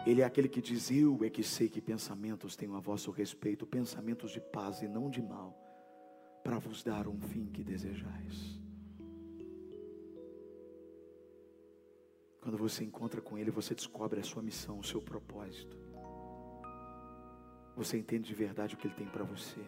Ele 0.06 0.22
é 0.22 0.24
aquele 0.24 0.48
que 0.48 0.60
diz: 0.60 0.90
Eu 0.90 1.18
é 1.24 1.30
que 1.30 1.42
sei 1.42 1.68
que 1.68 1.80
pensamentos 1.80 2.56
tenho 2.56 2.74
a 2.74 2.80
vosso 2.80 3.10
respeito, 3.10 3.66
pensamentos 3.66 4.30
de 4.30 4.40
paz 4.40 4.80
e 4.82 4.88
não 4.88 5.10
de 5.10 5.20
mal, 5.20 5.54
para 6.42 6.58
vos 6.58 6.82
dar 6.82 7.08
um 7.08 7.20
fim 7.20 7.46
que 7.46 7.62
desejais. 7.62 8.60
Quando 12.40 12.56
você 12.56 12.84
encontra 12.84 13.20
com 13.20 13.36
Ele, 13.36 13.50
você 13.50 13.74
descobre 13.74 14.18
a 14.18 14.24
sua 14.24 14.42
missão, 14.42 14.78
o 14.78 14.84
seu 14.84 15.02
propósito. 15.02 15.76
Você 17.76 17.98
entende 17.98 18.28
de 18.28 18.34
verdade 18.34 18.74
o 18.74 18.78
que 18.78 18.86
Ele 18.86 18.94
tem 18.94 19.06
para 19.06 19.24
você. 19.24 19.60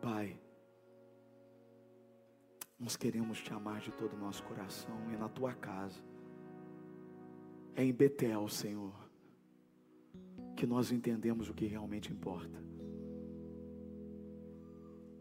Pai, 0.00 0.40
nós 2.82 2.96
queremos 2.96 3.38
te 3.38 3.52
amar 3.52 3.80
de 3.80 3.92
todo 3.92 4.14
o 4.14 4.18
nosso 4.18 4.42
coração 4.42 4.98
e 5.12 5.16
na 5.16 5.28
tua 5.28 5.54
casa. 5.54 6.02
É 7.76 7.84
em 7.84 7.92
Betel, 7.92 8.48
Senhor, 8.48 8.92
que 10.56 10.66
nós 10.66 10.90
entendemos 10.90 11.48
o 11.48 11.54
que 11.54 11.64
realmente 11.64 12.12
importa. 12.12 12.60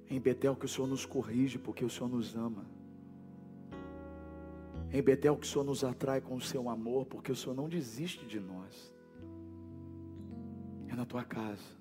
É 0.09 0.16
em 0.16 0.20
Betel 0.20 0.55
que 0.55 0.66
o 0.66 0.68
Senhor 0.68 0.88
nos 0.88 1.05
corrige 1.05 1.59
porque 1.59 1.86
o 1.86 1.89
Senhor 1.89 2.09
nos 2.09 2.36
ama. 2.36 2.66
É 4.89 4.97
em 4.97 5.03
Betel 5.03 5.38
que 5.38 5.45
o 5.45 5.49
Senhor 5.49 5.64
nos 5.64 5.84
atrai 5.84 6.20
com 6.20 6.36
o 6.36 6.41
seu 6.41 6.68
amor 6.68 7.05
porque 7.05 7.32
o 7.32 7.36
Senhor 7.36 7.53
não 7.53 7.70
desiste 7.70 8.26
de 8.26 8.39
nós. 8.39 8.91
É 10.88 10.95
na 10.95 11.05
tua 11.05 11.24
casa, 11.24 11.78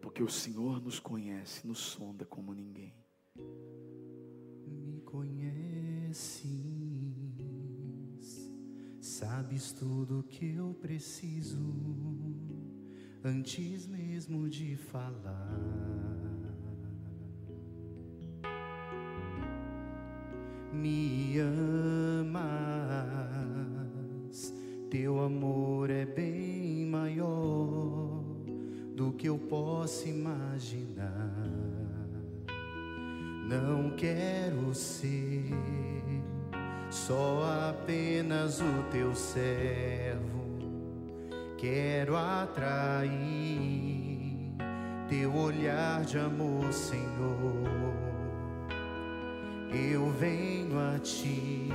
porque 0.00 0.22
o 0.22 0.30
Senhor 0.30 0.80
nos 0.80 0.98
conhece, 0.98 1.66
nos 1.66 1.78
sonda 1.78 2.24
como 2.24 2.54
ninguém. 2.54 2.94
Sabes 9.18 9.72
tudo 9.72 10.24
que 10.28 10.54
eu 10.54 10.74
preciso 10.80 11.58
antes 13.24 13.86
mesmo 13.86 14.48
de 14.48 14.76
falar. 14.76 15.58
Me 20.72 21.38
amas, 21.38 22.34
teu 24.90 25.20
amor 25.20 25.90
é 25.90 26.06
bem 26.06 26.86
maior 26.86 28.22
do 28.94 29.12
que 29.12 29.28
eu 29.28 29.38
posso 29.38 30.08
imaginar. 30.08 31.32
Não 33.48 33.94
quero 33.96 34.74
ser 34.74 35.95
só 36.90 37.70
apenas 37.70 38.60
o 38.60 38.82
teu 38.90 39.14
servo. 39.14 40.46
Quero 41.58 42.16
atrair 42.16 43.56
teu 45.08 45.34
olhar 45.34 46.04
de 46.04 46.18
amor, 46.18 46.72
Senhor. 46.72 47.06
Eu 49.72 50.10
venho 50.12 50.78
a 50.78 50.98
ti 50.98 51.70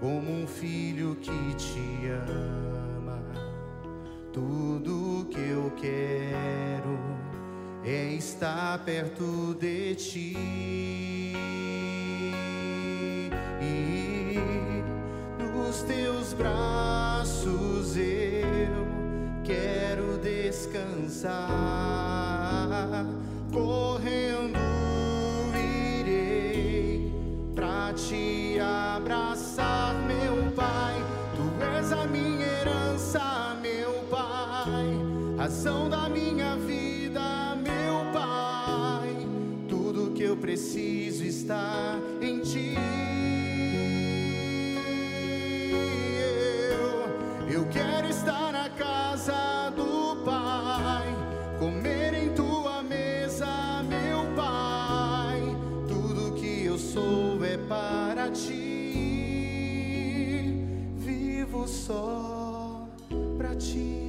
como 0.00 0.30
um 0.30 0.46
filho 0.46 1.16
que 1.16 1.54
te 1.54 2.08
ama. 2.08 3.22
Tudo 4.32 5.26
que 5.30 5.38
eu 5.38 5.72
quero 5.76 6.98
é 7.84 8.14
estar 8.14 8.78
perto 8.84 9.54
de 9.54 9.94
ti 9.94 10.79
teus 15.82 16.32
braços 16.32 17.96
eu 17.96 18.86
quero 19.44 20.18
descansar. 20.18 21.36
Correndo 23.52 24.58
irei 25.54 27.12
pra 27.54 27.92
te 27.92 28.58
abraçar, 28.60 29.94
meu 30.06 30.50
Pai. 30.52 30.94
Tu 31.34 31.64
és 31.76 31.92
a 31.92 32.06
minha 32.06 32.46
herança, 32.46 33.56
meu 33.60 33.92
Pai, 34.10 34.96
razão 35.36 35.88
da 35.88 36.08
minha 36.08 36.56
vida, 36.56 37.56
meu 37.56 38.12
Pai. 38.12 39.14
Tudo 39.68 40.12
que 40.12 40.22
eu 40.22 40.36
preciso 40.36 41.24
está 41.24 41.98
vivo 61.60 61.68
só 61.68 62.88
para 63.36 63.54
ti. 63.56 64.08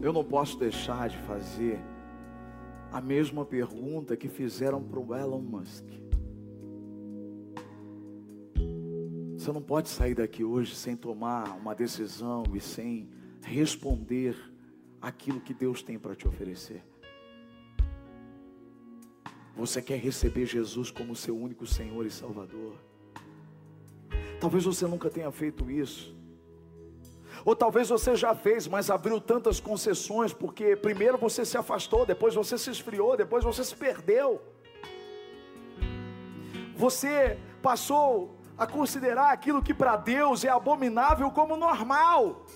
Eu 0.00 0.12
não 0.12 0.24
posso 0.24 0.58
deixar 0.58 1.08
de 1.08 1.16
fazer 1.18 1.80
a 2.92 3.00
mesma 3.00 3.44
pergunta 3.44 4.16
que 4.16 4.28
fizeram 4.28 4.82
para 4.82 5.00
o 5.00 5.14
Elon 5.14 5.40
Musk. 5.40 5.84
Você 9.36 9.52
não 9.52 9.62
pode 9.62 9.88
sair 9.88 10.14
daqui 10.14 10.44
hoje 10.44 10.74
sem 10.74 10.96
tomar 10.96 11.56
uma 11.56 11.74
decisão 11.74 12.44
e 12.54 12.60
sem 12.60 13.08
responder 13.42 14.36
aquilo 15.00 15.40
que 15.40 15.54
Deus 15.54 15.82
tem 15.82 15.98
para 15.98 16.14
te 16.14 16.26
oferecer. 16.26 16.82
Você 19.56 19.82
quer 19.82 19.98
receber 19.98 20.46
Jesus 20.46 20.90
como 20.90 21.16
seu 21.16 21.36
único 21.36 21.66
Senhor 21.66 22.06
e 22.06 22.10
Salvador? 22.10 22.87
Talvez 24.40 24.64
você 24.64 24.86
nunca 24.86 25.10
tenha 25.10 25.30
feito 25.30 25.70
isso. 25.70 26.16
Ou 27.44 27.54
talvez 27.54 27.88
você 27.88 28.14
já 28.16 28.34
fez, 28.34 28.66
mas 28.66 28.90
abriu 28.90 29.20
tantas 29.20 29.60
concessões, 29.60 30.32
porque 30.32 30.76
primeiro 30.76 31.16
você 31.18 31.44
se 31.44 31.56
afastou, 31.56 32.04
depois 32.04 32.34
você 32.34 32.58
se 32.58 32.70
esfriou, 32.70 33.16
depois 33.16 33.44
você 33.44 33.64
se 33.64 33.74
perdeu. 33.74 34.40
Você 36.76 37.38
passou 37.62 38.36
a 38.56 38.66
considerar 38.66 39.32
aquilo 39.32 39.62
que 39.62 39.72
para 39.72 39.96
Deus 39.96 40.44
é 40.44 40.48
abominável 40.48 41.30
como 41.30 41.56
normal. 41.56 42.46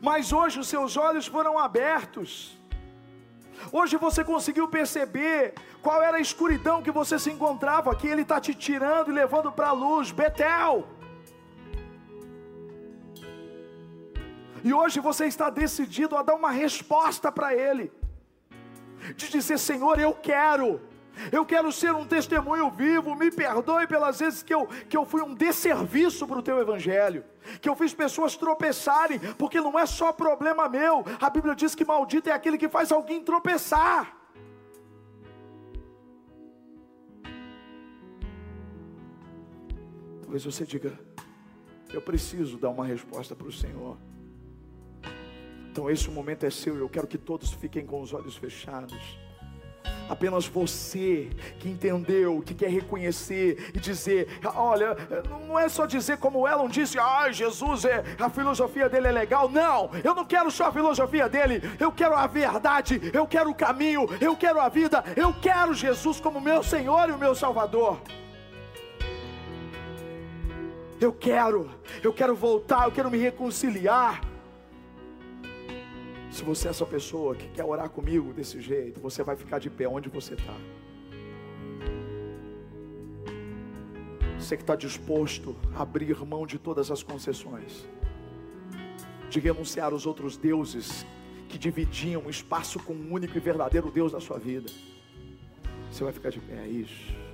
Mas 0.00 0.32
hoje 0.32 0.60
os 0.60 0.68
seus 0.68 0.96
olhos 0.96 1.26
foram 1.26 1.58
abertos. 1.58 2.56
Hoje 3.72 3.96
você 3.96 4.22
conseguiu 4.22 4.68
perceber 4.68 5.54
qual 5.86 6.02
era 6.02 6.16
a 6.16 6.20
escuridão 6.20 6.82
que 6.82 6.90
você 6.90 7.16
se 7.16 7.30
encontrava, 7.30 7.94
que 7.94 8.08
Ele 8.08 8.22
está 8.22 8.40
te 8.40 8.52
tirando 8.52 9.08
e 9.08 9.14
levando 9.14 9.52
para 9.52 9.68
a 9.68 9.72
luz, 9.72 10.10
Betel. 10.10 10.84
E 14.64 14.74
hoje 14.74 14.98
você 14.98 15.26
está 15.26 15.48
decidido 15.48 16.16
a 16.16 16.24
dar 16.24 16.34
uma 16.34 16.50
resposta 16.50 17.30
para 17.30 17.54
Ele, 17.54 17.92
de 19.14 19.28
dizer: 19.28 19.58
Senhor, 19.60 20.00
eu 20.00 20.12
quero. 20.12 20.80
Eu 21.30 21.46
quero 21.46 21.70
ser 21.70 21.94
um 21.94 22.04
testemunho 22.04 22.68
vivo. 22.68 23.14
Me 23.14 23.30
perdoe 23.30 23.86
pelas 23.86 24.18
vezes 24.18 24.42
que 24.42 24.52
eu, 24.52 24.66
que 24.90 24.96
eu 24.96 25.06
fui 25.06 25.22
um 25.22 25.34
desserviço 25.34 26.26
para 26.26 26.40
o 26.40 26.42
teu 26.42 26.58
evangelho, 26.58 27.24
que 27.60 27.68
eu 27.68 27.76
fiz 27.76 27.94
pessoas 27.94 28.36
tropeçarem, 28.36 29.20
porque 29.38 29.60
não 29.60 29.78
é 29.78 29.86
só 29.86 30.12
problema 30.12 30.68
meu. 30.68 31.04
A 31.20 31.30
Bíblia 31.30 31.54
diz 31.54 31.76
que 31.76 31.84
maldito 31.84 32.28
é 32.28 32.32
aquele 32.32 32.58
que 32.58 32.68
faz 32.68 32.90
alguém 32.90 33.22
tropeçar. 33.22 34.25
Talvez 40.26 40.44
você 40.44 40.66
diga: 40.66 40.92
Eu 41.92 42.02
preciso 42.02 42.58
dar 42.58 42.70
uma 42.70 42.84
resposta 42.84 43.32
para 43.36 43.46
o 43.46 43.52
Senhor. 43.52 43.96
Então, 45.70 45.88
esse 45.88 46.10
momento 46.10 46.44
é 46.44 46.50
seu. 46.50 46.76
Eu 46.76 46.88
quero 46.88 47.06
que 47.06 47.16
todos 47.16 47.52
fiquem 47.52 47.86
com 47.86 48.00
os 48.02 48.12
olhos 48.12 48.36
fechados. 48.36 48.98
Apenas 50.08 50.48
você 50.48 51.30
que 51.60 51.68
entendeu, 51.68 52.42
que 52.44 52.54
quer 52.56 52.70
reconhecer 52.70 53.70
e 53.72 53.78
dizer: 53.78 54.40
olha, 54.52 54.96
não 55.30 55.56
é 55.56 55.68
só 55.68 55.86
dizer 55.86 56.18
como 56.18 56.48
Elon 56.48 56.68
disse, 56.68 56.98
ah, 56.98 57.30
Jesus 57.30 57.84
é, 57.84 58.02
a 58.18 58.28
filosofia 58.28 58.88
dele 58.88 59.06
é 59.06 59.12
legal. 59.12 59.48
Não, 59.48 59.92
eu 60.02 60.12
não 60.12 60.24
quero 60.24 60.50
só 60.50 60.66
a 60.66 60.72
filosofia 60.72 61.28
dele, 61.28 61.62
eu 61.78 61.92
quero 61.92 62.16
a 62.16 62.26
verdade, 62.26 63.00
eu 63.14 63.28
quero 63.28 63.50
o 63.50 63.54
caminho, 63.54 64.08
eu 64.20 64.36
quero 64.36 64.58
a 64.58 64.68
vida, 64.68 65.04
eu 65.16 65.32
quero 65.32 65.72
Jesus 65.72 66.18
como 66.18 66.40
meu 66.40 66.64
Senhor 66.64 67.08
e 67.08 67.12
o 67.12 67.18
meu 67.18 67.32
Salvador. 67.32 68.00
Eu 71.00 71.12
quero, 71.12 71.70
eu 72.02 72.12
quero 72.12 72.34
voltar, 72.34 72.86
eu 72.86 72.92
quero 72.92 73.10
me 73.10 73.18
reconciliar. 73.18 74.22
Se 76.30 76.42
você 76.42 76.68
é 76.68 76.70
essa 76.70 76.86
pessoa 76.86 77.34
que 77.34 77.48
quer 77.48 77.64
orar 77.64 77.90
comigo 77.90 78.32
desse 78.32 78.60
jeito, 78.60 79.00
você 79.00 79.22
vai 79.22 79.36
ficar 79.36 79.58
de 79.58 79.68
pé 79.68 79.86
onde 79.86 80.08
você 80.08 80.34
está. 80.34 80.54
Você 84.38 84.56
que 84.56 84.62
está 84.62 84.76
disposto 84.76 85.56
a 85.74 85.82
abrir 85.82 86.16
mão 86.24 86.46
de 86.46 86.58
todas 86.58 86.90
as 86.90 87.02
concessões, 87.02 87.86
de 89.28 89.40
renunciar 89.40 89.92
os 89.92 90.06
outros 90.06 90.36
deuses 90.36 91.06
que 91.48 91.58
dividiam 91.58 92.22
o 92.24 92.30
espaço 92.30 92.78
com 92.78 92.92
o 92.92 93.12
único 93.12 93.36
e 93.36 93.40
verdadeiro 93.40 93.90
Deus 93.90 94.12
da 94.12 94.20
sua 94.20 94.38
vida. 94.38 94.70
Você 95.90 96.04
vai 96.04 96.12
ficar 96.12 96.30
de 96.30 96.40
pé, 96.40 96.64
é 96.64 96.68
isso. 96.68 97.25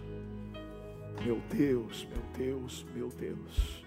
Meu 1.20 1.40
Deus, 1.50 2.06
meu 2.10 2.22
Deus, 2.36 2.86
meu 2.94 3.08
Deus. 3.08 3.84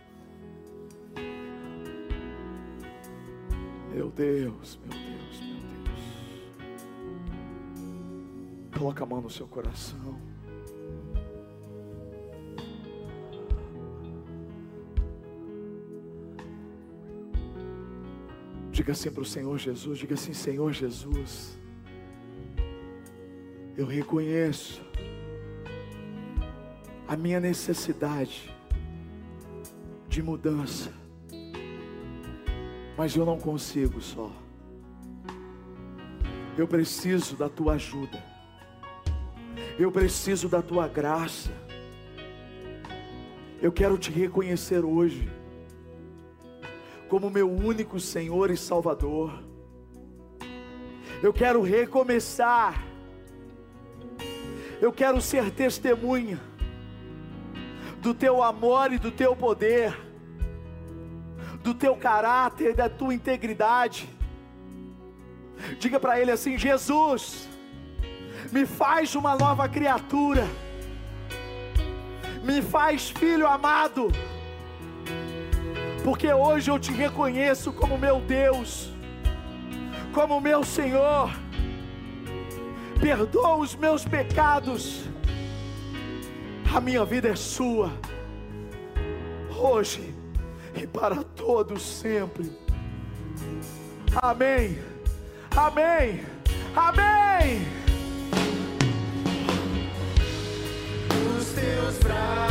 Meu 3.93 4.09
Deus, 4.11 4.79
meu 4.83 4.89
Deus, 4.89 5.39
meu 5.41 5.59
Deus. 5.83 5.95
Coloca 8.77 9.03
a 9.03 9.07
mão 9.07 9.21
no 9.21 9.29
seu 9.29 9.47
coração. 9.47 10.19
Diga 18.71 18.91
assim 18.91 19.09
para 19.09 19.21
o 19.21 19.25
Senhor 19.25 19.57
Jesus, 19.57 19.97
diga 19.97 20.15
assim, 20.15 20.33
Senhor 20.33 20.73
Jesus, 20.73 21.57
eu 23.77 23.85
reconheço 23.85 24.81
a 27.07 27.15
minha 27.15 27.39
necessidade 27.39 28.53
de 30.07 30.21
mudança 30.21 30.91
mas 32.97 33.15
eu 33.15 33.25
não 33.25 33.37
consigo 33.37 34.01
só. 34.01 34.31
Eu 36.57 36.67
preciso 36.67 37.35
da 37.35 37.49
tua 37.49 37.73
ajuda. 37.73 38.23
Eu 39.77 39.91
preciso 39.91 40.47
da 40.47 40.61
tua 40.61 40.87
graça. 40.87 41.51
Eu 43.61 43.71
quero 43.71 43.97
te 43.97 44.11
reconhecer 44.11 44.85
hoje 44.85 45.29
como 47.09 47.29
meu 47.29 47.51
único 47.51 47.99
Senhor 47.99 48.49
e 48.49 48.57
Salvador. 48.57 49.43
Eu 51.21 51.33
quero 51.33 51.61
recomeçar. 51.61 52.85
Eu 54.81 54.91
quero 54.93 55.19
ser 55.19 55.51
testemunha 55.51 56.39
do 58.05 58.13
teu 58.13 58.35
amor 58.43 58.87
e 58.93 58.99
do 59.05 59.11
teu 59.11 59.35
poder 59.35 60.05
do 61.65 61.73
teu 61.73 61.95
caráter, 61.95 62.75
da 62.75 62.87
tua 62.87 63.11
integridade. 63.11 64.07
Diga 65.79 65.99
para 65.99 66.19
ele 66.19 66.31
assim: 66.31 66.59
Jesus, 66.59 67.49
me 68.51 68.67
faz 68.67 69.15
uma 69.15 69.35
nova 69.35 69.67
criatura, 69.67 70.47
me 72.43 72.61
faz 72.61 73.09
filho 73.09 73.47
amado, 73.47 74.11
porque 76.03 76.31
hoje 76.31 76.69
eu 76.69 76.77
te 76.77 76.91
reconheço 76.91 77.73
como 77.73 77.97
meu 77.97 78.21
Deus, 78.21 78.93
como 80.13 80.39
meu 80.39 80.63
Senhor. 80.63 81.31
Perdoa 83.01 83.55
os 83.57 83.75
meus 83.75 84.05
pecados, 84.05 85.09
a 86.75 86.81
minha 86.81 87.05
vida 87.05 87.29
é 87.29 87.35
sua. 87.37 87.89
Hoje 89.57 90.13
e 90.75 90.85
para 90.85 91.23
todos 91.23 91.81
sempre. 91.81 92.51
Amém. 94.21 94.77
Amém. 95.55 96.25
Amém. 96.75 97.65
Os 101.37 101.45
teus 101.53 101.97
braços 101.99 102.44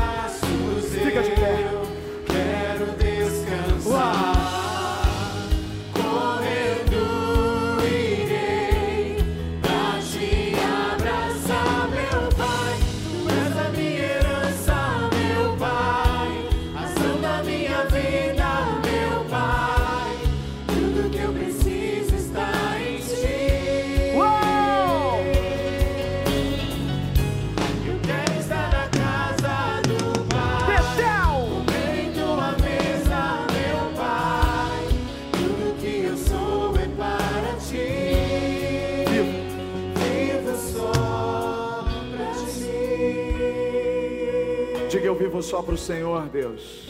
o 45.74 45.76
Senhor, 45.76 46.28
Deus. 46.28 46.88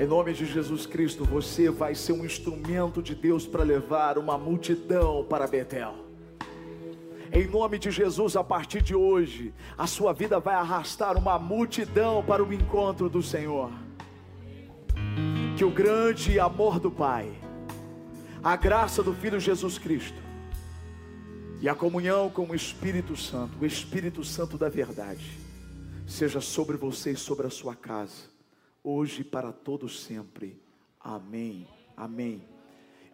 Em 0.00 0.06
nome 0.06 0.32
de 0.32 0.46
Jesus 0.46 0.86
Cristo, 0.86 1.24
você 1.24 1.68
vai 1.68 1.92
ser 1.96 2.12
um 2.12 2.24
instrumento 2.24 3.02
de 3.02 3.16
Deus 3.16 3.48
para 3.48 3.64
levar 3.64 4.16
uma 4.16 4.38
multidão 4.38 5.26
para 5.28 5.48
Betel. 5.48 5.96
Em 7.32 7.48
nome 7.48 7.80
de 7.80 7.90
Jesus, 7.90 8.36
a 8.36 8.44
partir 8.44 8.80
de 8.80 8.94
hoje, 8.94 9.52
a 9.76 9.88
sua 9.88 10.12
vida 10.12 10.38
vai 10.38 10.54
arrastar 10.54 11.18
uma 11.18 11.36
multidão 11.36 12.22
para 12.22 12.44
o 12.44 12.52
encontro 12.52 13.08
do 13.08 13.20
Senhor. 13.20 13.72
Que 15.56 15.64
o 15.64 15.70
grande 15.70 16.38
amor 16.38 16.78
do 16.78 16.92
Pai, 16.92 17.28
a 18.40 18.54
graça 18.54 19.02
do 19.02 19.12
Filho 19.12 19.40
Jesus 19.40 19.78
Cristo 19.78 20.22
e 21.60 21.68
a 21.68 21.74
comunhão 21.74 22.30
com 22.30 22.46
o 22.46 22.54
Espírito 22.54 23.16
Santo, 23.16 23.58
o 23.60 23.66
Espírito 23.66 24.22
Santo 24.22 24.56
da 24.56 24.68
verdade, 24.68 25.43
seja 26.06 26.40
sobre 26.40 26.76
você 26.76 27.12
e 27.12 27.16
sobre 27.16 27.46
a 27.46 27.50
sua 27.50 27.74
casa, 27.74 28.28
hoje 28.82 29.22
e 29.22 29.24
para 29.24 29.52
todos 29.52 30.02
sempre. 30.02 30.60
Amém. 31.00 31.66
Amém. 31.96 32.42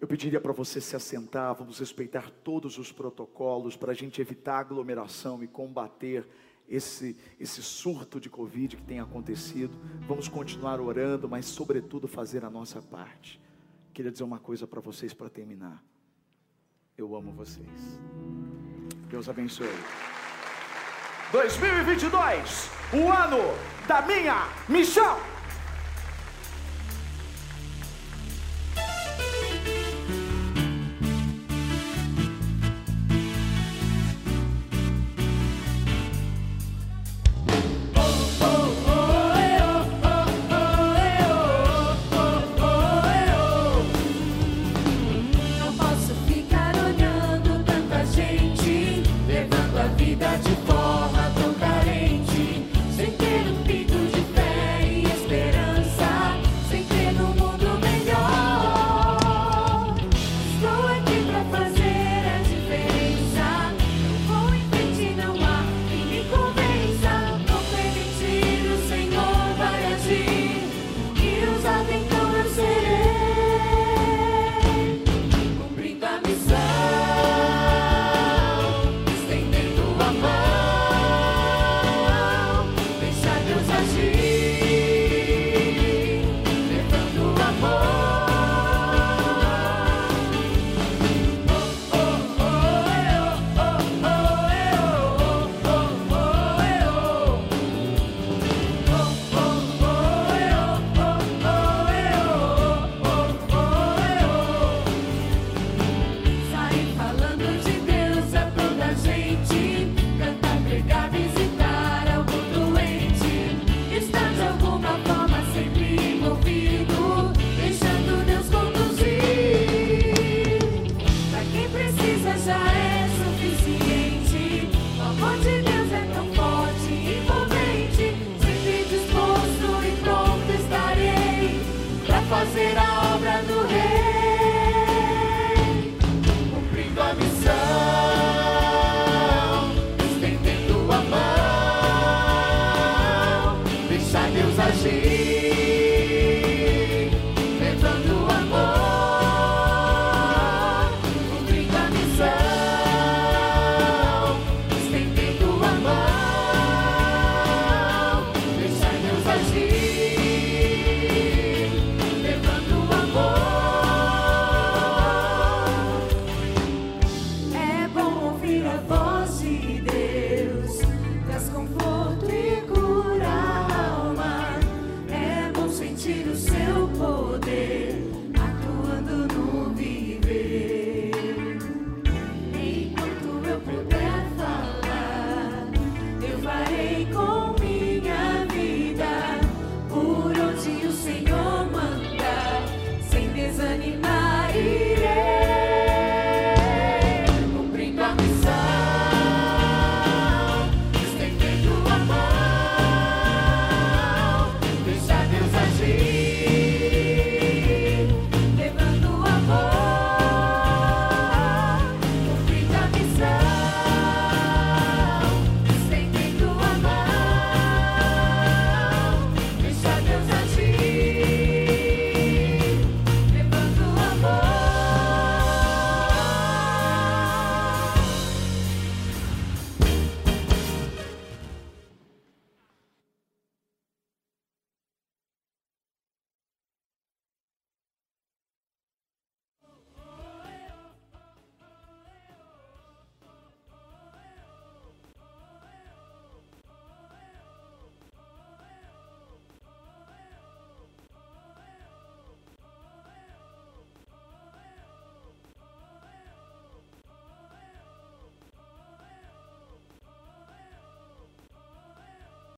Eu 0.01 0.09
pediria 0.09 0.41
para 0.41 0.53
você 0.53 0.80
se 0.80 0.97
assentar, 0.97 1.55
vamos 1.55 1.78
respeitar 1.78 2.30
todos 2.43 2.78
os 2.78 2.91
protocolos 2.91 3.76
para 3.76 3.93
a 3.93 3.95
gente 3.95 4.20
evitar 4.20 4.59
aglomeração 4.59 5.43
e 5.45 5.47
combater 5.47 6.26
esse, 6.66 7.16
esse 7.38 7.62
surto 7.62 8.18
de 8.18 8.30
Covid 8.30 8.76
que 8.76 8.82
tem 8.82 9.01
acontecido. 9.01 9.76
Vamos 10.07 10.28
continuar 10.28 10.80
orando, 10.80 11.28
mas, 11.28 11.47
sobretudo, 11.47 12.09
fazer 12.09 12.45
a 12.45 12.51
nossa 12.51 12.80
parte. 12.80 13.41
Queria 13.93 14.11
dizer 14.11 14.24
uma 14.24 14.38
coisa 14.38 14.66
para 14.66 14.80
vocês 14.80 15.12
para 15.12 15.28
terminar. 15.28 15.84
Eu 16.97 17.14
amo 17.14 17.32
vocês. 17.32 17.99
Deus 19.11 19.28
abençoe. 19.28 19.66
2022, 21.32 22.70
o 22.92 23.08
ano 23.08 23.54
da 23.86 24.02
minha 24.02 24.48
missão. 24.68 25.16
Não 45.60 45.72
posso 45.74 46.14
ficar 46.26 46.74
olhando 46.74 47.64
tanta 47.64 48.04
gente 48.06 49.04
levando 49.28 49.78
a 49.78 49.86
vida 49.96 50.26
de 50.38 50.69